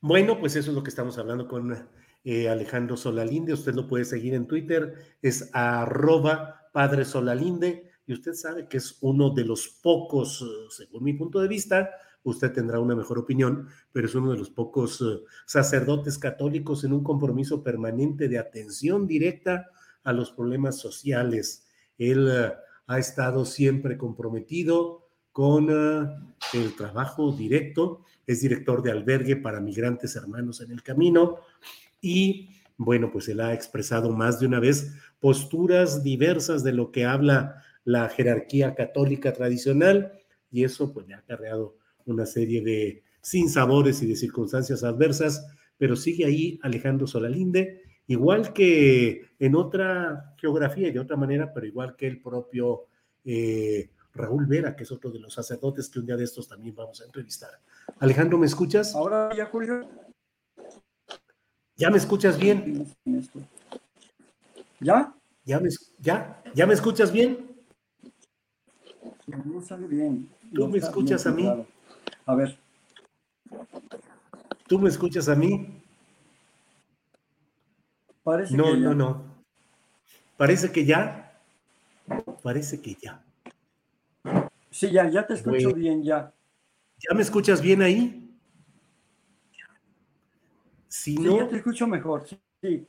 [0.00, 1.88] Bueno, pues eso es lo que estamos hablando con
[2.24, 3.52] eh, Alejandro Solalinde.
[3.52, 8.98] Usted lo puede seguir en Twitter, es arroba padre Solalinde, y usted sabe que es
[9.00, 11.90] uno de los pocos, eh, según mi punto de vista,
[12.22, 16.92] usted tendrá una mejor opinión, pero es uno de los pocos eh, sacerdotes católicos en
[16.92, 19.70] un compromiso permanente de atención directa
[20.02, 21.66] a los problemas sociales.
[21.98, 22.52] Él eh,
[22.86, 30.60] ha estado siempre comprometido con el trabajo directo, es director de albergue para migrantes hermanos
[30.60, 31.38] en el camino
[32.00, 37.04] y bueno, pues él ha expresado más de una vez posturas diversas de lo que
[37.04, 40.12] habla la jerarquía católica tradicional
[40.50, 45.46] y eso pues le ha acarreado una serie de sinsabores y de circunstancias adversas,
[45.78, 51.66] pero sigue ahí Alejandro Solalinde, igual que en otra geografía y de otra manera, pero
[51.66, 52.86] igual que el propio
[53.24, 56.74] eh, Raúl Vera, que es otro de los sacerdotes que un día de estos también
[56.74, 57.50] vamos a entrevistar.
[57.98, 58.94] Alejandro, ¿me escuchas?
[58.94, 59.88] Ahora ya, Julio.
[61.76, 62.86] ¿Ya me escuchas bien?
[64.78, 65.14] ¿Ya?
[65.44, 67.53] ¿Ya me, ya, ¿ya me escuchas bien?
[69.26, 70.28] No sale bien.
[70.52, 71.48] ¿Tú No me escuchas a mí?
[72.26, 72.58] A ver,
[74.66, 75.80] ¿Tú me escuchas a mí?
[78.22, 78.88] parece No, que ya.
[78.88, 79.24] no, no.
[80.36, 81.40] Parece que ya.
[82.42, 83.22] Parece que ya.
[84.70, 86.32] Sí, ya, ya te escucho bien, ya.
[86.98, 88.20] ¿Ya me escuchas bien ahí?
[90.88, 92.24] Si Sí, no, ya te escucho mejor,
[92.60, 92.86] sí.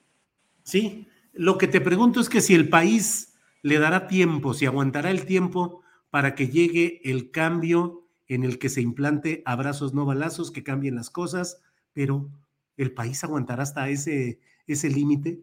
[0.64, 1.08] sí.
[1.34, 5.26] Lo que te pregunto es que si el país le dará tiempo, si aguantará el
[5.26, 10.64] tiempo para que llegue el cambio en el que se implante abrazos no balazos, que
[10.64, 11.62] cambien las cosas,
[11.94, 12.30] pero
[12.78, 15.42] ¿el país aguantará hasta ese, ese límite?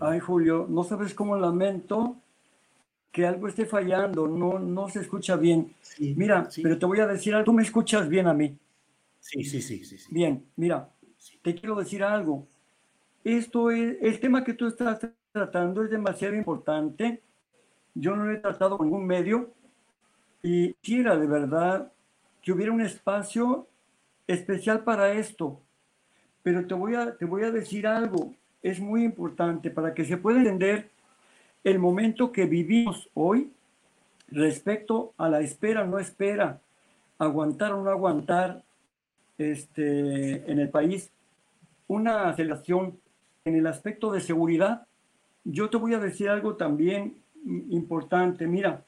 [0.00, 2.16] Ay, Julio, no sabes cómo lamento
[3.12, 5.74] que algo esté fallando, no, no se escucha bien.
[5.98, 8.56] mira, pero te voy a decir algo, tú me escuchas bien a mí.
[9.20, 9.98] Sí, sí, sí, sí.
[9.98, 10.08] sí.
[10.10, 10.88] Bien, mira,
[11.42, 12.46] te quiero decir algo.
[13.24, 17.22] Esto es, el tema que tú estás tratando es demasiado importante.
[17.94, 19.52] Yo no lo he tratado con ningún medio
[20.42, 21.92] y quisiera de verdad
[22.42, 23.66] que hubiera un espacio
[24.26, 25.60] especial para esto.
[26.42, 30.16] Pero te voy a, te voy a decir algo, es muy importante para que se
[30.16, 30.90] pueda entender
[31.62, 33.52] el momento que vivimos hoy
[34.28, 36.60] respecto a la espera, no espera,
[37.18, 38.62] aguantar o no aguantar
[39.36, 41.10] este, en el país,
[41.86, 42.99] una aceleración
[43.44, 44.86] en el aspecto de seguridad.
[45.44, 47.16] Yo te voy a decir algo también
[47.70, 48.46] importante.
[48.46, 48.84] Mira,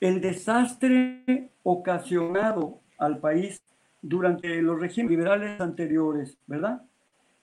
[0.00, 3.60] el desastre ocasionado al país
[4.02, 6.82] durante los regímenes liberales anteriores, ¿verdad?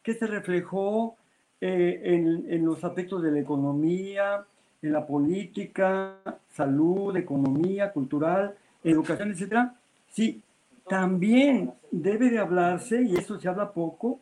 [0.02, 1.16] Que se reflejó
[1.60, 4.46] eh, en, en los aspectos de la economía,
[4.82, 6.16] en la política,
[6.50, 9.76] salud, economía, cultural, educación, etcétera.
[10.10, 10.42] Sí,
[10.88, 14.20] también debe de hablarse, y eso se habla poco,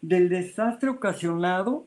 [0.00, 1.86] del desastre ocasionado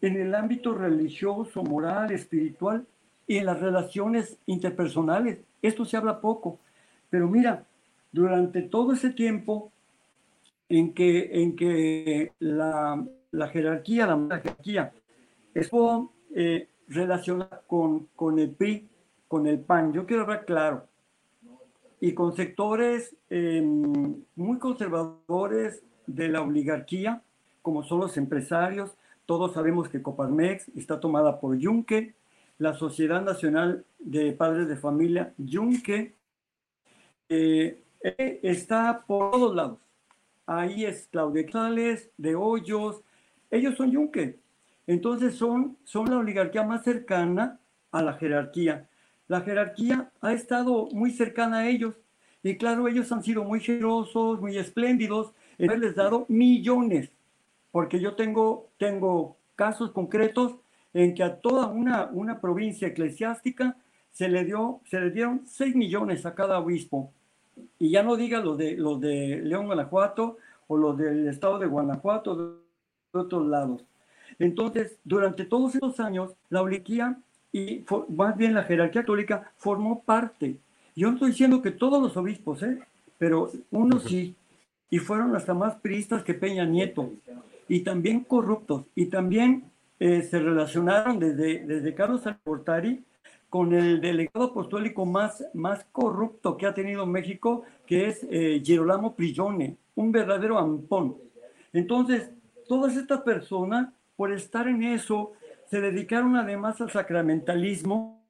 [0.00, 2.86] en el ámbito religioso, moral, espiritual
[3.26, 5.40] y en las relaciones interpersonales.
[5.62, 6.58] Esto se habla poco.
[7.10, 7.66] Pero mira,
[8.12, 9.72] durante todo ese tiempo
[10.68, 14.92] en que, en que la, la jerarquía, la, la jerarquía,
[15.54, 18.88] estuvo eh, relacionada con, con el PRI,
[19.28, 20.86] con el PAN, yo quiero hablar claro,
[22.00, 27.22] y con sectores eh, muy conservadores de la oligarquía,
[27.62, 28.96] como son los empresarios.
[29.26, 32.14] Todos sabemos que Coparmex está tomada por Yunque,
[32.58, 36.14] la Sociedad Nacional de Padres de Familia, Yunque,
[37.28, 39.78] eh, eh, está por todos lados.
[40.46, 43.02] Ahí es Claudia González, de Hoyos,
[43.50, 44.40] ellos son Yunque.
[44.86, 47.60] Entonces son, son la oligarquía más cercana
[47.92, 48.88] a la jerarquía.
[49.28, 51.94] La jerarquía ha estado muy cercana a ellos
[52.42, 57.10] y claro, ellos han sido muy generosos, muy espléndidos, en haberles dado millones,
[57.72, 60.56] porque yo tengo, tengo casos concretos
[60.92, 63.76] en que a toda una, una provincia eclesiástica
[64.12, 67.12] se le, dio, se le dieron 6 millones a cada obispo.
[67.78, 71.66] Y ya no diga los de, los de León, Guanajuato, o los del estado de
[71.66, 72.54] Guanajuato, de,
[73.12, 73.84] otros lados.
[74.38, 77.18] Entonces, durante todos esos años, la oligarquía
[77.52, 80.56] y más bien la jerarquía católica formó parte.
[80.94, 82.78] Yo no estoy diciendo que todos los obispos, ¿eh?
[83.18, 84.36] pero unos sí,
[84.90, 87.12] y fueron hasta más priistas que Peña Nieto,
[87.68, 93.04] y también corruptos, y también eh, se relacionaron desde, desde Carlos Alportari
[93.48, 99.14] con el delegado apostólico más, más corrupto que ha tenido México, que es eh, Girolamo
[99.14, 101.16] Prigione, un verdadero ampón.
[101.72, 102.30] Entonces,
[102.68, 105.32] todas estas personas, por estar en eso,
[105.66, 108.24] se dedicaron además al sacramentalismo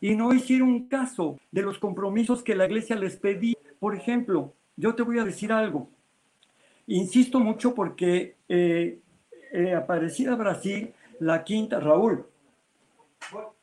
[0.00, 3.56] y no hicieron caso de los compromisos que la iglesia les pedía.
[3.78, 5.88] Por ejemplo, yo te voy a decir algo.
[6.86, 9.00] Insisto mucho porque eh,
[9.52, 12.26] eh, Aparecida Brasil, la quinta, Raúl,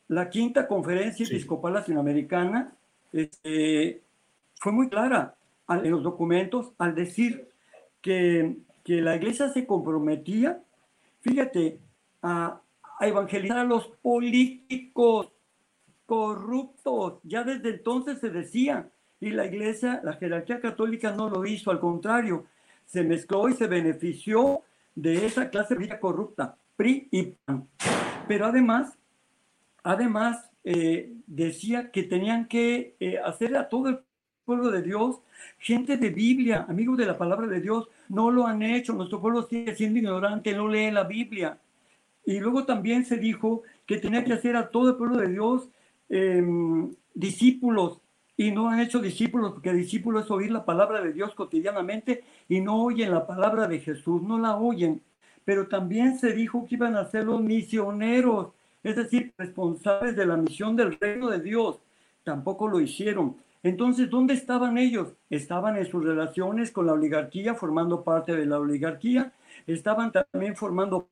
[0.08, 2.76] la quinta conferencia episcopal latinoamericana
[3.12, 4.02] este,
[4.60, 5.36] fue muy clara
[5.70, 7.48] en los documentos al decir
[8.02, 10.62] que, que, la iglesia se comprometía,
[11.22, 11.80] fíjate,
[12.22, 12.60] a,
[13.00, 15.32] a evangelizar a los políticos
[16.06, 17.20] corruptos.
[17.24, 18.90] Ya desde entonces se decía,
[19.24, 22.46] y la iglesia, la jerarquía católica no lo hizo, al contrario,
[22.86, 24.64] se mezcló y se benefició
[24.96, 27.68] de esa clase de vida corrupta, PRI y PAN.
[28.28, 28.98] Pero además,
[29.82, 34.00] además eh, decía que tenían que eh, hacer a todo el
[34.44, 35.22] pueblo de Dios,
[35.58, 39.44] gente de Biblia, amigos de la palabra de Dios, no lo han hecho, nuestro pueblo
[39.44, 41.58] sigue siendo ignorante, no lee la Biblia.
[42.26, 45.70] Y luego también se dijo que tenía que hacer a todo el pueblo de Dios
[46.10, 48.03] em, discípulos,
[48.36, 52.62] y no han hecho discípulos, porque discípulo es oír la palabra de Dios cotidianamente y
[52.62, 55.02] no oyen la palabra de Jesús, no la oyen.
[55.46, 58.54] Pero también se dijo que iban a ser los misioneros,
[58.84, 61.80] es decir, responsables de la misión del reino de Dios.
[62.24, 63.38] Tampoco lo hicieron.
[63.62, 65.14] Entonces, ¿dónde estaban ellos?
[65.30, 69.32] Estaban en sus relaciones con la oligarquía, formando parte de la oligarquía,
[69.68, 71.08] estaban también formando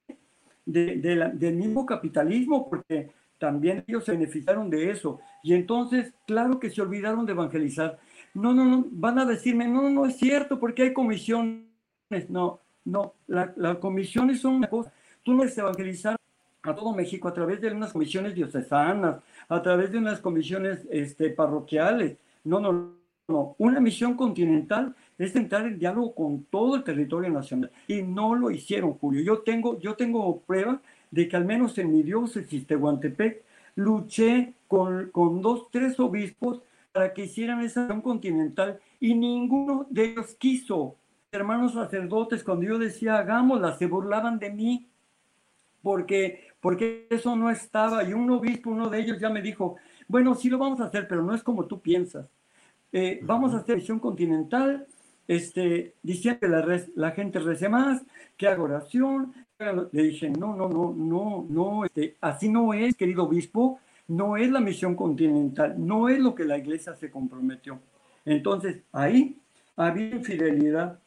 [0.66, 3.10] del mismo capitalismo, porque
[3.42, 5.20] también ellos se beneficiaron de eso.
[5.42, 7.98] Y entonces, claro que se olvidaron de evangelizar.
[8.36, 11.66] No, no, no, van a decirme, no, no es cierto, porque hay comisiones.
[12.30, 14.94] No, no, las comisiones son una cosa.
[15.24, 16.16] Tú no puedes evangelizar
[16.62, 19.18] a todo México a través de unas comisiones diocesanas,
[19.50, 22.18] a través de unas comisiones este, parroquiales.
[22.44, 22.94] No, no,
[23.28, 23.56] no.
[23.58, 27.72] Una misión continental es entrar en diálogo con todo el territorio nacional.
[27.88, 29.24] Y no lo hicieron, Julio.
[29.24, 30.78] Yo tengo, yo tengo pruebas
[31.12, 33.44] de que al menos en mi diócesis Tehuantepec
[33.76, 36.62] luché con, con dos, tres obispos
[36.92, 40.96] para que hicieran esa acción continental y ninguno de ellos quiso.
[41.32, 44.88] Hermanos sacerdotes, cuando yo decía hagámosla, se burlaban de mí
[45.82, 48.04] porque, porque eso no estaba.
[48.04, 49.78] Y un obispo, uno de ellos ya me dijo,
[50.08, 52.30] bueno, sí lo vamos a hacer, pero no es como tú piensas.
[52.92, 54.86] Eh, vamos a hacer visión continental,
[55.28, 58.04] este, diciendo que la, la gente rece más,
[58.36, 59.34] que haga oración,
[59.92, 64.52] le dije, no, no, no, no, no, este, así no es, querido obispo, no es
[64.52, 67.80] la misión continental, no es lo que la iglesia se comprometió.
[68.26, 69.38] Entonces, ahí
[69.76, 71.00] había infidelidad,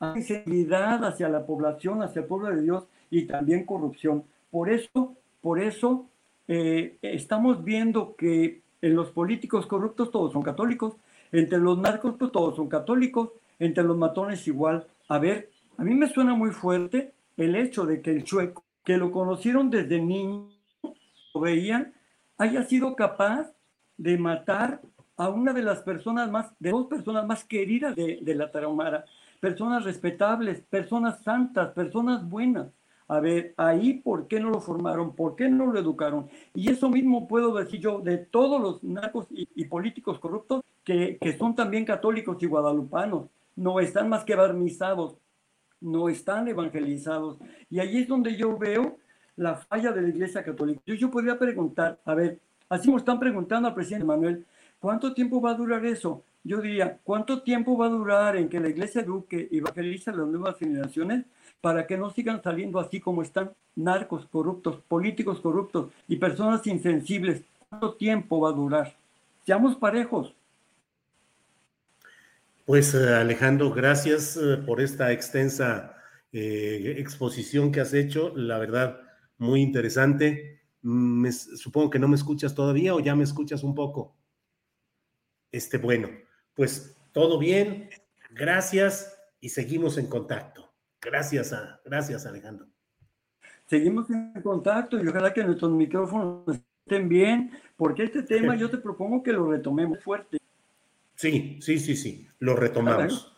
[0.00, 4.24] hay infidelidad hacia la población, hacia el pueblo de Dios y también corrupción.
[4.50, 6.06] Por eso, por eso
[6.48, 10.96] eh, estamos viendo que en los políticos corruptos todos son católicos,
[11.32, 14.86] entre los narcos pues, todos son católicos, entre los matones igual.
[15.08, 18.96] A ver, a mí me suena muy fuerte el hecho de que el chueco, que
[18.96, 20.50] lo conocieron desde niño,
[21.34, 21.94] lo veían,
[22.38, 23.52] haya sido capaz
[23.96, 24.80] de matar
[25.16, 29.04] a una de las personas más, de dos personas más queridas de, la Tarahumara,
[29.40, 32.68] personas respetables, personas santas, personas buenas.
[33.06, 36.28] A ver, ahí por qué no lo formaron, por qué no lo educaron.
[36.54, 41.36] Y eso mismo puedo decir yo de todos los narcos y, políticos corruptos que, que,
[41.36, 43.26] son también católicos y guadalupanos.
[43.56, 45.16] No están más que barnizados,
[45.84, 47.36] no están evangelizados.
[47.70, 48.98] Y ahí es donde yo veo
[49.36, 50.80] la falla de la Iglesia Católica.
[50.86, 54.46] Yo, yo podría preguntar, a ver, así me están preguntando al presidente Manuel,
[54.80, 56.24] ¿cuánto tiempo va a durar eso?
[56.42, 60.14] Yo diría, ¿cuánto tiempo va a durar en que la Iglesia eduque y evangelice a
[60.14, 61.24] las nuevas generaciones
[61.60, 67.42] para que no sigan saliendo así como están narcos corruptos, políticos corruptos y personas insensibles?
[67.68, 68.96] ¿Cuánto tiempo va a durar?
[69.44, 70.34] Seamos parejos,
[72.64, 75.96] pues eh, Alejandro, gracias eh, por esta extensa
[76.32, 78.32] eh, exposición que has hecho.
[78.36, 79.00] La verdad,
[79.38, 80.62] muy interesante.
[80.82, 84.16] Mm, supongo que no me escuchas todavía o ya me escuchas un poco.
[85.52, 86.08] Este, bueno,
[86.54, 87.90] pues todo bien.
[88.30, 90.72] Gracias y seguimos en contacto.
[91.00, 92.66] Gracias, a, gracias Alejandro.
[93.66, 98.78] Seguimos en contacto y ojalá que nuestros micrófonos estén bien, porque este tema yo te
[98.78, 100.38] propongo que lo retomemos fuerte.
[101.14, 102.28] Sí, sí, sí, sí.
[102.38, 103.32] Lo retomamos.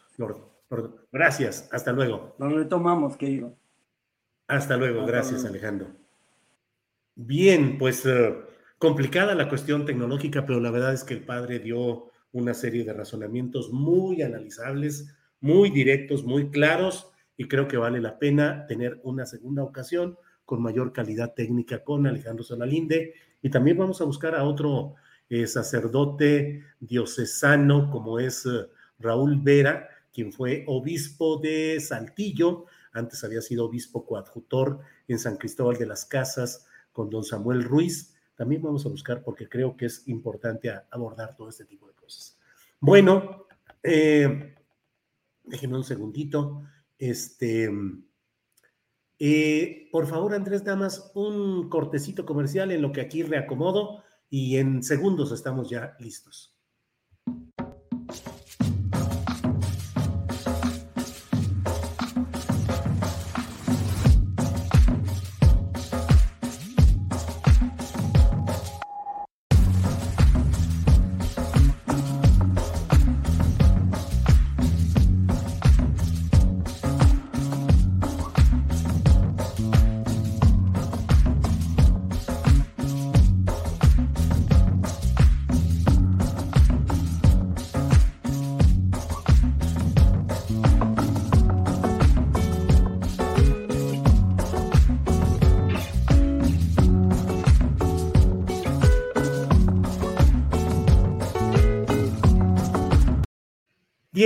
[1.12, 1.68] gracias.
[1.72, 2.34] Hasta luego.
[2.38, 3.56] Lo retomamos, querido.
[4.48, 5.04] Hasta luego.
[5.06, 5.88] gracias, Alejandro.
[7.14, 8.36] Bien, pues eh,
[8.78, 12.92] complicada la cuestión tecnológica, pero la verdad es que el padre dio una serie de
[12.92, 19.26] razonamientos muy analizables, muy directos, muy claros y creo que vale la pena tener una
[19.26, 24.44] segunda ocasión con mayor calidad técnica con Alejandro Solalinde y también vamos a buscar a
[24.44, 24.94] otro
[25.28, 33.42] eh, sacerdote diocesano como es eh, Raúl Vera, quien fue obispo de Saltillo, antes había
[33.42, 38.14] sido obispo coadjutor en San Cristóbal de las Casas con don Samuel Ruiz.
[38.36, 42.38] También vamos a buscar porque creo que es importante abordar todo este tipo de cosas.
[42.80, 43.46] Bueno,
[43.82, 44.54] eh,
[45.44, 46.62] déjenme un segundito.
[46.98, 47.70] Este,
[49.92, 55.32] por favor, Andrés Damas, un cortecito comercial en lo que aquí reacomodo y en segundos
[55.32, 56.55] estamos ya listos.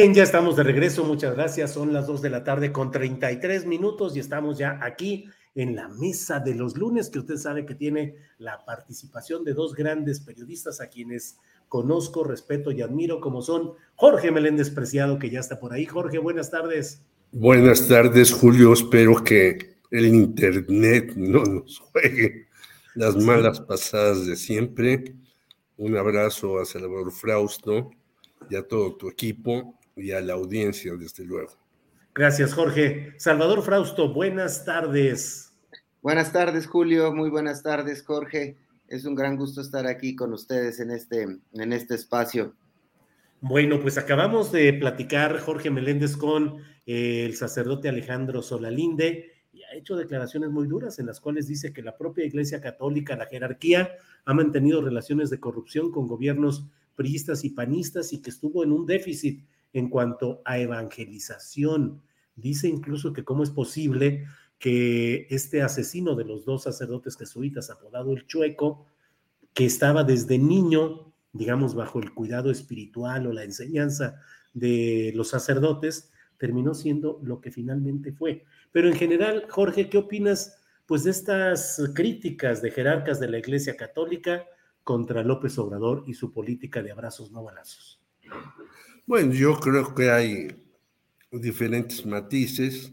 [0.01, 1.75] Bien, ya estamos de regreso, muchas gracias.
[1.75, 5.89] Son las 2 de la tarde con 33 minutos y estamos ya aquí en la
[5.89, 10.81] mesa de los lunes, que usted sabe que tiene la participación de dos grandes periodistas
[10.81, 11.37] a quienes
[11.69, 15.85] conozco, respeto y admiro, como son Jorge Meléndez Preciado, que ya está por ahí.
[15.85, 17.03] Jorge, buenas tardes.
[17.31, 18.73] Buenas tardes, Julio.
[18.73, 22.47] Espero que el Internet no nos juegue
[22.95, 25.15] las malas pasadas de siempre.
[25.77, 27.91] Un abrazo a Salvador Frausto
[28.49, 31.53] y a todo tu equipo y a la audiencia, desde luego.
[32.15, 33.15] Gracias, Jorge.
[33.19, 35.53] Salvador Frausto, buenas tardes.
[36.03, 37.15] Buenas tardes, Julio.
[37.15, 38.57] Muy buenas tardes, Jorge.
[38.89, 41.23] Es un gran gusto estar aquí con ustedes en este,
[41.53, 42.55] en este espacio.
[43.41, 49.75] Bueno, pues acabamos de platicar Jorge Meléndez con eh, el sacerdote Alejandro Solalinde y ha
[49.75, 53.93] hecho declaraciones muy duras en las cuales dice que la propia Iglesia Católica, la jerarquía,
[54.25, 58.85] ha mantenido relaciones de corrupción con gobiernos priistas y panistas y que estuvo en un
[58.85, 59.43] déficit
[59.73, 62.03] en cuanto a evangelización.
[62.37, 64.27] Dice incluso que cómo es posible
[64.59, 68.87] que este asesino de los dos sacerdotes jesuitas, apodado el Chueco,
[69.55, 74.21] que estaba desde niño, digamos, bajo el cuidado espiritual o la enseñanza
[74.53, 78.45] de los sacerdotes, terminó siendo lo que finalmente fue.
[78.73, 80.57] Pero en general, Jorge, ¿qué opinas
[80.87, 84.45] pues de estas críticas de jerarcas de la Iglesia Católica
[84.83, 88.01] contra López Obrador y su política de abrazos no balazos?
[89.07, 90.49] Bueno, yo creo que hay
[91.33, 92.93] diferentes matices.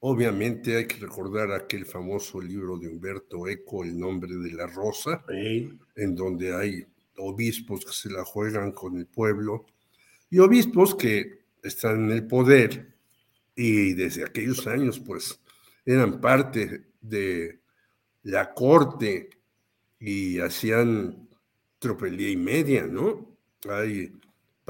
[0.00, 5.24] Obviamente hay que recordar aquel famoso libro de Humberto Eco, El nombre de la rosa,
[5.28, 6.84] en donde hay
[7.18, 9.66] obispos que se la juegan con el pueblo
[10.30, 12.94] y obispos que están en el poder
[13.54, 15.38] y desde aquellos años pues
[15.84, 17.60] eran parte de
[18.22, 19.28] la corte
[19.98, 21.28] y hacían
[21.78, 23.36] tropelía y media, ¿no?
[23.68, 24.12] Hay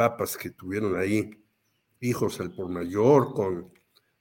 [0.01, 1.31] papas que tuvieron ahí
[2.01, 3.70] hijos al por mayor, con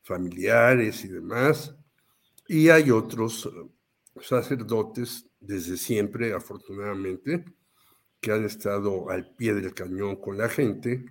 [0.01, 1.73] familiares y demás.
[2.49, 7.45] Y hay otros eh, sacerdotes desde siempre, afortunadamente,
[8.19, 11.06] que han estado al pie del cañón con la gente.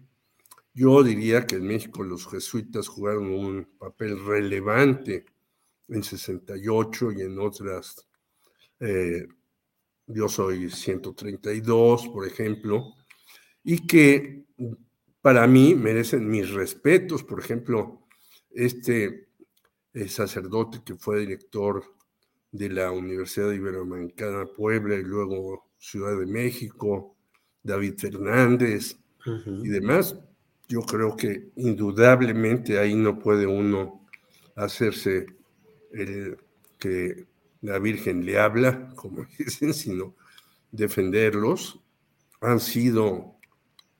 [0.74, 5.24] Yo diría que en México los jesuitas jugaron un papel relevante
[5.88, 8.06] en 68 y en otras,
[8.80, 9.28] eh,
[10.06, 12.97] yo soy 132, por ejemplo,
[13.70, 14.46] y que
[15.20, 17.22] para mí merecen mis respetos.
[17.22, 18.00] Por ejemplo,
[18.50, 19.28] este
[20.06, 21.84] sacerdote que fue director
[22.50, 27.14] de la Universidad Iberoamericana Puebla y luego Ciudad de México,
[27.62, 28.96] David Fernández
[29.62, 30.16] y demás,
[30.66, 34.06] yo creo que indudablemente ahí no puede uno
[34.56, 35.26] hacerse
[35.92, 36.38] el
[36.78, 37.26] que
[37.60, 40.14] la Virgen le habla, como dicen, sino
[40.72, 41.78] defenderlos.
[42.40, 43.37] Han sido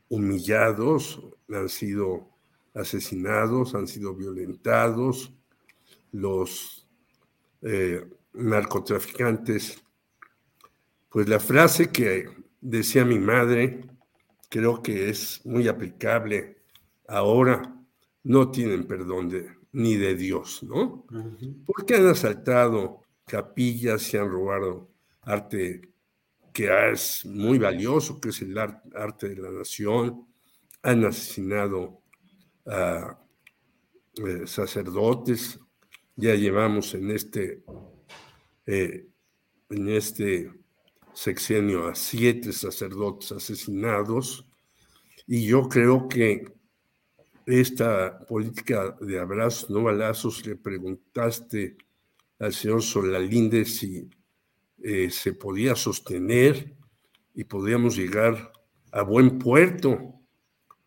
[0.09, 2.29] humillados, han sido
[2.75, 5.33] asesinados, han sido violentados,
[6.13, 6.87] los
[7.63, 9.83] eh, narcotraficantes.
[11.09, 12.29] Pues la frase que
[12.61, 13.85] decía mi madre,
[14.49, 16.59] creo que es muy aplicable
[17.07, 17.75] ahora,
[18.25, 21.07] no tienen perdón de, ni de Dios, ¿no?
[21.67, 24.89] Porque han asaltado capillas, y han robado
[25.23, 25.93] arte
[26.59, 30.27] que es muy valioso, que es el arte de la nación.
[30.83, 32.03] Han asesinado
[32.67, 33.17] a
[34.17, 35.61] eh, sacerdotes,
[36.17, 37.63] ya llevamos en este,
[38.67, 39.07] eh,
[39.71, 40.51] en este
[41.15, 44.45] sexenio a siete sacerdotes asesinados,
[45.29, 46.45] y yo creo que
[47.47, 51.77] esta política de abrazos, no balazos, le preguntaste
[52.41, 54.11] al señor Solalinde si
[54.83, 56.75] eh, se podía sostener
[57.35, 58.53] y podíamos llegar
[58.93, 60.15] a buen puerto.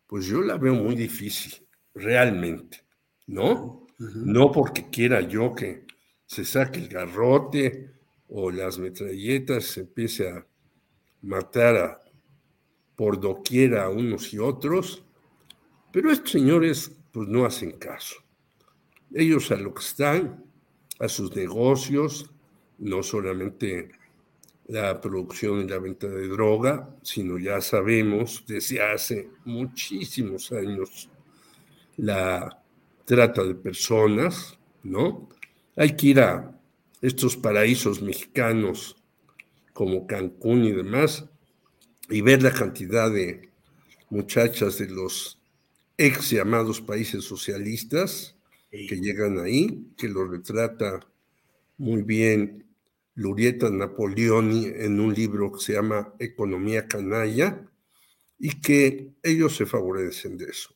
[0.06, 2.84] Pues yo la veo muy difícil, realmente,
[3.26, 3.86] ¿no?
[3.98, 5.86] No porque quiera yo que
[6.26, 7.92] se saque el garrote
[8.28, 10.46] o las metralletas, se empiece a
[11.22, 12.00] matar a,
[12.96, 15.04] por doquiera a unos y otros,
[15.92, 18.16] pero estos señores pues no hacen caso.
[19.14, 20.44] Ellos a lo que están,
[20.98, 22.30] a sus negocios,
[22.82, 23.90] no solamente
[24.66, 31.08] la producción y la venta de droga, sino ya sabemos desde hace muchísimos años
[31.96, 32.62] la
[33.04, 35.28] trata de personas, ¿no?
[35.76, 36.58] Hay que ir a
[37.00, 38.96] estos paraísos mexicanos
[39.72, 41.24] como Cancún y demás
[42.08, 43.48] y ver la cantidad de
[44.10, 45.38] muchachas de los
[45.96, 48.36] ex llamados países socialistas
[48.70, 51.00] que llegan ahí, que lo retrata
[51.78, 52.64] muy bien
[53.14, 57.68] Lurieta Napoleoni en un libro que se llama Economía Canalla,
[58.44, 60.74] y que ellos se favorecen de eso.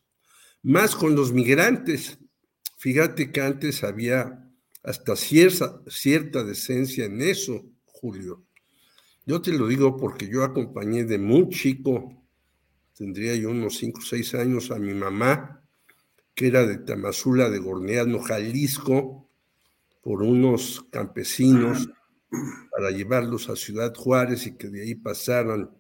[0.63, 2.17] Más con los migrantes.
[2.79, 4.49] Fíjate que antes había
[4.85, 8.45] hasta cierta, decencia en eso, Julio.
[9.25, 12.25] Yo te lo digo porque yo acompañé de muy chico,
[12.97, 15.61] tendría yo unos 5 o 6 años, a mi mamá,
[16.37, 19.29] que era de Tamazula, de Gorneano, Jalisco,
[20.03, 21.89] por unos campesinos
[22.71, 25.71] para llevarlos a Ciudad Juárez y que de ahí pasaran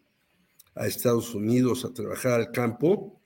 [0.75, 3.21] a Estados Unidos a trabajar al campo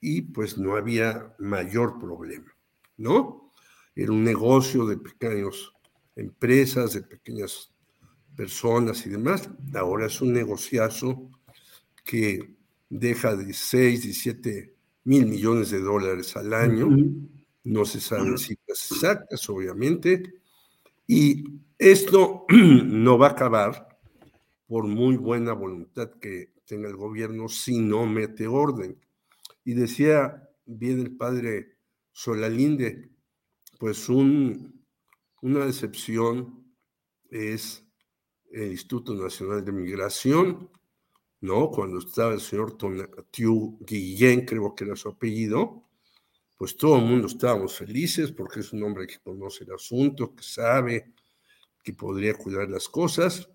[0.00, 2.52] y pues no había mayor problema,
[2.96, 3.52] ¿no?
[3.94, 5.72] Era un negocio de pequeñas
[6.16, 7.72] empresas, de pequeñas
[8.34, 9.50] personas y demás.
[9.74, 11.30] Ahora es un negociazo
[12.04, 12.56] que
[12.88, 14.74] deja de 6, 17
[15.04, 16.88] mil millones de dólares al año.
[17.64, 20.39] No se saben cifras exactas, obviamente.
[21.12, 21.42] Y
[21.76, 23.98] esto no va a acabar
[24.68, 28.96] por muy buena voluntad que tenga el gobierno si no mete orden.
[29.64, 31.78] Y decía bien el padre
[32.12, 33.10] Solalinde,
[33.80, 34.84] pues un,
[35.42, 36.72] una decepción
[37.28, 37.84] es
[38.52, 40.70] el Instituto Nacional de Migración,
[41.40, 41.72] ¿no?
[41.72, 42.78] Cuando estaba el señor
[43.32, 45.89] Tiu Guillén, creo que era su apellido,
[46.60, 50.42] pues todo el mundo estábamos felices porque es un hombre que conoce el asunto, que
[50.42, 51.14] sabe,
[51.82, 53.48] que podría cuidar las cosas,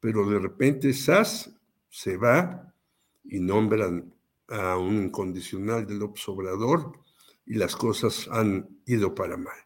[0.00, 1.54] pero de repente SAS
[1.90, 2.74] se va
[3.22, 4.14] y nombran
[4.48, 6.92] a un incondicional del obsobrador
[7.44, 9.58] y las cosas han ido para mal.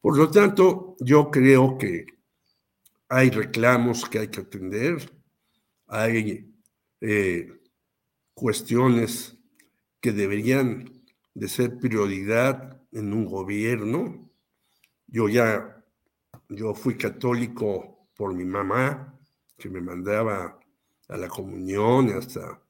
[0.00, 2.04] Por lo tanto, yo creo que
[3.10, 5.08] hay reclamos que hay que atender,
[5.86, 6.52] hay
[7.00, 7.60] eh,
[8.34, 9.36] cuestiones
[10.00, 11.01] que deberían
[11.34, 14.30] de ser prioridad en un gobierno.
[15.06, 15.82] Yo ya
[16.48, 19.18] yo fui católico por mi mamá,
[19.56, 20.58] que me mandaba
[21.08, 22.60] a la comunión hasta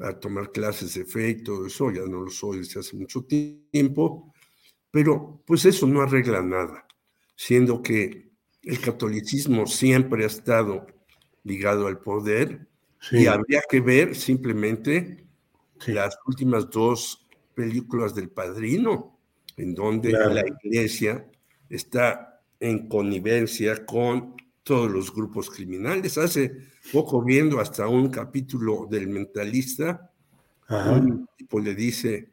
[0.00, 3.24] a tomar clases de fe y todo eso, ya no lo soy desde hace mucho
[3.24, 4.32] tiempo,
[4.92, 6.86] pero pues eso no arregla nada,
[7.34, 8.30] siendo que
[8.62, 10.86] el catolicismo siempre ha estado
[11.42, 12.68] ligado al poder
[13.10, 15.26] y habría que ver simplemente
[15.86, 17.27] las últimas dos
[17.58, 19.18] películas del Padrino,
[19.56, 21.26] en donde la iglesia
[21.68, 26.18] está en connivencia con todos los grupos criminales.
[26.18, 26.52] Hace
[26.92, 30.08] poco viendo hasta un capítulo del mentalista,
[30.68, 32.30] un tipo le dice,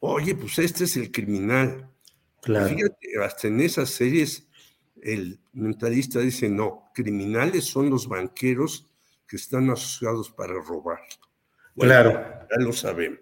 [0.00, 1.88] oye, pues este es el criminal.
[2.42, 2.68] Claro.
[2.68, 4.46] Fíjate, hasta en esas series
[5.00, 8.86] el mentalista dice, no, criminales son los banqueros
[9.26, 11.00] que están asociados para robar.
[11.78, 12.12] claro.
[12.50, 13.20] Ya lo sabemos.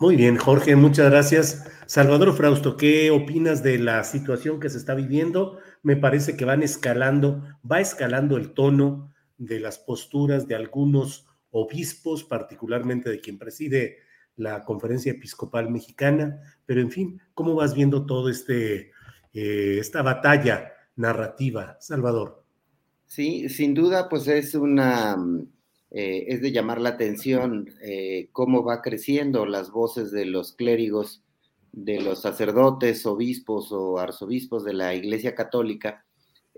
[0.00, 1.70] Muy bien, Jorge, muchas gracias.
[1.86, 5.58] Salvador Frausto, ¿qué opinas de la situación que se está viviendo?
[5.84, 12.24] Me parece que van escalando, va escalando el tono de las posturas de algunos obispos,
[12.24, 13.98] particularmente de quien preside
[14.34, 18.90] la Conferencia Episcopal Mexicana, pero en fin, ¿cómo vas viendo todo este
[19.32, 22.44] eh, esta batalla narrativa, Salvador?
[23.06, 25.16] Sí, sin duda, pues es una
[25.96, 31.22] eh, es de llamar la atención eh, cómo va creciendo las voces de los clérigos,
[31.70, 36.04] de los sacerdotes, obispos o arzobispos de la Iglesia Católica,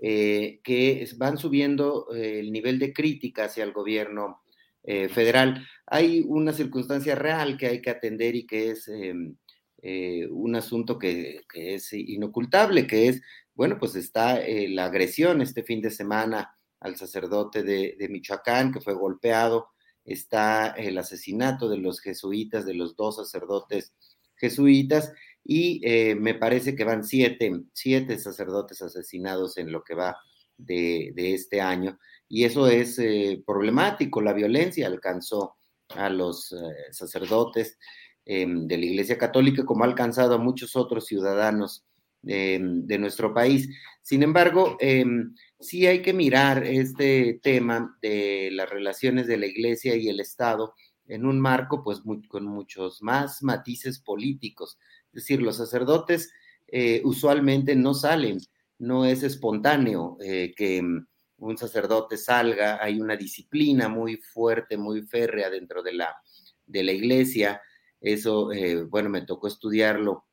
[0.01, 4.41] eh, que van subiendo el nivel de crítica hacia el gobierno
[4.83, 5.67] federal.
[5.85, 11.41] Hay una circunstancia real que hay que atender y que es eh, un asunto que,
[11.51, 13.21] que, es inocultable, que es,
[13.53, 14.39] bueno, pues está
[14.69, 19.69] la agresión este fin de semana al sacerdote de, Michoacán, que fue golpeado,
[20.05, 23.93] está el asesinato de los jesuitas, de los dos sacerdotes
[24.35, 25.11] jesuitas,
[25.43, 30.17] y eh, me parece que van siete, siete sacerdotes asesinados en lo que va
[30.57, 31.99] de, de este año,
[32.29, 35.55] y eso es eh, problemático, la violencia alcanzó
[35.89, 37.77] a los eh, sacerdotes
[38.25, 41.85] em, de la Iglesia Católica como ha alcanzado a muchos otros ciudadanos
[42.27, 43.69] de nuestro país.
[44.01, 49.95] Sin embargo, em, sí hay que mirar este tema de las relaciones de la Iglesia
[49.95, 50.73] y el Estado
[51.07, 54.77] en un marco pues con muchos más matices políticos.
[55.07, 56.31] Es decir, los sacerdotes
[56.67, 58.39] eh, usualmente no salen,
[58.79, 60.83] no es espontáneo eh, que
[61.39, 66.15] un sacerdote salga, hay una disciplina muy fuerte, muy férrea dentro de la,
[66.65, 67.61] de la iglesia.
[67.99, 70.26] Eso, eh, bueno, me tocó estudiarlo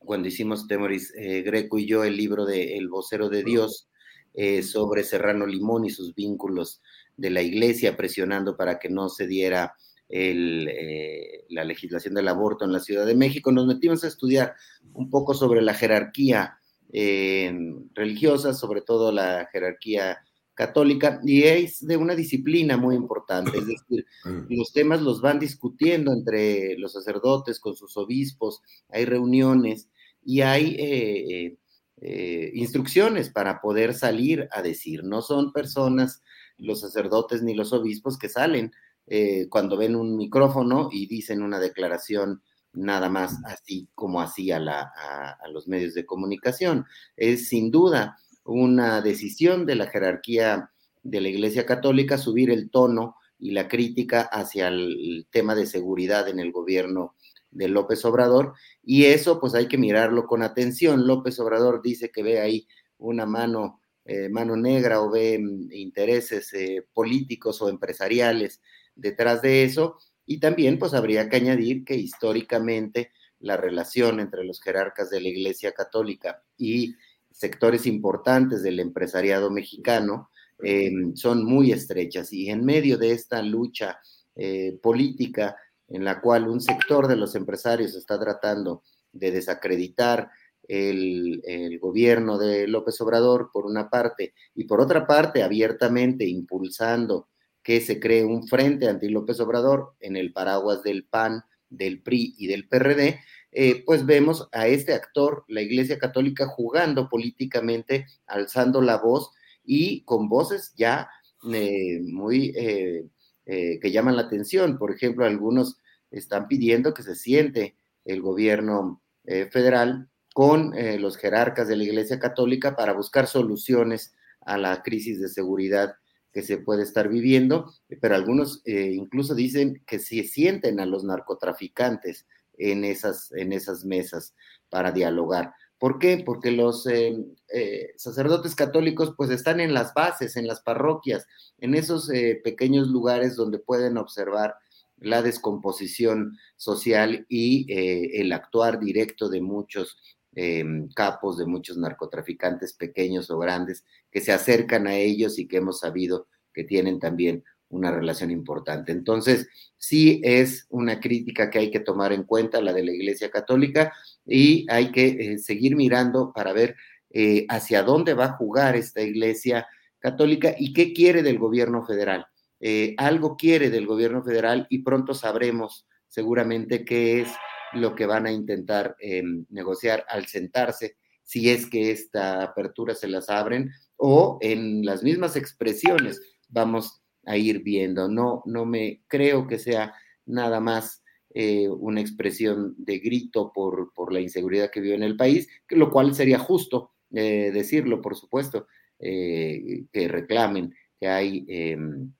[0.00, 3.88] cuando hicimos Temoris eh, Greco y yo el libro de El vocero de Dios
[4.34, 6.80] eh, sobre Serrano Limón y sus vínculos
[7.16, 9.74] de la iglesia, presionando para que no se diera
[10.08, 13.52] el, eh, la legislación del aborto en la Ciudad de México.
[13.52, 14.54] Nos metimos a estudiar
[14.94, 16.58] un poco sobre la jerarquía
[16.92, 17.52] eh,
[17.94, 20.18] religiosa, sobre todo la jerarquía
[20.54, 24.04] católica y es de una disciplina muy importante, es decir,
[24.50, 28.60] los temas los van discutiendo entre los sacerdotes con sus obispos,
[28.90, 29.88] hay reuniones
[30.22, 31.56] y hay eh,
[32.00, 36.22] eh, instrucciones para poder salir a decir, no son personas,
[36.56, 38.72] los sacerdotes ni los obispos que salen
[39.06, 42.42] eh, cuando ven un micrófono y dicen una declaración
[42.72, 46.84] nada más así como así a, la, a, a los medios de comunicación.
[47.16, 50.70] Es sin duda una decisión de la jerarquía
[51.02, 56.28] de la Iglesia Católica subir el tono y la crítica hacia el tema de seguridad
[56.28, 57.14] en el gobierno
[57.50, 61.06] de López Obrador y eso pues hay que mirarlo con atención.
[61.06, 62.66] López Obrador dice que ve ahí
[62.98, 68.60] una mano, eh, mano negra o ve mm, intereses eh, políticos o empresariales
[68.94, 73.10] detrás de eso y también pues habría que añadir que históricamente
[73.40, 76.94] la relación entre los jerarcas de la Iglesia Católica y
[77.30, 80.30] sectores importantes del empresariado mexicano
[80.62, 83.98] eh, son muy estrechas y en medio de esta lucha
[84.36, 85.56] eh, política
[85.90, 90.30] en la cual un sector de los empresarios está tratando de desacreditar
[90.70, 97.28] el, gobierno de López Obrador por una parte y por otra parte abiertamente impulsando
[97.62, 102.34] que se cree un frente anti López Obrador en el paraguas del PAN, del PRI
[102.38, 103.20] y del PRD,
[103.52, 109.32] eh, pues vemos a este actor, la Iglesia Católica, jugando políticamente, alzando la voz
[109.64, 111.08] y con voces ya
[111.52, 113.08] eh, muy eh,
[113.46, 114.78] que llaman la atención.
[114.78, 115.79] Por ejemplo, algunos
[116.10, 122.20] están pidiendo que se siente el gobierno eh, federal con los jerarcas de la Iglesia
[122.20, 125.96] Católica para buscar soluciones a la crisis de seguridad
[126.32, 132.26] que se puede estar viviendo, pero algunos incluso dicen que se sienten a los narcotraficantes
[132.60, 134.34] en esas, en esas mesas
[134.68, 135.52] para dialogar.
[135.80, 136.22] ¿Por qué?
[136.24, 137.16] Porque los eh,
[137.48, 141.26] eh, sacerdotes católicos pues están en las bases, en las parroquias,
[141.58, 144.56] en esos eh, pequeños lugares donde pueden observar
[145.00, 149.98] la descomposición social y eh, el actuar directo de muchos
[150.34, 155.56] em, capos, de muchos narcotraficantes pequeños o grandes que se acercan a ellos y que
[155.56, 158.92] hemos sabido que tienen también una relación importante.
[158.92, 163.30] Entonces, sí es una crítica que hay que tomar en cuenta, la de la Iglesia
[163.30, 163.92] Católica,
[164.26, 166.76] y hay que eh, seguir mirando para ver
[167.10, 169.66] eh, hacia dónde va a jugar esta Iglesia
[169.98, 172.26] Católica y qué quiere del gobierno federal.
[172.60, 177.28] Eh, algo quiere del gobierno federal y pronto sabremos seguramente qué es
[177.72, 183.08] lo que van a intentar em, negociar al sentarse, si es que esta apertura se
[183.08, 188.08] las abren o en las mismas expresiones vamos a ir viendo.
[188.08, 189.94] No, no me creo que sea
[190.26, 195.16] nada más eh, una expresión de grito por, por, la inseguridad que vive en el
[195.16, 198.66] país, lo cual sería justo eh, decirlo, por supuesto,
[198.98, 202.12] que reclamen que hay em,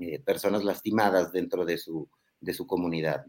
[0.00, 2.08] eh, personas lastimadas dentro de su,
[2.40, 3.26] de su comunidad.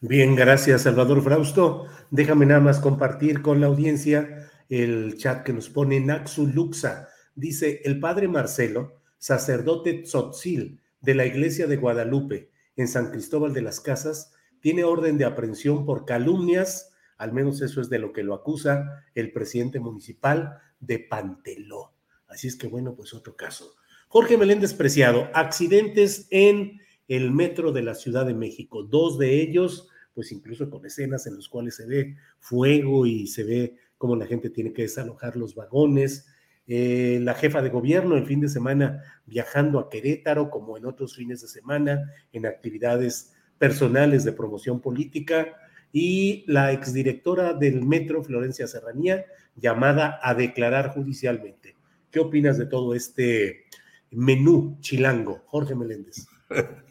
[0.00, 1.86] Bien, gracias Salvador Frausto.
[2.10, 7.08] Déjame nada más compartir con la audiencia el chat que nos pone Naxu Luxa.
[7.34, 13.62] Dice, el padre Marcelo sacerdote tzotzil de la iglesia de Guadalupe en San Cristóbal de
[13.62, 18.22] las Casas, tiene orden de aprehensión por calumnias, al menos eso es de lo que
[18.22, 21.92] lo acusa el presidente municipal de Panteló.
[22.28, 23.74] Así es que bueno, pues otro caso.
[24.12, 29.88] Jorge Meléndez Preciado, accidentes en el metro de la Ciudad de México, dos de ellos
[30.14, 34.26] pues incluso con escenas en las cuales se ve fuego y se ve cómo la
[34.26, 36.26] gente tiene que desalojar los vagones.
[36.66, 41.14] Eh, la jefa de gobierno el fin de semana viajando a Querétaro, como en otros
[41.14, 45.56] fines de semana, en actividades personales de promoción política,
[45.92, 49.24] y la exdirectora del Metro, Florencia Serranía,
[49.54, 51.76] llamada a declarar judicialmente.
[52.10, 53.66] ¿Qué opinas de todo este
[54.12, 56.26] menú chilango, Jorge Meléndez?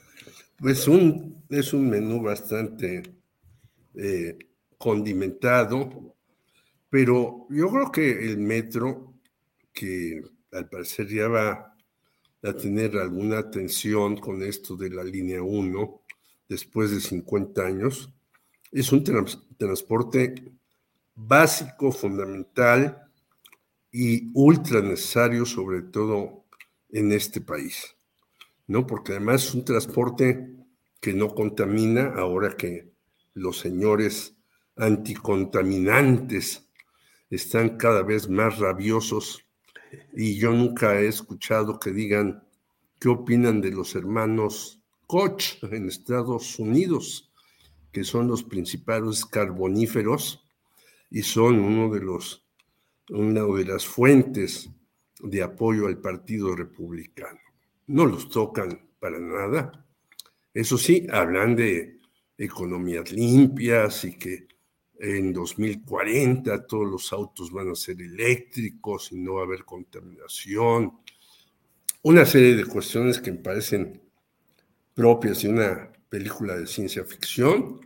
[0.61, 3.01] Pues un, es un menú bastante
[3.95, 4.37] eh,
[4.77, 6.17] condimentado,
[6.89, 9.13] pero yo creo que el metro,
[9.71, 10.21] que
[10.51, 11.77] al parecer ya va
[12.43, 16.01] a tener alguna atención con esto de la línea 1
[16.49, 18.13] después de 50 años,
[18.69, 19.01] es un
[19.57, 20.35] transporte
[21.15, 23.01] básico, fundamental
[23.93, 26.45] y ultra necesario, sobre todo
[26.89, 27.95] en este país,
[28.67, 28.85] ¿no?
[28.87, 30.55] Porque además es un transporte
[30.99, 32.91] que no contamina, ahora que
[33.33, 34.35] los señores
[34.75, 36.67] anticontaminantes
[37.29, 39.45] están cada vez más rabiosos
[40.13, 42.43] y yo nunca he escuchado que digan
[42.99, 47.29] qué opinan de los hermanos Koch en Estados Unidos
[47.91, 50.43] que son los principales carboníferos
[51.09, 52.45] y son uno de los,
[53.09, 54.69] una de las fuentes
[55.19, 57.39] de apoyo al Partido Republicano.
[57.87, 59.85] No los tocan para nada.
[60.53, 61.97] Eso sí, hablan de
[62.37, 64.47] economías limpias y que
[64.99, 70.99] en 2040 todos los autos van a ser eléctricos y no va a haber contaminación.
[72.01, 74.01] Una serie de cuestiones que me parecen
[74.93, 77.79] propias de una película de ciencia ficción,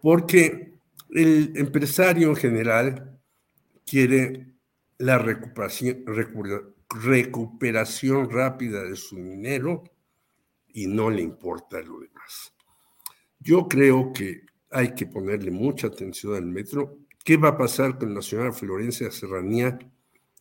[0.00, 0.74] porque
[1.10, 3.18] el empresario en general
[3.86, 4.53] quiere
[5.04, 6.02] la recuperación,
[6.88, 9.84] recuperación rápida de su dinero
[10.68, 12.54] y no le importa lo demás.
[13.38, 17.00] Yo creo que hay que ponerle mucha atención al metro.
[17.22, 19.78] ¿Qué va a pasar con la señora Florencia Serranía,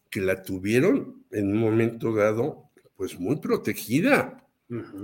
[0.09, 4.47] que la tuvieron en un momento dado, pues muy protegida,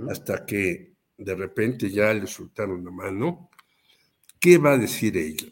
[0.08, 3.50] hasta que de repente ya le soltaron la mano,
[4.38, 5.48] ¿qué va a decir ella?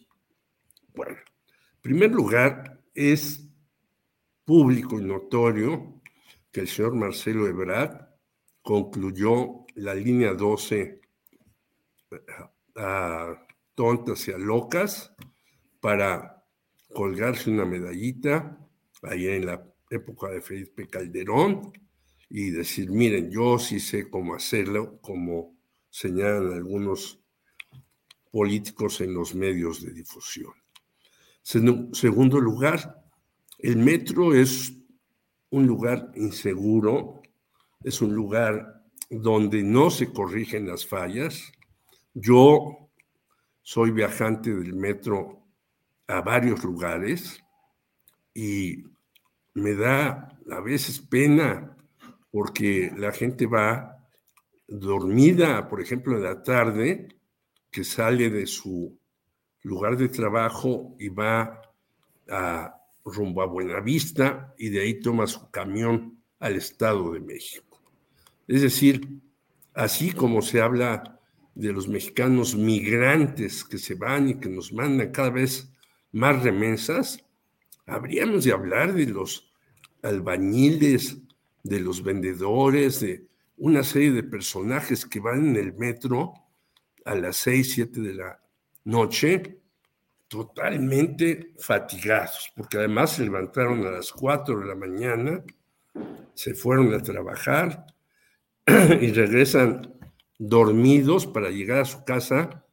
[0.95, 3.48] Bueno, en primer lugar, es
[4.49, 6.01] público y notorio
[6.51, 8.09] que el señor Marcelo Ebrard
[8.63, 11.03] concluyó la línea 12
[12.77, 15.13] a tontas y a locas
[15.81, 16.43] para
[16.95, 18.59] colgarse una medallita
[19.03, 21.71] ahí en la época de Felipe Calderón
[22.31, 25.59] y decir, miren, yo sí sé cómo hacerlo, como
[25.91, 27.21] señalan algunos
[28.31, 30.55] políticos en los medios de difusión.
[31.43, 33.08] segundo lugar,
[33.59, 34.73] el metro es
[35.51, 37.23] un lugar inseguro,
[37.83, 41.53] es un lugar donde no se corrigen las fallas.
[42.15, 42.91] Yo
[43.63, 45.47] soy viajante del metro
[46.07, 47.43] a varios lugares
[48.35, 48.85] y
[49.55, 51.77] me da a veces pena
[52.31, 54.07] porque la gente va
[54.67, 57.09] dormida, por ejemplo, en la tarde,
[57.71, 58.99] que sale de su
[59.63, 61.61] lugar de trabajo y va
[62.31, 62.78] a
[63.09, 67.81] rumbo a Buenavista y de ahí toma su camión al Estado de México.
[68.47, 69.09] Es decir,
[69.75, 71.21] así como se habla
[71.55, 75.73] de los mexicanos migrantes que se van y que nos mandan cada vez
[76.13, 77.25] más remesas,
[77.87, 79.53] habríamos de hablar de los
[80.03, 81.19] albañiles,
[81.65, 83.27] de los vendedores, de
[83.57, 86.33] una serie de personajes que van en el metro
[87.05, 88.41] a las 6, 7 de la
[88.85, 89.59] noche,
[90.29, 95.43] totalmente fatigados, porque además se levantaron a las 4 de la mañana,
[96.35, 97.87] se fueron a trabajar
[99.01, 99.95] y regresan
[100.39, 102.65] dormidos para llegar a su casa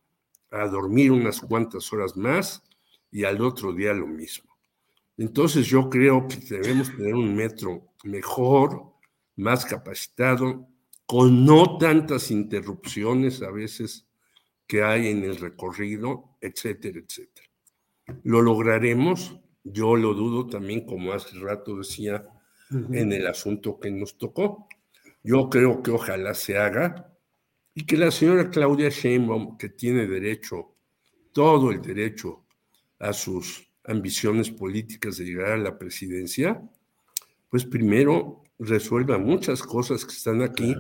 [0.52, 2.64] a dormir unas cuantas horas más
[3.12, 4.56] y al otro día lo mismo.
[5.18, 8.94] Entonces yo creo que debemos tener un metro mejor,
[9.38, 10.68] más capacitado,
[11.06, 14.08] con no tantas interrupciones a veces
[14.68, 17.45] que hay en el recorrido, etcétera, etcétera.
[18.24, 19.40] ¿Lo lograremos?
[19.64, 22.26] Yo lo dudo también, como hace rato decía,
[22.70, 24.68] en el asunto que nos tocó.
[25.24, 27.12] Yo creo que ojalá se haga
[27.74, 30.76] y que la señora Claudia Sheinbaum, que tiene derecho,
[31.32, 32.46] todo el derecho
[33.00, 36.62] a sus ambiciones políticas de llegar a la presidencia,
[37.50, 40.76] pues primero resuelva muchas cosas que están aquí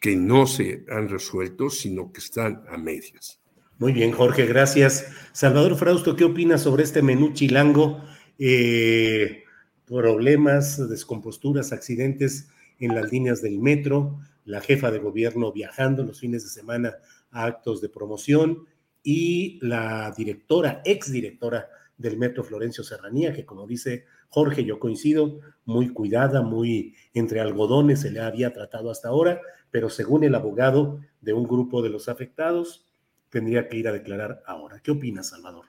[0.00, 3.40] que no se han resuelto, sino que están a medias.
[3.78, 5.06] Muy bien, Jorge, gracias.
[5.32, 8.02] Salvador Frausto, ¿qué opinas sobre este menú chilango?
[8.38, 9.44] Eh,
[9.86, 12.48] problemas, descomposturas, accidentes
[12.78, 16.94] en las líneas del metro, la jefa de gobierno viajando los fines de semana
[17.30, 18.64] a actos de promoción
[19.02, 25.90] y la directora, exdirectora del Metro Florencio Serranía, que como dice Jorge, yo coincido, muy
[25.90, 29.38] cuidada, muy entre algodones se le había tratado hasta ahora,
[29.70, 32.85] pero según el abogado de un grupo de los afectados,
[33.30, 34.80] tendría que ir a declarar ahora.
[34.82, 35.66] ¿Qué opinas, Salvador?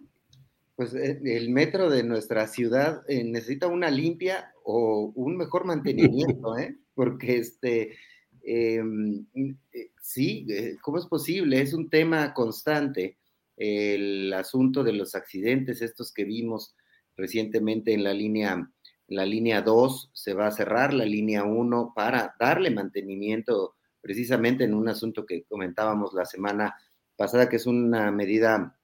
[0.76, 6.58] Pues eh, el metro de nuestra ciudad eh, necesita una limpia o un mejor mantenimiento,
[6.60, 6.78] ¿eh?
[6.94, 7.98] Porque este,
[8.44, 9.26] em,
[9.74, 10.48] eh, sí,
[10.82, 11.62] ¿cómo es posible?
[11.62, 13.18] Es un tema constante
[13.56, 16.76] el asunto de los accidentes, estos que vimos
[17.16, 18.72] recientemente en la línea,
[19.08, 24.76] la línea 2, se va a cerrar la línea 1 para darle mantenimiento precisamente en
[24.76, 26.76] un asunto que comentábamos la semana
[27.18, 28.77] pasada, que es una medida,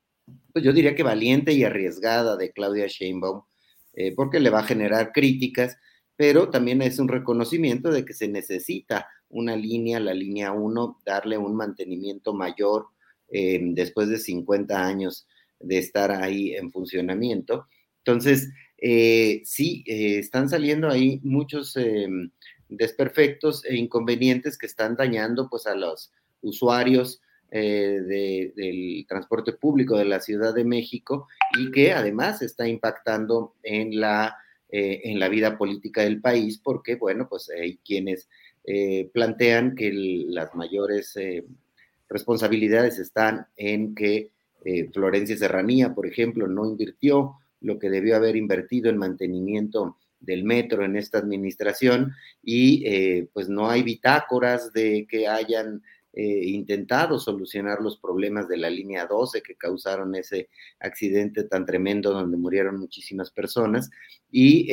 [0.51, 3.43] pues yo diría que valiente y arriesgada de Claudia Sheinbaum,
[3.93, 5.77] eh, porque le va a generar críticas,
[6.15, 11.38] pero también es un reconocimiento de que se necesita una línea, la línea 1, darle
[11.38, 12.88] un mantenimiento mayor
[13.30, 15.27] eh, después de 50 años
[15.60, 17.68] de estar ahí en funcionamiento.
[17.99, 21.77] Entonces, eh, sí, están saliendo ahí muchos
[22.68, 26.11] desperfectos e inconvenientes que están dañando pues a los
[26.41, 27.22] usuarios
[27.59, 31.27] del transporte público de la Ciudad de México
[31.57, 34.38] y que además está impactando en la,
[34.69, 38.27] en la vida política del país porque, bueno, pues hay quienes
[39.13, 41.15] plantean que las mayores
[42.09, 44.31] responsabilidades están en que
[44.63, 50.45] eh, Florencia Serranía, por ejemplo, no invirtió lo que debió haber invertido en mantenimiento del
[50.45, 55.81] metro en esta administración y eh, pues no hay bitácoras de que hayan
[56.14, 60.49] eh, intentado solucionar los problemas de la línea 12 que causaron ese
[60.80, 63.90] accidente tan tremendo donde murieron muchísimas personas
[64.31, 64.68] y,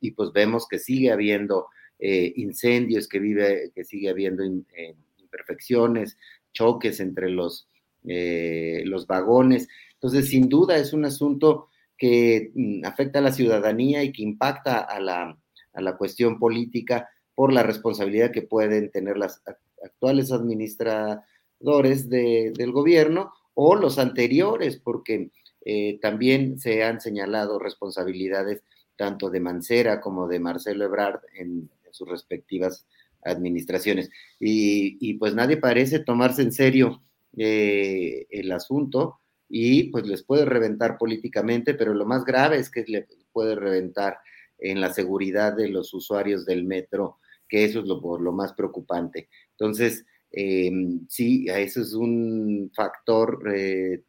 [0.00, 1.68] y pues vemos que sigue habiendo
[1.98, 6.18] incendios, que, vive, que sigue habiendo imperfecciones,
[6.56, 7.68] choques entre los,
[8.04, 9.68] eh, los vagones.
[9.94, 11.68] Entonces, sin duda es un asunto
[11.98, 15.38] que mm, afecta a la ciudadanía y que impacta a la,
[15.72, 19.42] a la cuestión política por la responsabilidad que pueden tener las
[19.84, 25.30] actuales administradores del gobierno o los anteriores, porque
[25.64, 28.62] eh, también se han señalado responsabilidades
[28.96, 32.86] tanto de Mancera como de Marcelo Ebrard en, sus respectivas
[33.24, 34.10] administraciones.
[34.38, 37.02] Y, pues nadie parece tomarse en serio
[37.38, 42.84] eh, el asunto y pues les puede reventar políticamente, pero lo más grave es que
[42.86, 44.18] le puede reventar
[44.58, 49.28] en la seguridad de los usuarios del metro, que eso es lo, lo más preocupante.
[49.52, 50.70] Entonces, eh,
[51.08, 54.02] sí, eso es un factor eh,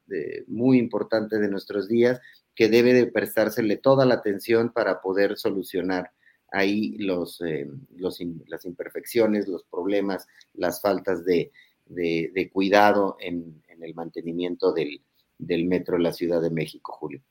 [0.47, 2.19] muy importante de nuestros días
[2.55, 6.11] que debe de prestársele toda la atención para poder solucionar
[6.51, 11.51] ahí los, eh, los las imperfecciones, los problemas, las faltas de,
[11.85, 15.01] de, cuidado en, en, el mantenimiento del,
[15.37, 17.21] del metro de la Ciudad de México, Julio.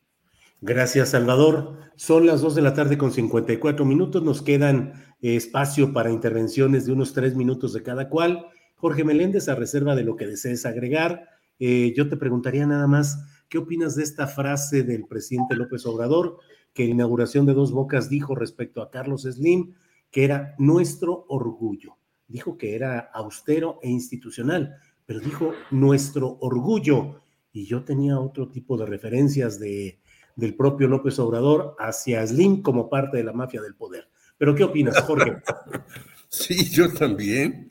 [0.60, 1.78] Gracias, Salvador.
[1.96, 4.22] Son las 2 de la tarde con 54 minutos.
[4.22, 8.46] Nos quedan eh, espacio para intervenciones de unos tres minutos de cada cual.
[8.76, 11.28] Jorge Meléndez, a reserva de lo que desees agregar,
[11.58, 13.18] eh, yo te preguntaría nada más,
[13.48, 16.38] ¿qué opinas de esta frase del presidente López Obrador?
[16.76, 19.74] que en inauguración de Dos Bocas dijo respecto a Carlos Slim,
[20.10, 21.96] que era nuestro orgullo.
[22.28, 24.76] Dijo que era austero e institucional,
[25.06, 27.22] pero dijo nuestro orgullo.
[27.50, 30.00] Y yo tenía otro tipo de referencias de,
[30.36, 34.08] del propio López Obrador hacia Slim como parte de la mafia del poder.
[34.38, 35.36] Pero ¿qué opinas, Jorge?
[36.28, 37.70] Sí, yo también.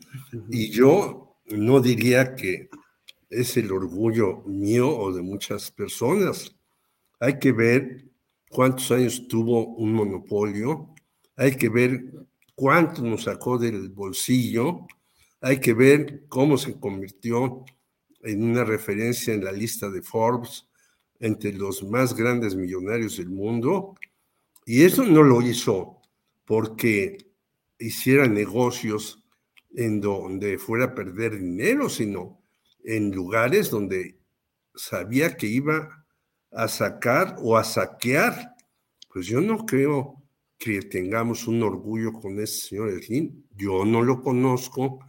[0.49, 2.69] Y yo no diría que
[3.29, 6.55] es el orgullo mío o de muchas personas.
[7.19, 8.05] Hay que ver
[8.49, 10.95] cuántos años tuvo un monopolio,
[11.35, 12.05] hay que ver
[12.55, 14.87] cuánto nos sacó del bolsillo,
[15.41, 17.65] hay que ver cómo se convirtió
[18.21, 20.64] en una referencia en la lista de Forbes
[21.19, 23.95] entre los más grandes millonarios del mundo.
[24.65, 26.01] Y eso no lo hizo
[26.45, 27.17] porque
[27.79, 29.23] hiciera negocios
[29.75, 32.41] en donde fuera a perder dinero, sino
[32.83, 34.17] en lugares donde
[34.73, 36.05] sabía que iba
[36.51, 38.55] a sacar o a saquear.
[39.11, 40.21] Pues yo no creo
[40.57, 43.43] que tengamos un orgullo con ese señor Slim.
[43.55, 44.99] Yo no lo conozco,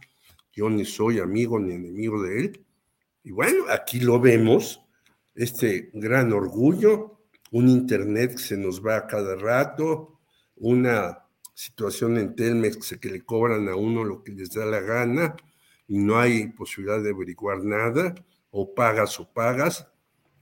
[0.51, 2.65] yo ni soy amigo ni enemigo de él.
[3.23, 4.81] Y bueno, aquí lo vemos,
[5.37, 7.19] este gran orgullo,
[7.51, 10.19] un Internet que se nos va a cada rato,
[10.55, 11.19] una
[11.53, 15.35] situación en Telmex que le cobran a uno lo que les da la gana
[15.87, 18.15] y no hay posibilidad de averiguar nada,
[18.49, 19.87] o pagas o pagas.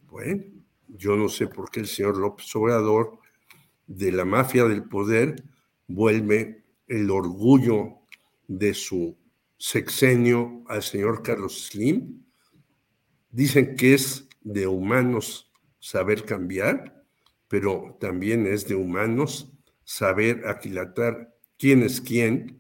[0.08, 0.44] Bueno,
[0.88, 3.20] yo no sé por qué el señor López Obrador
[3.88, 5.44] de la mafia del poder
[5.88, 8.00] vuelve el orgullo
[8.48, 9.18] de su
[9.58, 12.24] sexenio al señor Carlos Slim.
[13.30, 17.04] Dicen que es de humanos saber cambiar,
[17.50, 19.52] pero también es de humanos
[19.84, 22.60] saber aquilatar quién es quién,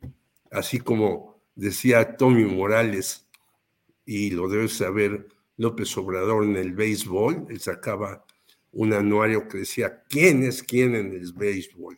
[0.51, 3.27] así como decía Tommy Morales,
[4.05, 8.25] y lo debe saber López Obrador en el béisbol, él sacaba
[8.71, 11.97] un anuario que decía quién es quién en el béisbol.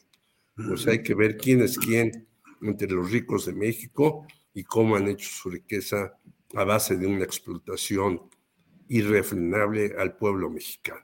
[0.55, 2.27] Pues hay que ver quién es quién
[2.61, 6.17] entre los ricos de México y cómo han hecho su riqueza
[6.55, 8.21] a base de una explotación
[8.89, 11.01] irrefrenable al pueblo mexicano.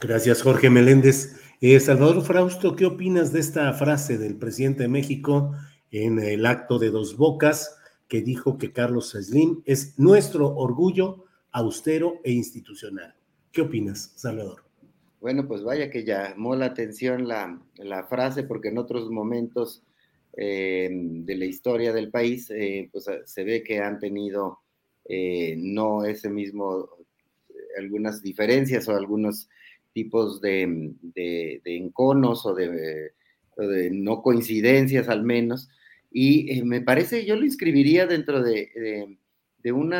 [0.00, 1.36] Gracias, Jorge Meléndez.
[1.60, 5.54] Eh, Salvador Frausto, ¿qué opinas de esta frase del presidente de México
[5.90, 7.78] en el acto de Dos Bocas
[8.08, 13.14] que dijo que Carlos Slim es nuestro orgullo austero e institucional?
[13.52, 14.64] ¿Qué opinas, Salvador?
[15.20, 19.84] Bueno, pues vaya que llamó la atención la, la frase porque en otros momentos
[20.34, 24.60] eh, de la historia del país, eh, pues se ve que han tenido
[25.04, 26.88] eh, no ese mismo,
[27.78, 29.48] algunas diferencias o algunos
[29.92, 33.12] tipos de, de, enconos o de,
[33.56, 35.68] de, no coincidencias al menos.
[36.10, 39.18] Y me parece, yo lo inscribiría dentro de,
[39.72, 39.94] un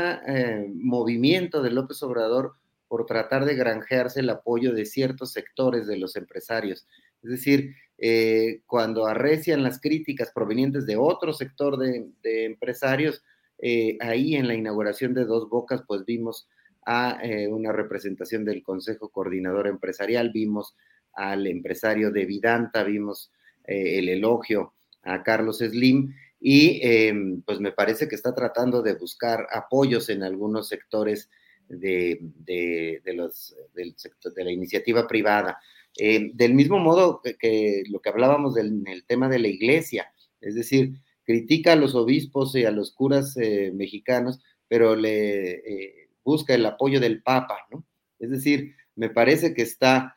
[0.74, 2.54] movimiento de López Obrador
[2.88, 6.86] por tratar de granjearse el apoyo de ciertos sectores de los empresarios.
[7.22, 13.22] Es decir, eh, cuando arrecian las críticas provenientes de otro sector de, empresarios,
[13.58, 16.48] eh, ahí en la inauguración de Dos Bocas, pues vimos
[16.84, 20.74] a eh, una representación del Consejo Coordinador Empresarial, vimos
[21.14, 23.30] al empresario de Vidanta, vimos
[23.64, 29.46] el elogio a Carlos Slim y em, pues me parece que está tratando de buscar
[29.52, 31.30] apoyos en algunos sectores
[31.68, 35.58] de, los, del sector, de la iniciativa privada.
[35.96, 40.54] Eh, del mismo modo que, lo que hablábamos del el tema de la iglesia, es
[40.54, 40.94] decir,
[41.24, 46.66] critica a los obispos y a los curas eh, mexicanos, pero le eh, busca el
[46.66, 47.84] apoyo del Papa, ¿no?
[48.18, 50.16] Es decir, me parece que está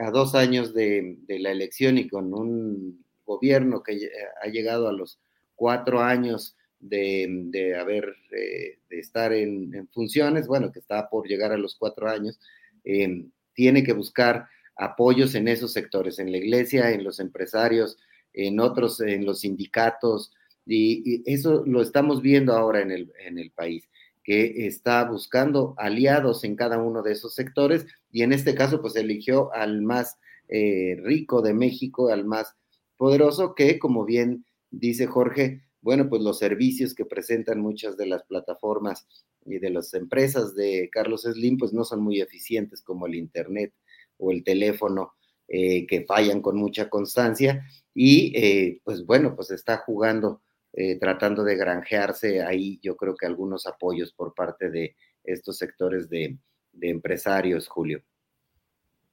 [0.00, 4.10] a dos años de, de, la elección y con un gobierno que
[4.42, 5.18] ha llegado a los
[5.54, 11.58] cuatro años de, haber, eh, de estar en, funciones, bueno, que está por llegar a
[11.58, 12.38] los cuatro años,
[12.84, 14.46] em, tiene que buscar
[14.76, 17.98] apoyos en esos sectores, en la iglesia, en los empresarios,
[18.32, 20.32] en otros, en los sindicatos,
[20.66, 23.88] y, eso lo estamos viendo ahora en el, en el país
[24.26, 28.96] que está buscando aliados en cada uno de esos sectores y en este caso pues
[28.96, 32.56] eligió al más eh, rico de México, al más
[32.96, 38.24] poderoso que como bien dice Jorge, bueno, pues los servicios que presentan muchas de las
[38.24, 39.06] plataformas
[39.44, 43.72] y de las empresas de Carlos Slim, pues no son muy eficientes como el Internet
[44.18, 45.12] o el teléfono,
[45.46, 47.64] eh, que fallan con mucha constancia.
[47.94, 50.42] Y eh, pues bueno, pues está jugando,
[50.76, 54.94] eh, tratando de granjearse ahí, yo creo que algunos apoyos por parte de
[55.24, 56.38] estos sectores de,
[56.72, 58.02] de empresarios, Julio.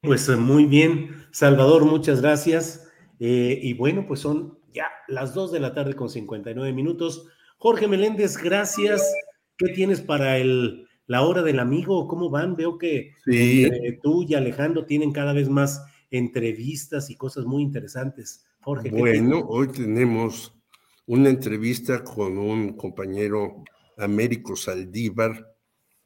[0.01, 2.91] Pues muy bien, Salvador, muchas gracias.
[3.17, 7.27] y bueno, pues son ya las 2 de la tarde con 59 minutos.
[7.57, 9.13] Jorge Meléndez, gracias.
[9.57, 12.07] ¿Qué tienes para el, la hora del amigo?
[12.07, 12.55] ¿Cómo van?
[12.55, 13.13] Veo que
[14.01, 15.81] tú y Alejandro tienen cada vez más
[16.11, 18.45] entrevistas y cosas muy interesantes.
[18.61, 18.89] Jorge.
[18.89, 20.53] Bueno, hoy tenemos
[21.05, 23.63] una entrevista con un compañero
[23.97, 25.53] Américo Saldívar,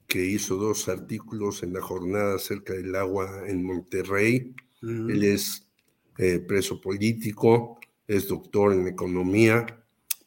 [0.07, 4.55] que hizo dos artículos en la jornada acerca del agua en Monterrey.
[4.81, 5.69] Él es
[6.17, 9.65] eh, preso político, es doctor en economía,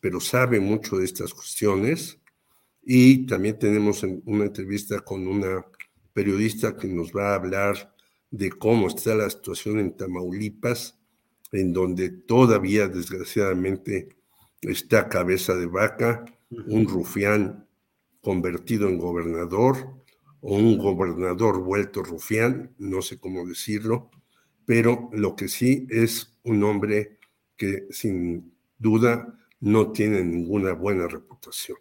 [0.00, 2.18] pero sabe mucho de estas cuestiones.
[2.82, 5.64] Y también tenemos una entrevista con una
[6.12, 7.94] periodista que nos va a hablar
[8.30, 10.98] de cómo está la situación en Tamaulipas,
[11.52, 14.08] en donde todavía, desgraciadamente,
[14.62, 17.66] está cabeza de vaca, un rufián
[18.20, 19.76] convertido en gobernador
[20.40, 24.10] o un gobernador vuelto rufián, no sé cómo decirlo,
[24.64, 27.18] pero lo que sí es un hombre
[27.56, 31.78] que sin duda no tienen ninguna buena reputación.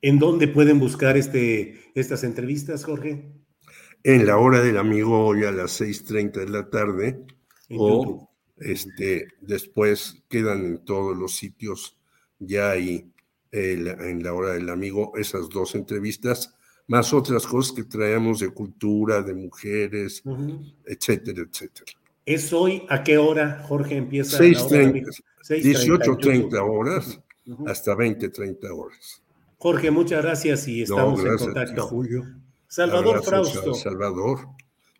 [0.00, 3.32] ¿En dónde pueden buscar este, estas entrevistas, Jorge?
[4.04, 7.24] En la hora del amigo hoy a las 6.30 de la tarde
[7.70, 11.97] o este, después quedan en todos los sitios
[12.38, 13.10] ya ahí
[13.50, 16.54] en la hora del amigo esas dos entrevistas,
[16.86, 20.22] más otras cosas que traemos de cultura, de mujeres,
[20.84, 21.92] etcétera, etcétera.
[22.24, 24.38] ¿Es hoy a qué hora, Jorge, empieza?
[24.38, 27.20] 18.30 horas
[27.66, 29.22] hasta 20.30 horas.
[29.56, 31.86] Jorge, muchas gracias y estamos en contacto.
[31.86, 32.24] Julio.
[32.68, 33.74] Salvador Frausto.
[33.74, 34.46] Salvador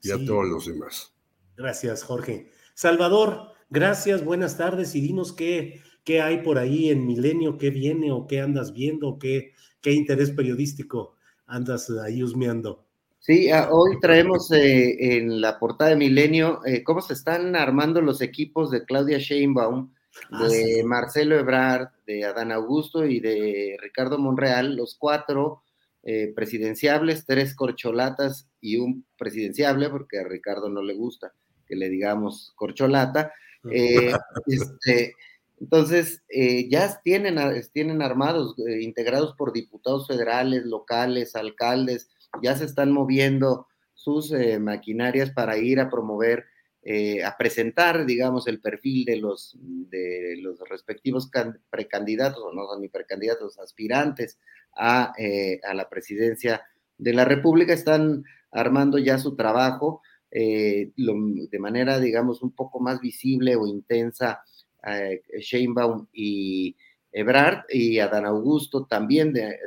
[0.02, 1.12] y a todos los demás.
[1.56, 2.50] Gracias, Jorge.
[2.74, 8.10] Salvador, gracias, buenas tardes y dinos qué, qué hay por ahí en Milenio, qué viene
[8.10, 9.52] o qué andas viendo, qué,
[9.82, 11.16] qué interés periodístico
[11.46, 12.86] andas ahí husmeando.
[13.18, 18.00] Sí, ah, hoy traemos eh, en la portada de Milenio eh, cómo se están armando
[18.00, 19.90] los equipos de Claudia Sheinbaum,
[20.30, 20.82] Ah, de sí.
[20.82, 25.62] Marcelo Ebrard, de Adán Augusto y de Ricardo Monreal, los cuatro
[26.02, 31.32] eh, presidenciables, tres corcholatas y un presidenciable, porque a Ricardo no le gusta
[31.66, 33.32] que le digamos corcholata.
[33.70, 34.12] Eh,
[34.46, 35.12] este,
[35.60, 42.08] entonces, eh, ya tienen, a- tienen armados, eh, integrados por diputados federales, locales, alcaldes,
[42.42, 46.44] ya se están moviendo sus eh, maquinarias para ir a promover,
[46.82, 52.66] eh, a presentar, digamos, el perfil de los, de los respectivos can- precandidatos, o no
[52.66, 54.38] son ni precandidatos, aspirantes
[54.76, 56.62] a, eh, a la presidencia
[56.98, 57.72] de la República.
[57.72, 61.14] Están armando ya su trabajo eh, lo-
[61.50, 64.42] de manera, digamos, un poco más visible o intensa eh,
[64.82, 66.76] Sheinbaum y
[67.12, 69.58] Ebrard y Adán Augusto también de,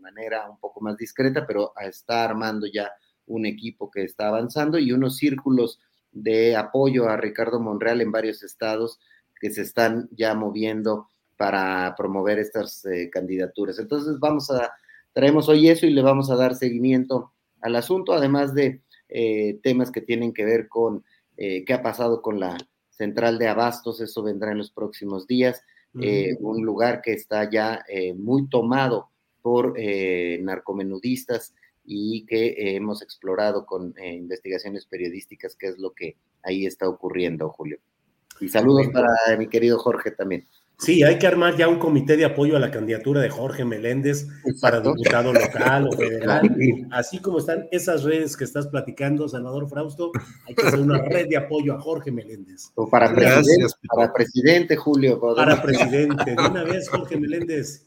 [0.00, 2.90] manera un poco más discreta, pero está armando ya
[3.26, 5.78] un equipo que está avanzando y unos círculos
[6.10, 8.98] de apoyo a Ricardo Monreal en varios estados
[9.40, 13.78] que se están ya moviendo para promover estas eh, candidaturas.
[13.78, 14.72] Entonces vamos a,
[15.12, 19.90] traemos hoy eso y le vamos a dar seguimiento al asunto, además de eh, temas
[19.90, 21.04] que tienen que ver con
[21.36, 22.56] eh, qué ha pasado con la
[23.00, 25.64] central de abastos, eso vendrá en los próximos días,
[26.02, 29.08] eh, un lugar que está ya eh, muy tomado
[29.40, 36.66] por eh, narcomenudistas y que hemos explorado con investigaciones periodísticas qué es lo que ahí
[36.66, 37.78] está ocurriendo, Julio.
[38.38, 39.08] Y saludos para
[39.38, 40.46] mi querido Jorge también.
[40.80, 44.26] Sí, hay que armar ya un comité de apoyo a la candidatura de Jorge Meléndez
[44.62, 46.40] para diputado local o federal.
[46.90, 50.10] Así como están esas redes que estás platicando, Salvador Frausto,
[50.46, 52.72] hay que hacer una red de apoyo a Jorge Meléndez.
[52.76, 55.20] O para Gracias, presidente, para presidente, Julio.
[55.20, 57.86] Para presidente, de una vez, Jorge Meléndez.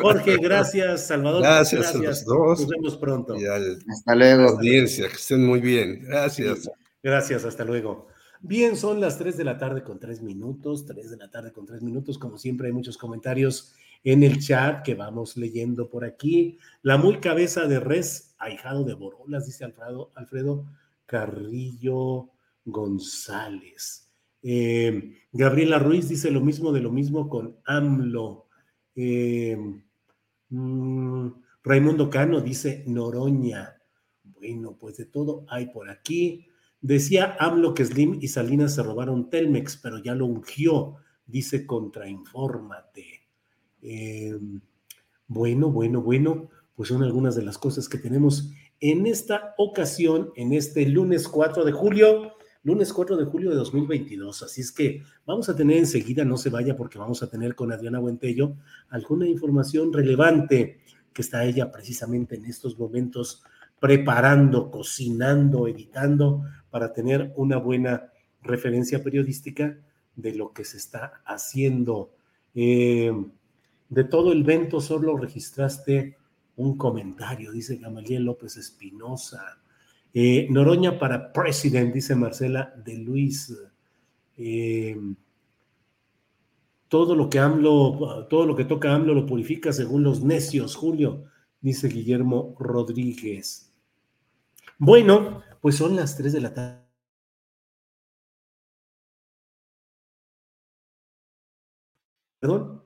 [0.00, 1.42] Jorge, gracias, Salvador.
[1.42, 2.60] Gracias a los dos.
[2.60, 3.34] Nos vemos pronto.
[3.34, 4.50] Hasta luego.
[4.50, 6.04] audiencia, que estén muy bien.
[6.04, 6.70] Gracias.
[7.02, 8.06] Gracias, hasta luego.
[8.40, 11.66] Bien, son las 3 de la tarde con 3 minutos, 3 de la tarde con
[11.66, 12.18] 3 minutos.
[12.18, 13.74] Como siempre, hay muchos comentarios
[14.04, 16.58] en el chat que vamos leyendo por aquí.
[16.82, 20.66] La muy cabeza de res, ahijado de Borolas, dice Alfredo, Alfredo
[21.04, 22.30] Carrillo
[22.64, 24.08] González.
[24.40, 28.46] Eh, Gabriela Ruiz dice lo mismo de lo mismo con AMLO.
[28.94, 29.56] Eh,
[30.50, 31.28] mm,
[31.64, 33.82] Raimundo Cano dice Noroña.
[34.22, 36.46] Bueno, pues de todo hay por aquí.
[36.80, 40.96] Decía AMLO que Slim y Salinas se robaron Telmex, pero ya lo ungió,
[41.26, 43.26] dice Contrainfórmate.
[43.82, 44.38] Eh,
[45.26, 50.52] bueno, bueno, bueno, pues son algunas de las cosas que tenemos en esta ocasión, en
[50.52, 54.42] este lunes 4 de julio, lunes 4 de julio de 2022.
[54.44, 57.72] Así es que vamos a tener enseguida, no se vaya porque vamos a tener con
[57.72, 58.56] Adriana Buentello
[58.88, 60.78] alguna información relevante
[61.12, 63.42] que está ella precisamente en estos momentos
[63.80, 68.12] preparando, cocinando, editando para tener una buena
[68.42, 69.76] referencia periodística
[70.16, 72.10] de lo que se está haciendo.
[72.54, 73.12] Eh,
[73.88, 76.16] de todo el evento solo registraste
[76.56, 79.58] un comentario, dice Gamaliel López Espinosa.
[80.12, 83.56] Eh, Noroña para president, dice Marcela de Luis.
[84.36, 84.96] Eh,
[86.88, 91.24] todo lo que AMLO, todo lo que toca AMLO lo purifica según los necios, Julio,
[91.60, 93.72] dice Guillermo Rodríguez.
[94.78, 96.84] Bueno, pues son las 3 de la tarde.
[102.40, 102.84] Perdón,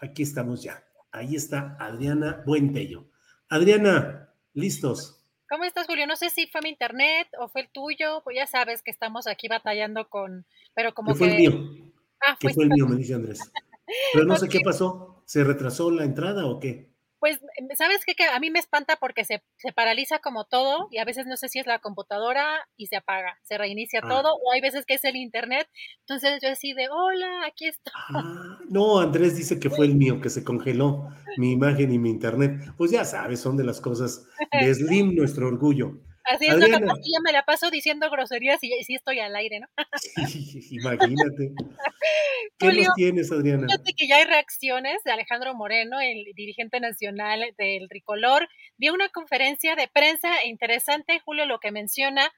[0.00, 0.84] aquí estamos ya.
[1.10, 3.06] Ahí está Adriana Buentello.
[3.48, 5.24] Adriana, listos.
[5.48, 6.06] ¿Cómo estás, Julio?
[6.06, 9.26] No sé si fue mi internet o fue el tuyo, pues ya sabes que estamos
[9.26, 11.52] aquí batallando con, pero como Que fue el mío.
[12.20, 13.40] Ah, Que fuiste- fue el mío, me dice Andrés.
[14.12, 15.22] Pero no sé qué pasó.
[15.26, 16.92] ¿Se retrasó la entrada o qué?
[17.20, 17.40] Pues,
[17.76, 18.14] ¿sabes qué?
[18.14, 21.36] Que a mí me espanta porque se, se paraliza como todo y a veces no
[21.36, 22.46] sé si es la computadora
[22.76, 24.08] y se apaga, se reinicia Ah.
[24.08, 25.68] todo o hay veces que es el internet.
[26.06, 27.92] Entonces yo así de, hola, aquí estoy.
[28.68, 32.72] No, Andrés dice que fue el mío, que se congeló mi imagen y mi internet.
[32.76, 36.00] Pues ya sabes, son de las cosas de Slim, nuestro orgullo.
[36.28, 36.80] Así es, Adriana.
[36.80, 39.68] pasa es que ya me la paso diciendo groserías y, sí estoy al aire, ¿no?
[40.70, 41.52] Imagínate.
[42.58, 43.66] ¿Qué Julio, nos tienes, Adriana?
[43.66, 48.46] Fíjate que ya hay reacciones de Alejandro Moreno, el dirigente nacional del Tricolor.
[48.76, 52.30] Dio una conferencia de prensa interesante, Julio, lo que menciona.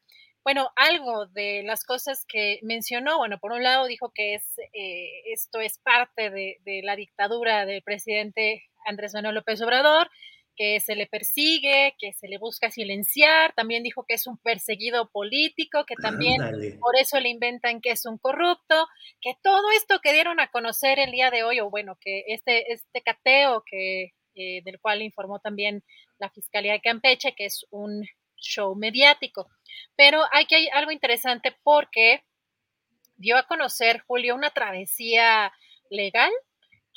[0.45, 5.33] Bueno, algo de las cosas que mencionó, bueno, por un lado dijo que es eh,
[5.33, 10.09] esto es parte de, de la dictadura del presidente Andrés Manuel López Obrador,
[10.57, 15.11] que se le persigue, que se le busca silenciar, también dijo que es un perseguido
[15.11, 16.41] político, que también
[16.81, 18.87] por eso le inventan que es un corrupto,
[19.21, 22.73] que todo esto que dieron a conocer el día de hoy, o bueno, que este,
[22.73, 25.83] este cateo que, eh, del cual informó también
[26.19, 28.05] la Fiscalía de Campeche, que es un
[28.37, 29.49] show mediático.
[29.97, 32.23] Pero hay que hay algo interesante porque
[33.17, 35.53] dio a conocer Julio una travesía
[35.91, 36.31] legal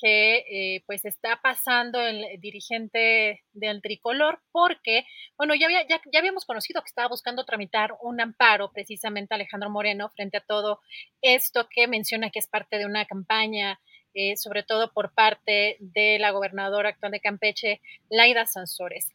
[0.03, 5.05] que eh, pues está pasando el dirigente del tricolor porque,
[5.37, 10.09] bueno, ya, había, ya, habíamos conocido que estaba buscando tramitar un amparo precisamente Alejandro Moreno
[10.09, 10.81] frente a todo
[11.21, 13.79] esto que menciona que es parte de una campaña,
[14.13, 19.07] eh, sobre todo por parte de la gobernadora actual de Campeche, Laida Sansores.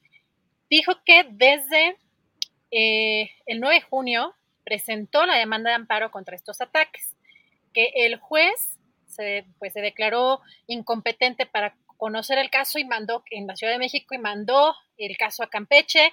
[0.71, 1.99] Dijo que desde
[2.71, 4.35] eh, el 9 de junio
[4.65, 7.15] presentó la demanda de amparo contra estos ataques,
[7.75, 8.78] que el juez
[9.09, 13.79] se, pues, se declaró incompetente para conocer el caso y mandó en la Ciudad de
[13.79, 16.13] México y mandó el caso a Campeche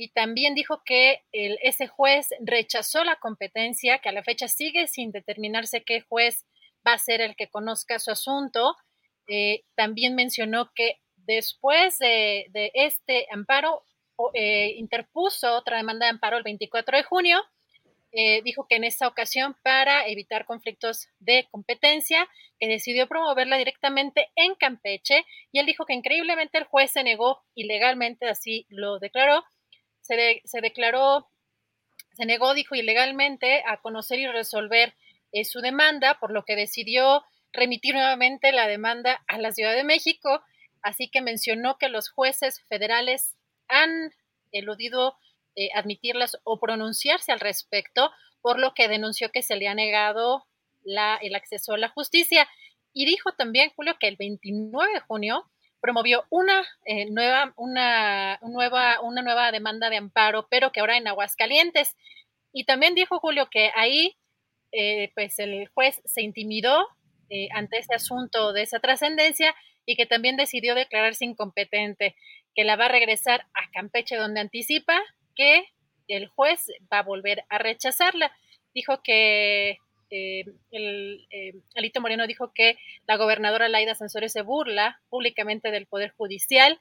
[0.00, 4.86] y también dijo que el, ese juez rechazó la competencia, que a la fecha sigue
[4.86, 6.46] sin determinarse qué juez
[6.86, 8.76] va a ser el que conozca su asunto.
[9.26, 13.82] Eh, también mencionó que después de, este amparo
[14.34, 17.42] eh, interpuso otra demanda de amparo el 24 de junio
[18.12, 22.26] eh, dijo que en esta ocasión, para evitar conflictos de competencia,
[22.58, 27.42] que decidió promoverla directamente en Campeche y él dijo que increíblemente el juez se negó
[27.54, 29.44] ilegalmente, así lo declaró,
[30.00, 31.28] se, declaró,
[32.14, 34.94] se negó, dijo ilegalmente, a conocer y resolver
[35.32, 37.22] eh, su demanda, por lo que decidió
[37.52, 40.42] remitir nuevamente la demanda a la Ciudad de México,
[40.82, 43.36] así que mencionó que los jueces federales
[43.68, 44.12] han
[44.50, 45.16] eludido
[45.58, 50.46] eh, admitirlas o pronunciarse al respecto, por lo que denunció que se le ha negado
[50.84, 52.48] el acceso a la justicia.
[52.92, 59.00] Y dijo también, Julio, que el 29 de junio promovió una, eh, nueva, una, nueva,
[59.00, 61.96] una nueva demanda de amparo, pero que ahora en Aguascalientes.
[62.52, 64.16] Y también dijo Julio que ahí,
[64.70, 66.86] eh, pues el juez se intimidó
[67.52, 72.14] ante ese asunto de esa trascendencia y que también decidió declararse incompetente,
[72.54, 75.02] que la va a regresar a Campeche, donde anticipa
[75.38, 75.64] que
[76.08, 78.36] el juez va a volver a rechazarla.
[78.74, 79.78] Dijo que
[80.10, 85.86] eh, el, eh, Alito Moreno dijo que la gobernadora Laida Sansores se burla públicamente del
[85.86, 86.80] Poder Judicial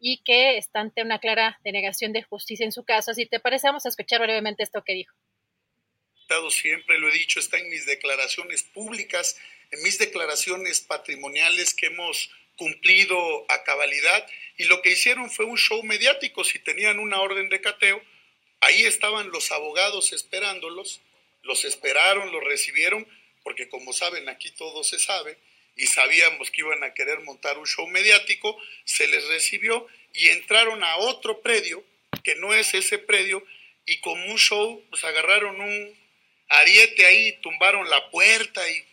[0.00, 3.14] y que está ante una clara denegación de justicia en su caso.
[3.14, 5.14] Si te parece, vamos a escuchar brevemente esto que dijo.
[6.50, 9.40] Siempre lo he dicho, está en mis declaraciones públicas,
[9.70, 14.26] en mis declaraciones patrimoniales que hemos cumplido a cabalidad
[14.58, 16.44] y lo que hicieron fue un show mediático.
[16.44, 18.02] Si tenían una orden de cateo,
[18.60, 21.00] ahí estaban los abogados esperándolos,
[21.42, 23.06] los esperaron, los recibieron,
[23.44, 25.38] porque como saben, aquí todo se sabe,
[25.76, 30.82] y sabíamos que iban a querer montar un show mediático, se les recibió y entraron
[30.82, 31.84] a otro predio,
[32.24, 33.44] que no es ese predio,
[33.86, 35.98] y como un show, pues agarraron un
[36.48, 38.84] ariete ahí, tumbaron la puerta y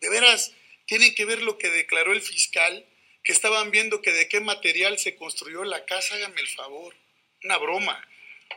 [0.00, 0.52] de veras,
[0.84, 2.84] tienen que ver lo que declaró el fiscal
[3.26, 6.94] que estaban viendo que de qué material se construyó la casa, háganme el favor,
[7.42, 8.00] una broma.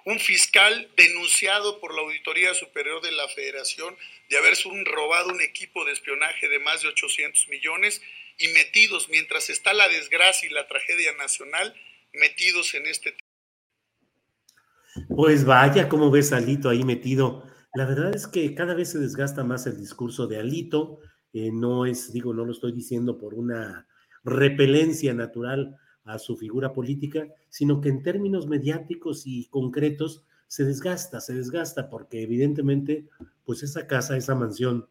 [0.05, 3.97] Un fiscal denunciado por la Auditoría Superior de la Federación
[4.29, 4.53] de haber
[4.85, 7.99] robado un equipo de espionaje de más de 800 millones
[8.37, 11.73] y metidos, mientras está la desgracia y la tragedia nacional,
[12.13, 13.17] metidos en este
[15.07, 17.43] Pues vaya, cómo ves a Alito ahí metido.
[17.73, 20.99] La verdad es que cada vez se desgasta más el discurso de Alito.
[21.33, 23.88] Eh, no es, digo, no lo estoy diciendo por una
[24.23, 31.21] repelencia natural a su figura política, sino que en términos mediáticos y concretos se desgasta,
[31.21, 33.07] se desgasta, porque evidentemente,
[33.45, 34.89] pues esa casa, esa mansión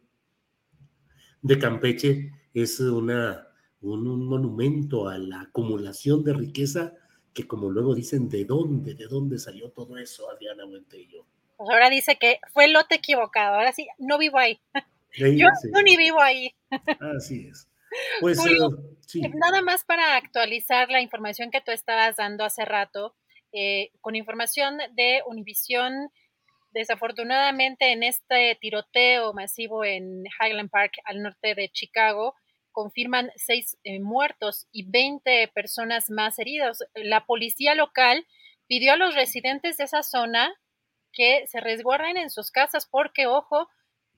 [1.41, 3.47] de Campeche es una,
[3.81, 6.93] un, monumento a la acumulación de riqueza
[7.33, 8.95] que como luego dicen, ¿de dónde?
[8.95, 11.25] ¿De dónde salió todo eso, Adriana Buentello?
[11.57, 14.59] Pues ahora dice que fue el lote equivocado, ahora sí, no vivo ahí.
[15.17, 16.53] Yo no ni vivo ahí.
[17.17, 17.68] Así es.
[18.21, 23.15] Pues eh, nada más para actualizar la información que tú estabas dando hace rato,
[23.51, 26.11] eh, con información de Univisión,
[26.71, 32.35] desafortunadamente en este tiroteo masivo en Highland Park, al norte de Chicago,
[32.71, 36.79] confirman seis eh, muertos y 20 personas más heridas.
[36.93, 38.27] La policía local
[38.67, 40.53] pidió a los residentes de esa zona
[41.11, 43.67] que se resguarden en sus casas porque, ojo,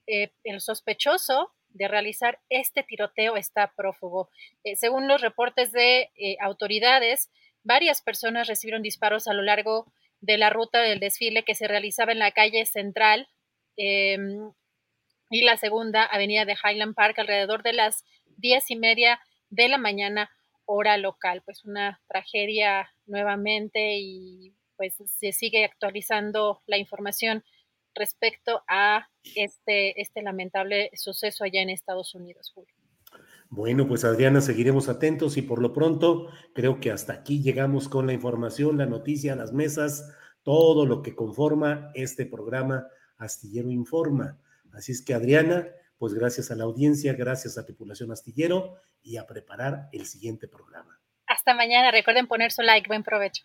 [0.06, 4.28] el sospechoso de realizar este tiroteo está prófugo.
[4.64, 7.30] Eh, según los reportes de eh, autoridades,
[7.62, 12.12] varias personas recibieron disparos a lo largo de la ruta del desfile que se realizaba
[12.12, 13.28] en la calle central
[13.76, 14.52] em,
[15.30, 18.04] y la segunda avenida de Highland Park alrededor de las
[18.36, 19.20] diez y media
[19.50, 20.30] de la mañana
[20.64, 21.42] hora local.
[21.44, 27.44] Pues una tragedia nuevamente y pues se sigue actualizando la información
[27.94, 32.74] respecto a este, este lamentable suceso allá en Estados Unidos, Julio.
[33.48, 38.06] Bueno, pues Adriana, seguiremos atentos y por lo pronto creo que hasta aquí llegamos con
[38.06, 40.10] la información, la noticia, las mesas
[40.42, 42.86] todo lo que conforma este programa
[43.18, 44.38] Astillero Informa.
[44.72, 45.66] Así es que Adriana,
[45.98, 50.98] pues gracias a la audiencia, gracias a Tripulación Astillero y a preparar el siguiente programa.
[51.26, 53.44] Hasta mañana, recuerden poner su like, buen provecho.